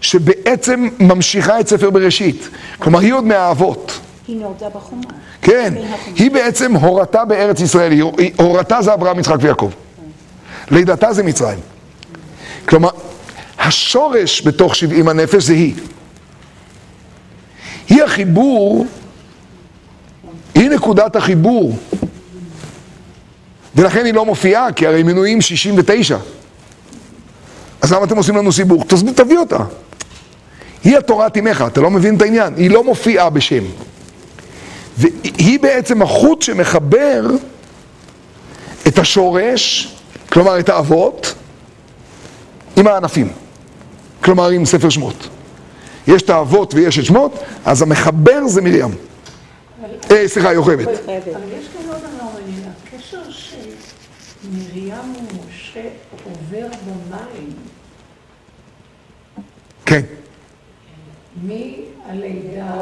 שבעצם 0.00 0.88
ממשיכה 1.00 1.60
את 1.60 1.68
ספר 1.68 1.90
בראשית. 1.90 2.48
כלומר, 2.78 2.98
היא 2.98 3.12
עוד 3.14 3.24
מהאבות. 3.24 4.00
היא 4.28 4.36
נולדה 4.36 4.68
בחומה. 4.68 5.02
כן, 5.42 5.74
היא 6.16 6.30
בעצם 6.30 6.74
הורתה 6.76 7.24
בארץ 7.24 7.60
ישראל, 7.60 7.92
הורתה 8.36 8.82
זה 8.82 8.94
אברהם, 8.94 9.18
יצחק 9.18 9.36
ויעקב. 9.40 9.70
לידתה 10.70 11.12
זה 11.12 11.22
מצרים. 11.22 11.58
כלומר, 12.68 12.88
השורש 13.62 14.42
בתוך 14.46 14.76
שבעים 14.76 15.08
הנפש 15.08 15.42
זה 15.42 15.52
היא. 15.52 15.74
היא 17.88 18.02
החיבור, 18.02 18.86
היא 20.54 20.70
נקודת 20.70 21.16
החיבור. 21.16 21.78
ולכן 23.74 24.04
היא 24.04 24.14
לא 24.14 24.24
מופיעה, 24.24 24.72
כי 24.72 24.86
הרי 24.86 25.02
מנויים 25.02 25.40
69. 25.40 26.18
אז 27.80 27.92
למה 27.92 28.04
אתם 28.04 28.16
עושים 28.16 28.36
לנו 28.36 28.52
סיבוך? 28.52 28.84
תביא 29.14 29.38
אותה. 29.38 29.58
היא 30.84 30.98
התורת 30.98 31.36
אמך, 31.36 31.64
אתה 31.66 31.80
לא 31.80 31.90
מבין 31.90 32.16
את 32.16 32.22
העניין? 32.22 32.54
היא 32.56 32.70
לא 32.70 32.84
מופיעה 32.84 33.30
בשם. 33.30 33.64
והיא 34.98 35.60
בעצם 35.60 36.02
החוט 36.02 36.42
שמחבר 36.42 37.22
את 38.88 38.98
השורש, 38.98 39.94
כלומר 40.32 40.58
את 40.58 40.68
האבות, 40.68 41.34
עם 42.76 42.86
הענפים. 42.86 43.41
כלומר 44.24 44.48
עם 44.48 44.64
ספר 44.64 44.88
שמות. 44.88 45.28
יש 46.06 46.22
את 46.22 46.30
האבות 46.30 46.74
ויש 46.74 46.98
את 46.98 47.04
שמות, 47.04 47.38
אז 47.64 47.82
המחבר 47.82 48.46
זה 48.46 48.62
מרים. 48.62 48.94
אה, 50.10 50.28
סליחה, 50.28 50.52
יוכבד. 50.52 50.88
אבל 50.88 50.88
יש 50.88 51.68
כאן 51.68 51.88
עוד 51.88 51.98
דבר 51.98 52.24
מעניין, 52.34 52.68
הקשר 52.86 53.30
של 53.30 53.56
מרים 54.52 54.94
ומשה 55.16 55.88
עובר 56.24 56.66
במים 56.86 57.52
כן, 59.86 60.00
מהלידה 61.42 62.74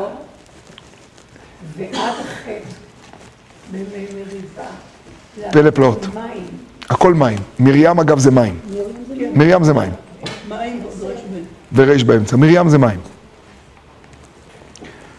ועד 1.77 2.15
החטא 2.21 2.53
במי 3.73 4.07
מריבה. 4.15 5.51
פלא 5.53 5.71
פלאות. 5.71 6.07
הכל 6.91 7.15
מים. 7.15 7.39
מרים 7.59 8.01
אגב 8.01 8.19
זה 8.19 8.31
מים. 8.31 8.61
מרים 9.35 9.65
זה 9.65 9.73
מים. 9.73 9.93
ריש 10.23 11.23
וריש 11.73 12.05
באמצע. 12.05 12.37
מרים 12.37 12.69
זה 12.69 12.79
מים. 12.79 13.01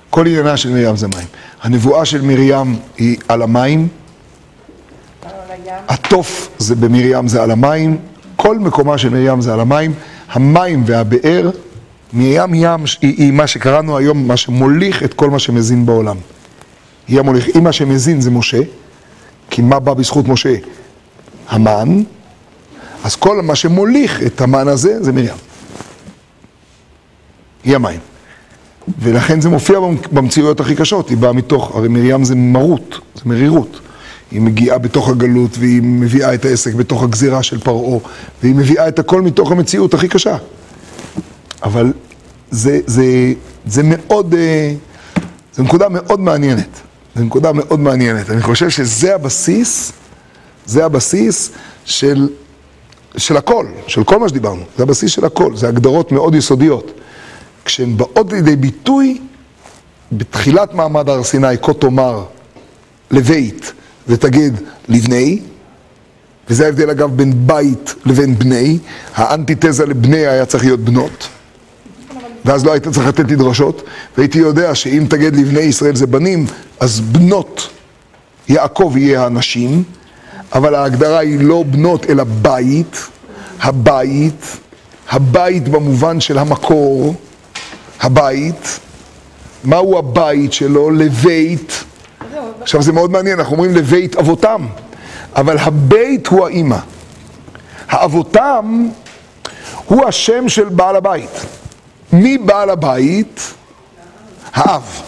כל 0.09 0.27
עניינה 0.27 0.57
של 0.57 0.69
מרים 0.69 0.95
זה 0.95 1.07
מים. 1.07 1.27
הנבואה 1.61 2.05
של 2.05 2.21
מרים 2.21 2.75
היא 2.97 3.17
על 3.27 3.41
המים. 3.41 3.87
התוף 5.87 6.49
זה 6.57 6.75
במרים 6.75 7.27
זה 7.27 7.43
על 7.43 7.51
המים, 7.51 7.97
כל 8.35 8.59
מקומה 8.59 8.97
של 8.97 9.09
מרים 9.09 9.41
זה 9.41 9.53
על 9.53 9.59
המים, 9.59 9.93
המים 10.31 10.83
והבאר, 10.85 11.49
מרים 12.13 12.63
המ- 12.65 12.83
היא, 13.01 13.15
היא 13.17 13.31
מה 13.31 13.47
שקראנו 13.47 13.97
היום, 13.97 14.27
מה 14.27 14.37
שמוליך 14.37 15.03
את 15.03 15.13
כל 15.13 15.29
מה 15.29 15.39
שמזין 15.39 15.85
בעולם. 15.85 16.17
היא 17.07 17.19
המוליך, 17.19 17.47
אם 17.57 17.63
מה 17.63 17.71
שמזין 17.71 18.21
זה 18.21 18.31
משה, 18.31 18.59
כי 19.49 19.61
מה 19.61 19.79
בא 19.79 19.93
בזכות 19.93 20.27
משה? 20.27 20.55
המן, 21.49 22.03
אז 23.03 23.15
כל 23.15 23.41
מה 23.41 23.55
שמוליך 23.55 24.23
את 24.23 24.41
המן 24.41 24.67
הזה 24.67 25.03
זה 25.03 25.11
מרים. 25.11 25.35
היא 27.63 27.75
המים. 27.75 27.99
ולכן 28.99 29.41
זה 29.41 29.49
מופיע 29.49 29.79
במציאויות 30.11 30.59
הכי 30.59 30.75
קשות, 30.75 31.09
היא 31.09 31.17
באה 31.17 31.33
מתוך, 31.33 31.75
הרי 31.75 31.87
מרים 31.87 32.23
זה 32.23 32.35
מרות, 32.35 32.99
זה 33.15 33.21
מרירות. 33.25 33.79
היא 34.31 34.41
מגיעה 34.41 34.77
בתוך 34.77 35.09
הגלות 35.09 35.57
והיא 35.57 35.81
מביאה 35.83 36.33
את 36.33 36.45
העסק 36.45 36.73
בתוך 36.73 37.03
הגזירה 37.03 37.43
של 37.43 37.59
פרעה, 37.59 37.99
והיא 38.43 38.55
מביאה 38.55 38.87
את 38.87 38.99
הכל 38.99 39.21
מתוך 39.21 39.51
המציאות 39.51 39.93
הכי 39.93 40.07
קשה. 40.07 40.37
אבל 41.63 41.93
זה, 42.51 42.79
זה, 42.85 43.05
זה 43.65 43.81
מאוד, 43.85 44.33
אה, 44.33 44.73
זו 45.55 45.63
נקודה 45.63 45.89
מאוד 45.89 46.19
מעניינת. 46.19 46.79
זו 47.15 47.23
נקודה 47.23 47.51
מאוד 47.51 47.79
מעניינת. 47.79 48.29
אני 48.29 48.41
חושב 48.41 48.69
שזה 48.69 49.15
הבסיס, 49.15 49.91
זה 50.65 50.85
הבסיס 50.85 51.51
של, 51.85 52.29
של 53.17 53.37
הכל, 53.37 53.65
של 53.87 54.03
כל 54.03 54.19
מה 54.19 54.29
שדיברנו. 54.29 54.63
זה 54.77 54.83
הבסיס 54.83 55.11
של 55.11 55.25
הכל, 55.25 55.55
זה 55.55 55.67
הגדרות 55.67 56.11
מאוד 56.11 56.35
יסודיות. 56.35 56.91
כשהן 57.65 57.97
באות 57.97 58.33
לידי 58.33 58.55
ביטוי, 58.55 59.21
בתחילת 60.11 60.73
מעמד 60.73 61.09
הר 61.09 61.23
סיני, 61.23 61.57
כה 61.61 61.73
תאמר 61.73 62.23
לבית 63.11 63.73
ותגיד 64.07 64.53
לבני, 64.89 65.39
וזה 66.49 66.65
ההבדל 66.65 66.89
אגב 66.89 67.11
בין 67.15 67.33
בית 67.47 67.95
לבין 68.05 68.39
בני, 68.39 68.77
האנטיתזה 69.15 69.85
לבני 69.85 70.27
היה 70.27 70.45
צריך 70.45 70.63
להיות 70.63 70.79
בנות, 70.79 71.27
ואז 72.45 72.65
לא 72.65 72.71
היית 72.71 72.87
צריך 72.87 73.07
לתת 73.07 73.29
לי 73.29 73.35
דרשות, 73.35 73.83
והייתי 74.17 74.39
יודע 74.39 74.75
שאם 74.75 75.05
תגיד 75.09 75.35
לבני 75.35 75.59
ישראל 75.59 75.95
זה 75.95 76.07
בנים, 76.07 76.45
אז 76.79 76.99
בנות 76.99 77.69
יעקב 78.47 78.93
יהיה 78.95 79.25
הנשים, 79.25 79.83
אבל 80.53 80.75
ההגדרה 80.75 81.19
היא 81.19 81.39
לא 81.39 81.63
בנות 81.67 82.09
אלא 82.09 82.23
בית, 82.23 83.07
הבית, 83.61 84.57
הבית 85.09 85.67
במובן 85.67 86.19
של 86.19 86.37
המקור, 86.37 87.15
הבית, 88.01 88.79
מהו 89.63 89.97
הבית 89.97 90.53
שלו? 90.53 90.91
לבית. 90.91 91.83
עכשיו 92.61 92.81
זה 92.81 92.91
מאוד 92.91 93.11
מעניין, 93.11 93.39
אנחנו 93.39 93.53
אומרים 93.53 93.75
לבית 93.75 94.15
אבותם, 94.15 94.67
אבל 95.35 95.57
הבית 95.57 96.27
הוא 96.27 96.45
האימא. 96.45 96.77
האבותם 97.89 98.87
הוא 99.85 100.05
השם 100.05 100.49
של 100.49 100.69
בעל 100.69 100.95
הבית. 100.95 101.45
מי 102.13 102.37
בעל 102.37 102.69
הבית? 102.69 103.53
האב. 104.53 105.01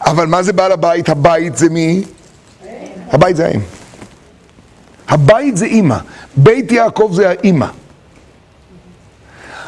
אבל 0.00 0.26
מה 0.26 0.42
זה 0.42 0.52
בעל 0.52 0.72
הבית? 0.72 1.08
הבית 1.08 1.56
זה 1.56 1.68
מי? 1.68 2.04
הבית 3.12 3.36
זה 3.36 3.46
האם. 3.46 3.60
הבית 5.08 5.56
זה 5.56 5.64
אימא. 5.64 5.96
בית 6.36 6.72
יעקב 6.72 7.10
זה 7.12 7.28
האימא. 7.28 7.66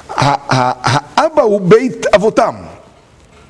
האבא 0.09 1.43
הוא 1.43 1.61
בית 1.61 2.07
אבותם. 2.15 2.55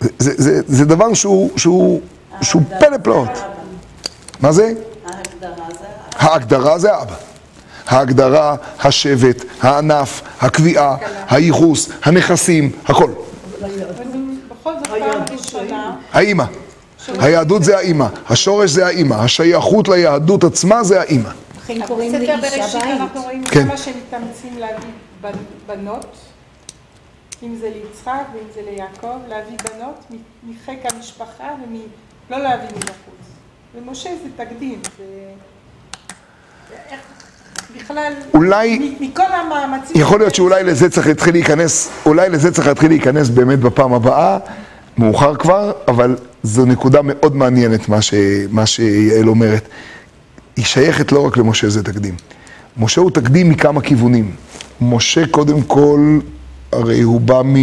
זה, 0.00 0.10
זה, 0.18 0.32
זה, 0.36 0.60
זה 0.66 0.84
דבר 0.84 1.14
שהוא, 1.14 1.50
שהוא, 1.58 2.00
שהוא 2.42 2.62
פלא 2.80 2.96
פלאות. 3.02 3.30
מה 4.40 4.52
זה? 4.52 4.72
ההגדרה 6.18 6.78
זה... 6.78 6.92
האבא. 6.92 7.14
ההגדרה, 7.86 8.56
השבט, 8.80 9.44
הענף, 9.62 10.22
הקביעה, 10.40 10.96
הייחוס, 11.28 11.88
הנכסים, 12.02 12.70
הכל. 12.86 13.10
האימא. 16.12 16.44
היהדות 17.18 17.64
זה 17.64 17.76
האימא, 17.76 18.06
השורש 18.28 18.70
זה 18.70 18.86
האימא, 18.86 19.14
השייכות 19.14 19.88
ליהדות 19.88 20.44
עצמה 20.44 20.84
זה 20.84 21.00
האימא. 21.00 21.30
לכן 21.74 21.86
קוראים 21.86 22.12
בספר 22.12 22.24
לאישה 22.40 22.56
בראשית 22.58 22.82
בית. 22.82 23.00
אנחנו 23.00 23.22
רואים 23.22 23.44
כן. 23.44 23.64
כמה 23.66 23.76
שמתאמצים 23.76 24.58
להביא 24.58 24.88
בנ- 25.22 25.26
בנות, 25.66 26.16
אם 27.42 27.56
זה 27.60 27.70
ליצחק 27.74 28.22
ואם 28.34 28.44
זה 28.54 28.60
ליעקב, 28.70 29.16
להביא 29.28 29.56
בנות 29.74 30.04
מחיק 30.48 30.78
המשפחה 30.94 31.44
ולא 32.30 32.38
להביא 32.38 32.68
מבחוץ. 32.76 33.26
ומשה 33.74 34.10
זה 34.22 34.44
תקדים, 34.44 34.78
זה... 34.98 35.04
זה 36.70 36.74
איך... 36.90 37.00
בכלל, 37.76 38.12
אולי- 38.34 38.96
מכל 39.00 39.22
המאמצים... 39.32 40.00
יכול 40.00 40.18
להיות 40.20 40.34
שאולי 40.34 40.64
לזה 40.64 40.90
צריך 40.90 41.06
להתחיל 41.06 41.34
להיכנס, 41.34 41.90
אולי 42.06 42.28
לזה 42.28 42.52
צריך 42.52 42.66
להתחיל 42.66 42.88
להיכנס 42.88 43.28
באמת 43.28 43.58
בפעם 43.58 43.92
הבאה, 43.94 44.38
מאוחר 44.98 45.36
כבר, 45.36 45.72
אבל 45.88 46.16
זו 46.42 46.64
נקודה 46.64 47.00
מאוד 47.04 47.36
מעניינת 47.36 47.88
מה, 47.88 48.02
ש, 48.02 48.14
מה 48.50 48.66
שיעל 48.66 49.28
אומרת. 49.28 49.68
היא 50.56 50.64
שייכת 50.64 51.12
לא 51.12 51.26
רק 51.26 51.36
למשה, 51.36 51.68
זה 51.68 51.82
תקדים. 51.82 52.14
משה 52.76 53.00
הוא 53.00 53.10
תקדים 53.10 53.48
מכמה 53.48 53.80
כיוונים. 53.80 54.34
משה 54.80 55.26
קודם 55.26 55.62
כל, 55.62 56.18
הרי 56.72 57.00
הוא 57.00 57.20
בא 57.20 57.42
מ... 57.44 57.54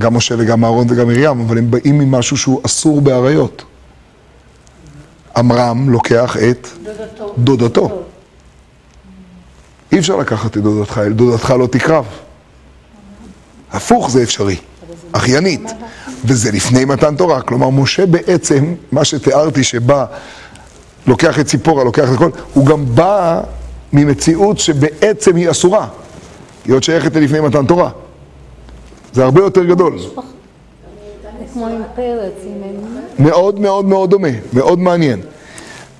גם 0.00 0.16
משה 0.16 0.34
וגם 0.38 0.64
אהרון 0.64 0.86
וגם 0.90 1.08
מרים, 1.08 1.40
אבל 1.40 1.58
הם 1.58 1.70
באים 1.70 1.98
ממשהו 1.98 2.36
שהוא 2.36 2.60
אסור 2.66 3.00
באריות. 3.00 3.64
עמרם 5.36 5.90
לוקח 5.90 6.36
את 6.36 6.68
דודתו. 7.38 8.02
אי 9.92 9.98
אפשר 9.98 10.16
לקחת 10.16 10.56
את 10.56 10.62
דודתך, 10.62 10.98
אל 10.98 11.12
דודתך 11.12 11.50
לא 11.50 11.66
תקרב. 11.66 12.04
הפוך 13.72 14.10
זה 14.10 14.22
אפשרי, 14.22 14.56
אחיינית. 15.12 15.70
וזה 16.24 16.52
לפני 16.52 16.84
מתן 16.84 17.16
תורה. 17.16 17.42
כלומר, 17.42 17.70
משה 17.70 18.06
בעצם, 18.06 18.74
מה 18.92 19.04
שתיארתי 19.04 19.64
שבא, 19.64 20.04
לוקח 21.06 21.40
את 21.40 21.46
ציפורה, 21.46 21.84
לוקח 21.84 22.08
את 22.08 22.14
הכל, 22.14 22.30
הוא 22.54 22.66
גם 22.66 22.84
בא 22.94 23.40
ממציאות 23.92 24.58
שבעצם 24.58 25.36
היא 25.36 25.50
אסורה. 25.50 25.86
היא 26.64 26.74
עוד 26.74 26.82
שייכת 26.82 27.16
ללפני 27.16 27.40
מתן 27.40 27.66
תורה. 27.66 27.90
זה 29.12 29.24
הרבה 29.24 29.40
יותר 29.40 29.64
גדול. 29.64 29.98
כמו 31.52 31.66
עם 31.66 31.82
פרץ, 31.94 32.32
עם... 32.44 33.24
מאוד 33.24 33.60
מאוד 33.60 33.84
מאוד 33.84 34.10
דומה, 34.10 34.28
מאוד 34.52 34.78
מעניין. 34.78 35.20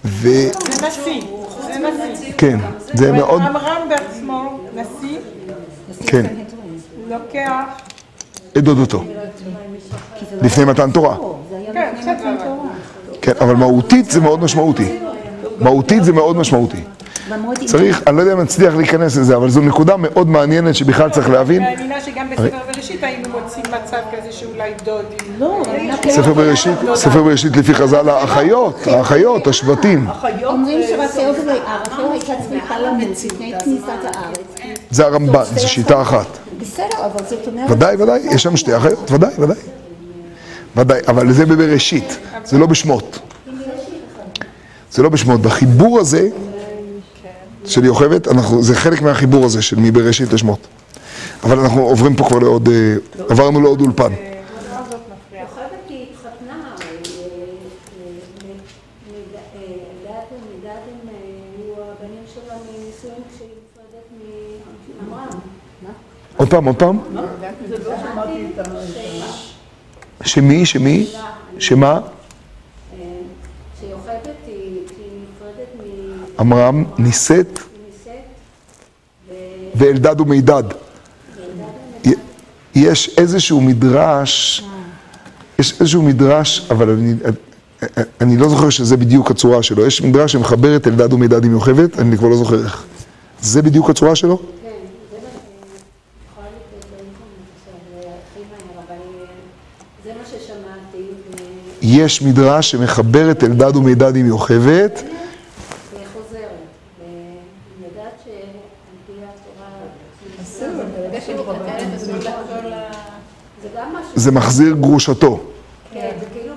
וכן, 0.05 0.51
זה 0.71 0.87
נשיא, 0.87 1.23
זה 1.67 1.79
נשיא. 2.13 2.57
זה 2.95 3.13
מאוד, 3.13 3.43
עמרם 3.43 3.89
בעצמו, 3.89 4.59
נשיא, 4.75 5.19
כן, 6.07 6.27
לוקח... 7.09 7.65
את 8.59 8.65
דודתו. 8.65 9.05
לפני 10.43 10.65
מתן 10.65 10.91
תורה. 10.91 11.17
כן, 11.73 11.93
בסדר. 12.01 12.37
כן, 13.23 13.33
אבל 13.41 13.55
מהותית 13.55 14.11
זה 14.11 14.21
מאוד 14.21 14.43
משמעותי. 14.43 14.99
מהותית 15.61 16.05
זה 16.05 16.13
מאוד 16.13 16.37
משמעותי. 16.37 16.83
צריך, 17.67 18.03
אני 18.07 18.17
לא 18.17 18.23
יודע 18.23 18.33
אם 18.33 18.41
נצליח 18.41 18.75
להיכנס 18.75 19.17
לזה, 19.17 19.37
אבל 19.37 19.51
זו 19.51 19.61
נקודה 19.61 19.97
מאוד 19.97 20.29
מעניינת 20.29 20.75
שבכלל 20.75 21.11
צריך 21.11 21.31
להבין. 21.31 21.63
אני 21.63 21.77
מאמינה 21.77 22.01
שגם 22.01 22.31
בספר 22.31 22.59
בראשית 22.75 23.05
היינו 23.05 23.29
מוצאים 23.29 23.65
מצב 23.65 23.97
כזה 24.13 24.33
שאולי 24.33 24.73
דודים. 24.85 25.19
לא, 25.39 25.63
ספר 26.09 26.33
בראשית, 26.33 26.79
ספר 26.95 27.23
בראשית 27.23 27.57
לפי 27.57 27.75
חז"ל, 27.75 28.09
האחיות, 28.09 28.87
האחיות, 28.87 29.47
השבטים. 29.47 30.07
אומרים 30.45 30.81
שרחל 30.89 31.21
רחל 31.21 32.03
הייתה 32.13 32.33
צריכה 32.49 32.79
למות 32.79 33.09
לפני 33.25 33.53
כניסת 33.65 33.89
הארץ. 34.15 34.77
זה 34.91 35.07
הרמב"ן, 35.07 35.45
זו 35.55 35.69
שיטה 35.69 36.03
אחת. 36.03 36.27
בסדר, 36.61 36.87
אבל 36.99 37.25
זאת 37.29 37.47
אומרת... 37.47 37.71
ודאי, 37.71 37.97
ודאי, 37.97 38.21
יש 38.31 38.43
שם 38.43 38.57
שתי 38.57 38.77
אחיות, 38.77 39.11
ודאי, 39.11 39.31
ודאי. 39.39 39.57
ודאי, 40.77 41.01
אבל 41.09 41.33
זה 41.33 41.47
בבראשית, 41.47 42.19
זה 42.45 42.59
לא 42.59 42.67
בשמות. 42.67 43.19
זה 44.91 45.03
לא 45.03 45.09
בשמות. 45.09 45.41
בחיבור 45.41 46.01
הזה 46.01 46.29
של 47.65 47.85
יוכבד, 47.85 48.21
זה 48.61 48.75
חלק 48.75 49.03
מהחיבור 49.03 49.45
הזה 49.45 49.63
של 49.63 49.77
מבראשית 49.81 50.33
לשמות. 50.33 50.59
אבל 51.45 51.59
אנחנו 51.59 51.83
עוברים 51.83 52.17
פה 52.17 52.25
כבר 52.25 52.39
לעוד, 52.39 52.69
אה, 52.69 52.95
עברנו 53.29 53.61
לעוד 53.61 53.81
אולפן. 53.81 54.13
יוכבד 54.13 55.61
היא 55.89 56.07
התחתנה, 56.13 56.31
אה, 56.81 56.87
אה, 56.87 57.43
מד- 59.09 59.37
אה, 59.57 59.61
דעת 60.07 60.25
ומדעת 60.33 60.75
הם 61.03 61.09
אה, 61.09 61.15
היו 61.59 61.75
הבנים 61.83 62.23
שלה 62.35 62.55
מנישואים 62.55 63.23
כשהיא 63.35 63.49
נפרדת 63.73 64.07
מעמרם. 65.11 65.41
עוד 66.37 66.51
פעם, 66.51 66.65
עוד 66.65 66.77
פעם. 66.77 66.99
שמי, 70.25 70.67
שמי? 70.67 71.07
שמה? 71.59 71.89
אה, 71.91 72.01
שיוכבד 73.81 74.33
היא 74.47 74.81
נפרדת 75.23 75.87
עמרם 76.39 76.85
נישאת 76.99 77.61
ואלדד 79.75 80.21
ומידד. 80.21 80.65
יש 82.75 83.15
איזשהו 83.19 83.61
מדרש, 83.61 84.65
יש 85.59 85.81
איזשהו 85.81 86.03
מדרש, 86.03 86.67
אבל 86.71 86.91
אני, 86.91 87.15
אני 88.21 88.37
לא 88.37 88.49
זוכר 88.49 88.71
שזה 88.71 88.97
בדיוק 88.97 89.31
הצורה 89.31 89.63
שלו. 89.63 89.87
יש 89.87 90.03
מדרש 90.03 90.33
שמחבר 90.33 90.77
את 90.77 90.87
אלדד 90.87 91.13
ומידד 91.13 91.45
עם 91.45 91.53
יוכבד, 91.53 92.01
אני 92.01 92.19
כבר 92.19 92.29
לא 92.29 92.37
זוכר 92.37 92.65
איך. 92.65 92.85
זה 93.41 93.63
בדיוק 93.63 93.91
הצורה 93.91 94.17
שלו? 94.17 94.37
כן, 94.37 94.45
זה 95.11 95.17
מה 95.17 95.29
יכולה 96.33 96.47
לתת 96.47 96.87
לאינטרנט 96.93 97.47
עכשיו 97.57 97.75
הכי 98.11 98.41
מהר, 98.51 98.85
אבל 98.87 98.95
אה, 98.95 99.27
זה 100.05 100.13
מה 100.19 100.25
ששמעתי, 100.27 101.07
ו- 101.31 101.70
יש 101.83 102.23
מדרש 102.23 102.71
שמחבר 102.71 103.31
את 103.31 103.45
אלדד 103.45 103.77
ומידד 103.77 104.17
עם 104.17 104.27
יוכבד, 104.27 104.89
ל... 112.65 112.75
זה 114.15 114.31
מחזיר 114.31 114.75
גרושתו. 114.75 115.41
כן, 115.93 116.11
כאילו. 116.33 116.55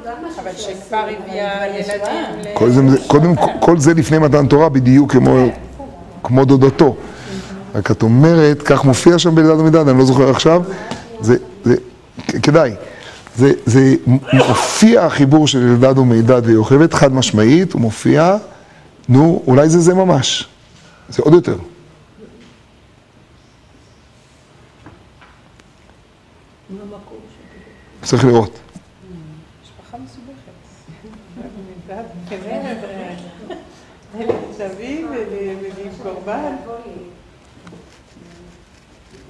כל 2.53 2.69
זה, 2.69 2.81
קודם, 3.07 3.35
כל 3.59 3.79
זה 3.79 3.93
לפני 3.93 4.17
מתן 4.17 4.47
תורה, 4.47 4.69
בדיוק 4.69 5.11
כמו, 5.11 5.49
כמו 6.23 6.45
דודתו. 6.45 6.95
רק 7.75 7.91
את 7.91 8.03
אומרת, 8.03 8.61
כך 8.61 8.85
מופיע 8.85 9.19
שם 9.19 9.35
באלדד 9.35 9.59
ומידד, 9.59 9.87
אני 9.87 9.97
לא 9.97 10.05
זוכר 10.05 10.29
עכשיו, 10.29 10.63
זה, 11.19 11.35
כדאי. 12.43 12.75
זה, 13.35 13.51
זה 13.65 13.95
מופיע 14.33 15.05
החיבור 15.05 15.47
של 15.47 15.59
אלדד 15.59 15.97
ומידד 15.97 16.41
ויוכבד, 16.45 16.93
חד 16.93 17.13
משמעית, 17.13 17.73
הוא 17.73 17.81
מופיע, 17.81 18.37
נו, 19.09 19.43
אולי 19.47 19.69
זה 19.69 19.79
זה 19.79 19.93
ממש. 19.93 20.47
זה 21.09 21.23
עוד 21.23 21.33
יותר. 21.33 21.57
צריך 28.03 28.25
לראות. 28.25 28.59
משפחה 29.63 29.97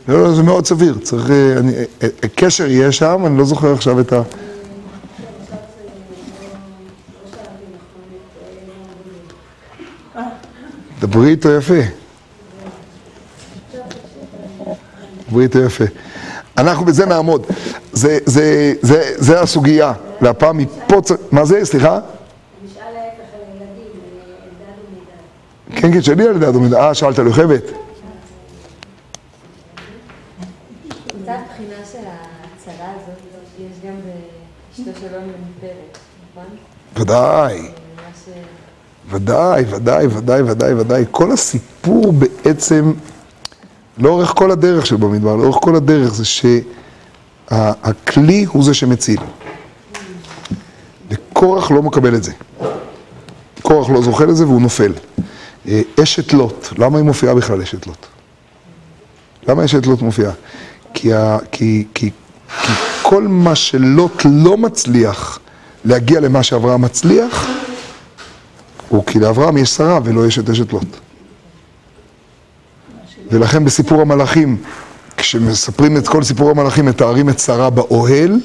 לא, 0.08 0.24
לא, 0.24 0.36
זה 0.36 0.44
מאוד 0.44 0.66
סביר, 0.66 0.98
צריך, 1.04 1.30
אה, 1.30 1.58
אני, 1.58 1.74
אה, 1.76 1.84
אה, 2.04 2.30
קשר 2.36 2.70
יהיה 2.70 2.92
שם, 2.92 3.26
אני 3.26 3.38
לא 3.38 3.46
זוכר 3.46 3.74
עכשיו 3.74 4.00
את 4.00 4.14
ה... 4.14 4.22
דברי 11.00 11.30
איתו 11.30 11.50
יפה. 11.52 11.74
דברי 15.30 15.44
איתו 15.44 15.60
יפה. 15.60 15.84
אנחנו 16.58 16.86
בזה 16.86 17.06
נעמוד. 17.06 17.46
זה, 17.94 18.18
זה, 18.26 18.74
זה, 18.82 19.14
זה 19.18 19.42
הסוגיה, 19.42 19.94
והפעם 20.22 20.58
מפה 20.58 21.02
צריך, 21.02 21.20
מה 21.32 21.46
זה? 21.46 21.66
סליחה? 21.66 22.00
כן, 25.76 25.94
כן, 25.94 26.02
שלי 26.02 26.28
על 26.28 26.36
ידי 26.36 26.58
מידע. 26.60 26.88
אה, 26.88 26.94
שאלת 26.94 27.20
על 27.20 27.28
יוכבד? 27.28 27.60
אותה 31.20 31.38
בחינה 31.50 31.86
של 31.92 31.98
ההצהרה 31.98 32.92
הזאת, 32.92 33.20
יש 33.60 33.86
גם 33.86 33.94
באשתו 33.96 35.00
של 35.00 35.16
עומר 35.16 35.34
מפרק, 35.58 35.98
נכון? 36.32 36.56
ודאי. 36.98 37.62
ודאי, 39.10 39.64
ודאי, 39.70 40.08
ודאי, 40.08 40.42
ודאי, 40.42 40.74
ודאי. 40.74 41.06
כל 41.12 41.32
הסיפור 41.32 42.14
בעצם, 42.14 42.94
לאורך 43.98 44.34
כל 44.36 44.52
הדרך 44.52 44.86
של 44.86 44.96
במדבר, 44.96 45.36
לאורך 45.36 45.58
כל 45.62 45.76
הדרך, 45.76 46.14
זה 46.14 46.24
שהכלי 47.52 48.44
הוא 48.44 48.64
זה 48.64 48.74
שמציל. 48.74 49.20
וקורח 51.10 51.72
לא 51.72 51.84
מקבל 51.84 52.16
את 52.16 52.24
זה. 52.24 52.32
קורח 53.62 53.90
לא 53.90 54.02
זוכה 54.02 54.26
לזה 54.26 54.46
והוא 54.46 54.62
נופל. 54.62 54.94
אשת 56.04 56.34
לוט, 56.34 56.68
למה 56.78 56.98
היא 56.98 57.06
מופיעה 57.06 57.36
בכלל 57.36 57.62
אשת 57.62 57.88
לוט? 57.88 58.06
למה 59.48 59.66
אשת 59.66 59.86
לוט 59.86 60.02
מופיעה? 60.02 60.32
כי, 60.94 61.14
ה, 61.14 61.38
כי, 61.52 61.88
כי, 61.94 62.10
כי 62.62 62.72
כל 63.02 63.28
מה 63.28 63.56
שלוט 63.56 64.22
לא 64.26 64.58
מצליח 64.58 65.40
להגיע 65.86 66.20
למה 66.20 66.44
שאברהם 66.44 66.82
מצליח, 66.82 67.48
הוא 68.90 69.06
כי 69.06 69.20
לאברהם 69.20 69.58
יש 69.58 69.70
שרה 69.70 70.00
ולא 70.04 70.28
יש 70.28 70.40
את 70.40 70.50
אשת 70.50 70.74
לוט. 70.74 70.98
ולכן 73.32 73.66
בסיפור 73.66 74.02
המלאכים, 74.02 74.64
כשמספרים 75.18 75.98
את 75.98 76.08
כל 76.08 76.24
סיפור 76.24 76.50
המלאכים, 76.50 76.86
מתארים 76.86 77.30
את 77.30 77.40
שרה 77.40 77.70
באוהל, 77.70 78.40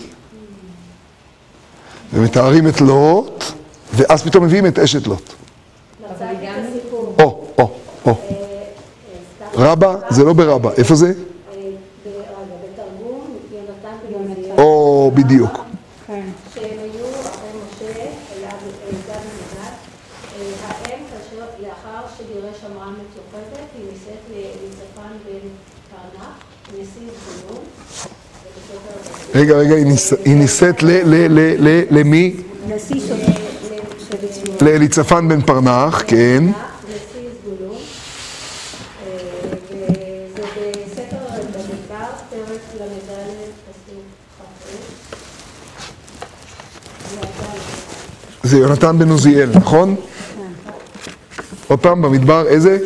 ומתארים 2.12 2.68
את 2.68 2.80
לוט, 2.80 3.44
ואז 3.94 4.22
פתאום 4.22 4.44
מביאים 4.44 4.66
את 4.66 4.78
אשת 4.78 5.06
לוט. 5.06 5.32
או, 7.18 7.46
או, 7.58 7.70
או. 8.04 8.14
רבה, 9.54 9.94
זה 10.10 10.24
לא 10.24 10.32
ברבה, 10.32 10.70
איפה 10.72 10.94
זה? 10.94 11.12
אה, 11.52 11.70
או, 14.58 15.10
בדיוק. 15.14 15.64
כן. 16.06 16.22
שהם 16.54 16.78
היו 16.78 17.06
אחרי 17.20 17.50
משה, 17.54 18.02
אלעד 18.36 18.60
אלדד 18.86 19.20
ומדד. 19.24 19.74
האם, 20.66 20.98
כאשר 21.10 21.44
לאחר 21.58 22.06
שגירש 22.18 22.56
אמרם 22.66 22.94
את 22.94 23.16
יוכבד, 23.16 23.66
היא 23.74 23.84
נישאת 23.92 24.22
ליצפן 24.30 25.12
בן 25.26 25.48
קרנח, 25.90 26.34
נשיא 26.67 26.67
זבולון, 26.67 26.67
ובספר 26.67 26.67
רגע, 29.34 29.56
רגע, 29.56 29.74
היא 30.24 30.36
נישאת 30.36 30.82
למי? 31.90 32.36
לאליצפן 34.60 35.28
בן 35.28 35.40
פרנח, 35.40 36.02
כן. 36.06 36.44
זה 48.42 48.58
יונתן 48.58 48.98
בן 48.98 49.10
עוזיאל, 49.10 49.50
נכון? 49.54 49.94
עוד 51.68 51.78
פעם, 51.78 52.02
במדבר 52.02 52.46
איזה? 52.46 52.78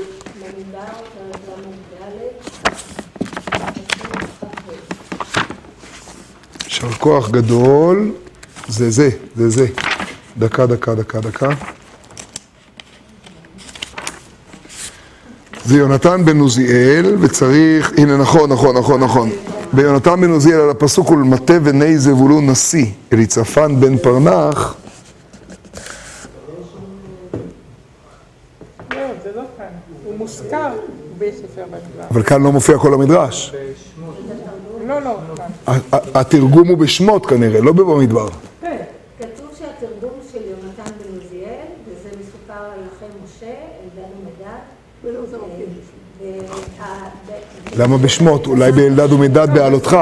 כוח 7.02 7.30
גדול. 7.30 8.12
זה 8.68 8.90
זה, 8.90 9.10
זה 9.36 9.50
זה. 9.50 9.66
דקה, 10.38 10.66
דקה, 10.66 10.94
דקה, 10.94 11.20
דקה. 11.20 11.48
זה 15.64 15.78
יונתן 15.78 16.24
בן 16.24 16.38
עוזיאל, 16.40 17.16
וצריך, 17.20 17.92
הנה 17.98 18.16
נכון, 18.16 18.52
נכון, 18.52 18.76
נכון, 18.76 19.00
נכון. 19.00 19.30
ביונתן 19.72 20.20
בן 20.20 20.30
עוזיאל 20.30 20.60
על 20.60 20.70
הפסוק 20.70 21.10
ולמטה 21.10 21.58
בני 21.58 21.98
זבולון 21.98 22.50
נשיא, 22.50 22.86
אליצפן 23.12 23.80
בן 23.80 23.98
פרנח, 23.98 24.74
לא, 28.90 29.00
לא. 29.34 29.42
אבל 32.10 32.22
כאן 32.22 32.42
לא 32.42 32.52
מופיע 32.52 32.78
כל 32.78 32.94
המדרש. 32.94 33.54
לא, 34.86 35.00
לא, 35.02 35.18
התרגום 36.14 36.68
הוא 36.68 36.78
בשמות 36.78 37.26
כנראה, 37.26 37.60
לא 37.60 37.72
במדבר. 37.72 38.28
כתוב 39.18 39.46
שהתרגום 39.58 40.18
של 40.32 40.38
יונתן 40.38 40.92
בן 40.98 41.14
עוזיאל, 41.22 41.66
וזה 41.88 42.08
מסופר 42.20 42.64
על 42.64 42.80
אחרי 42.96 43.08
משה, 43.24 43.46
אלדד 43.46 44.08
ומדד. 44.18 44.60
ולא 45.04 45.20
זה 45.30 45.36
מופיע 45.38 45.66
למה 47.76 47.98
בשמות? 47.98 48.46
אולי 48.46 48.72
באלדד 48.72 49.12
ומדד 49.12 49.48
בעלותך. 49.54 49.96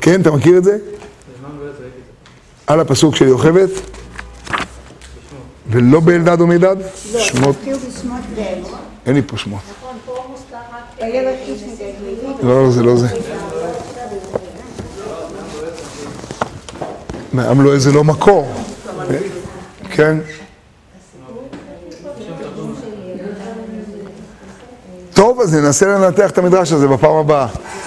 כן, 0.00 0.20
אתה 0.20 0.30
מכיר 0.30 0.58
את 0.58 0.64
זה? 0.64 0.78
על 2.66 2.80
הפסוק 2.80 3.16
של 3.16 3.26
יוכבד? 3.26 3.66
ולא 5.70 6.00
באלדד 6.00 6.40
ומדד? 6.40 6.76
שמות, 7.18 7.56
בשמות 7.88 8.20
ב'. 8.36 8.40
אין 9.06 9.14
לי 9.14 9.22
פה 9.26 9.36
שמות. 9.36 9.60
נכון, 9.78 9.96
פה 10.04 10.24
מוזכר 10.30 10.56
רק 10.56 10.64
איילת 10.72 10.84
קישינגר. 10.84 10.89
לא, 12.42 12.64
לא, 12.64 12.70
זה 12.70 12.82
לא 12.82 12.96
זה. 12.96 13.06
מעם 17.32 17.60
לו 17.60 17.72
איזה 17.74 17.92
לא 17.92 18.04
מקור. 18.04 18.52
כן? 19.90 20.16
טוב, 25.14 25.40
אז 25.40 25.54
ננסה 25.54 25.86
לנתח 25.86 26.30
את 26.30 26.38
המדרש 26.38 26.72
הזה 26.72 26.88
בפעם 26.88 27.16
הבאה. 27.16 27.46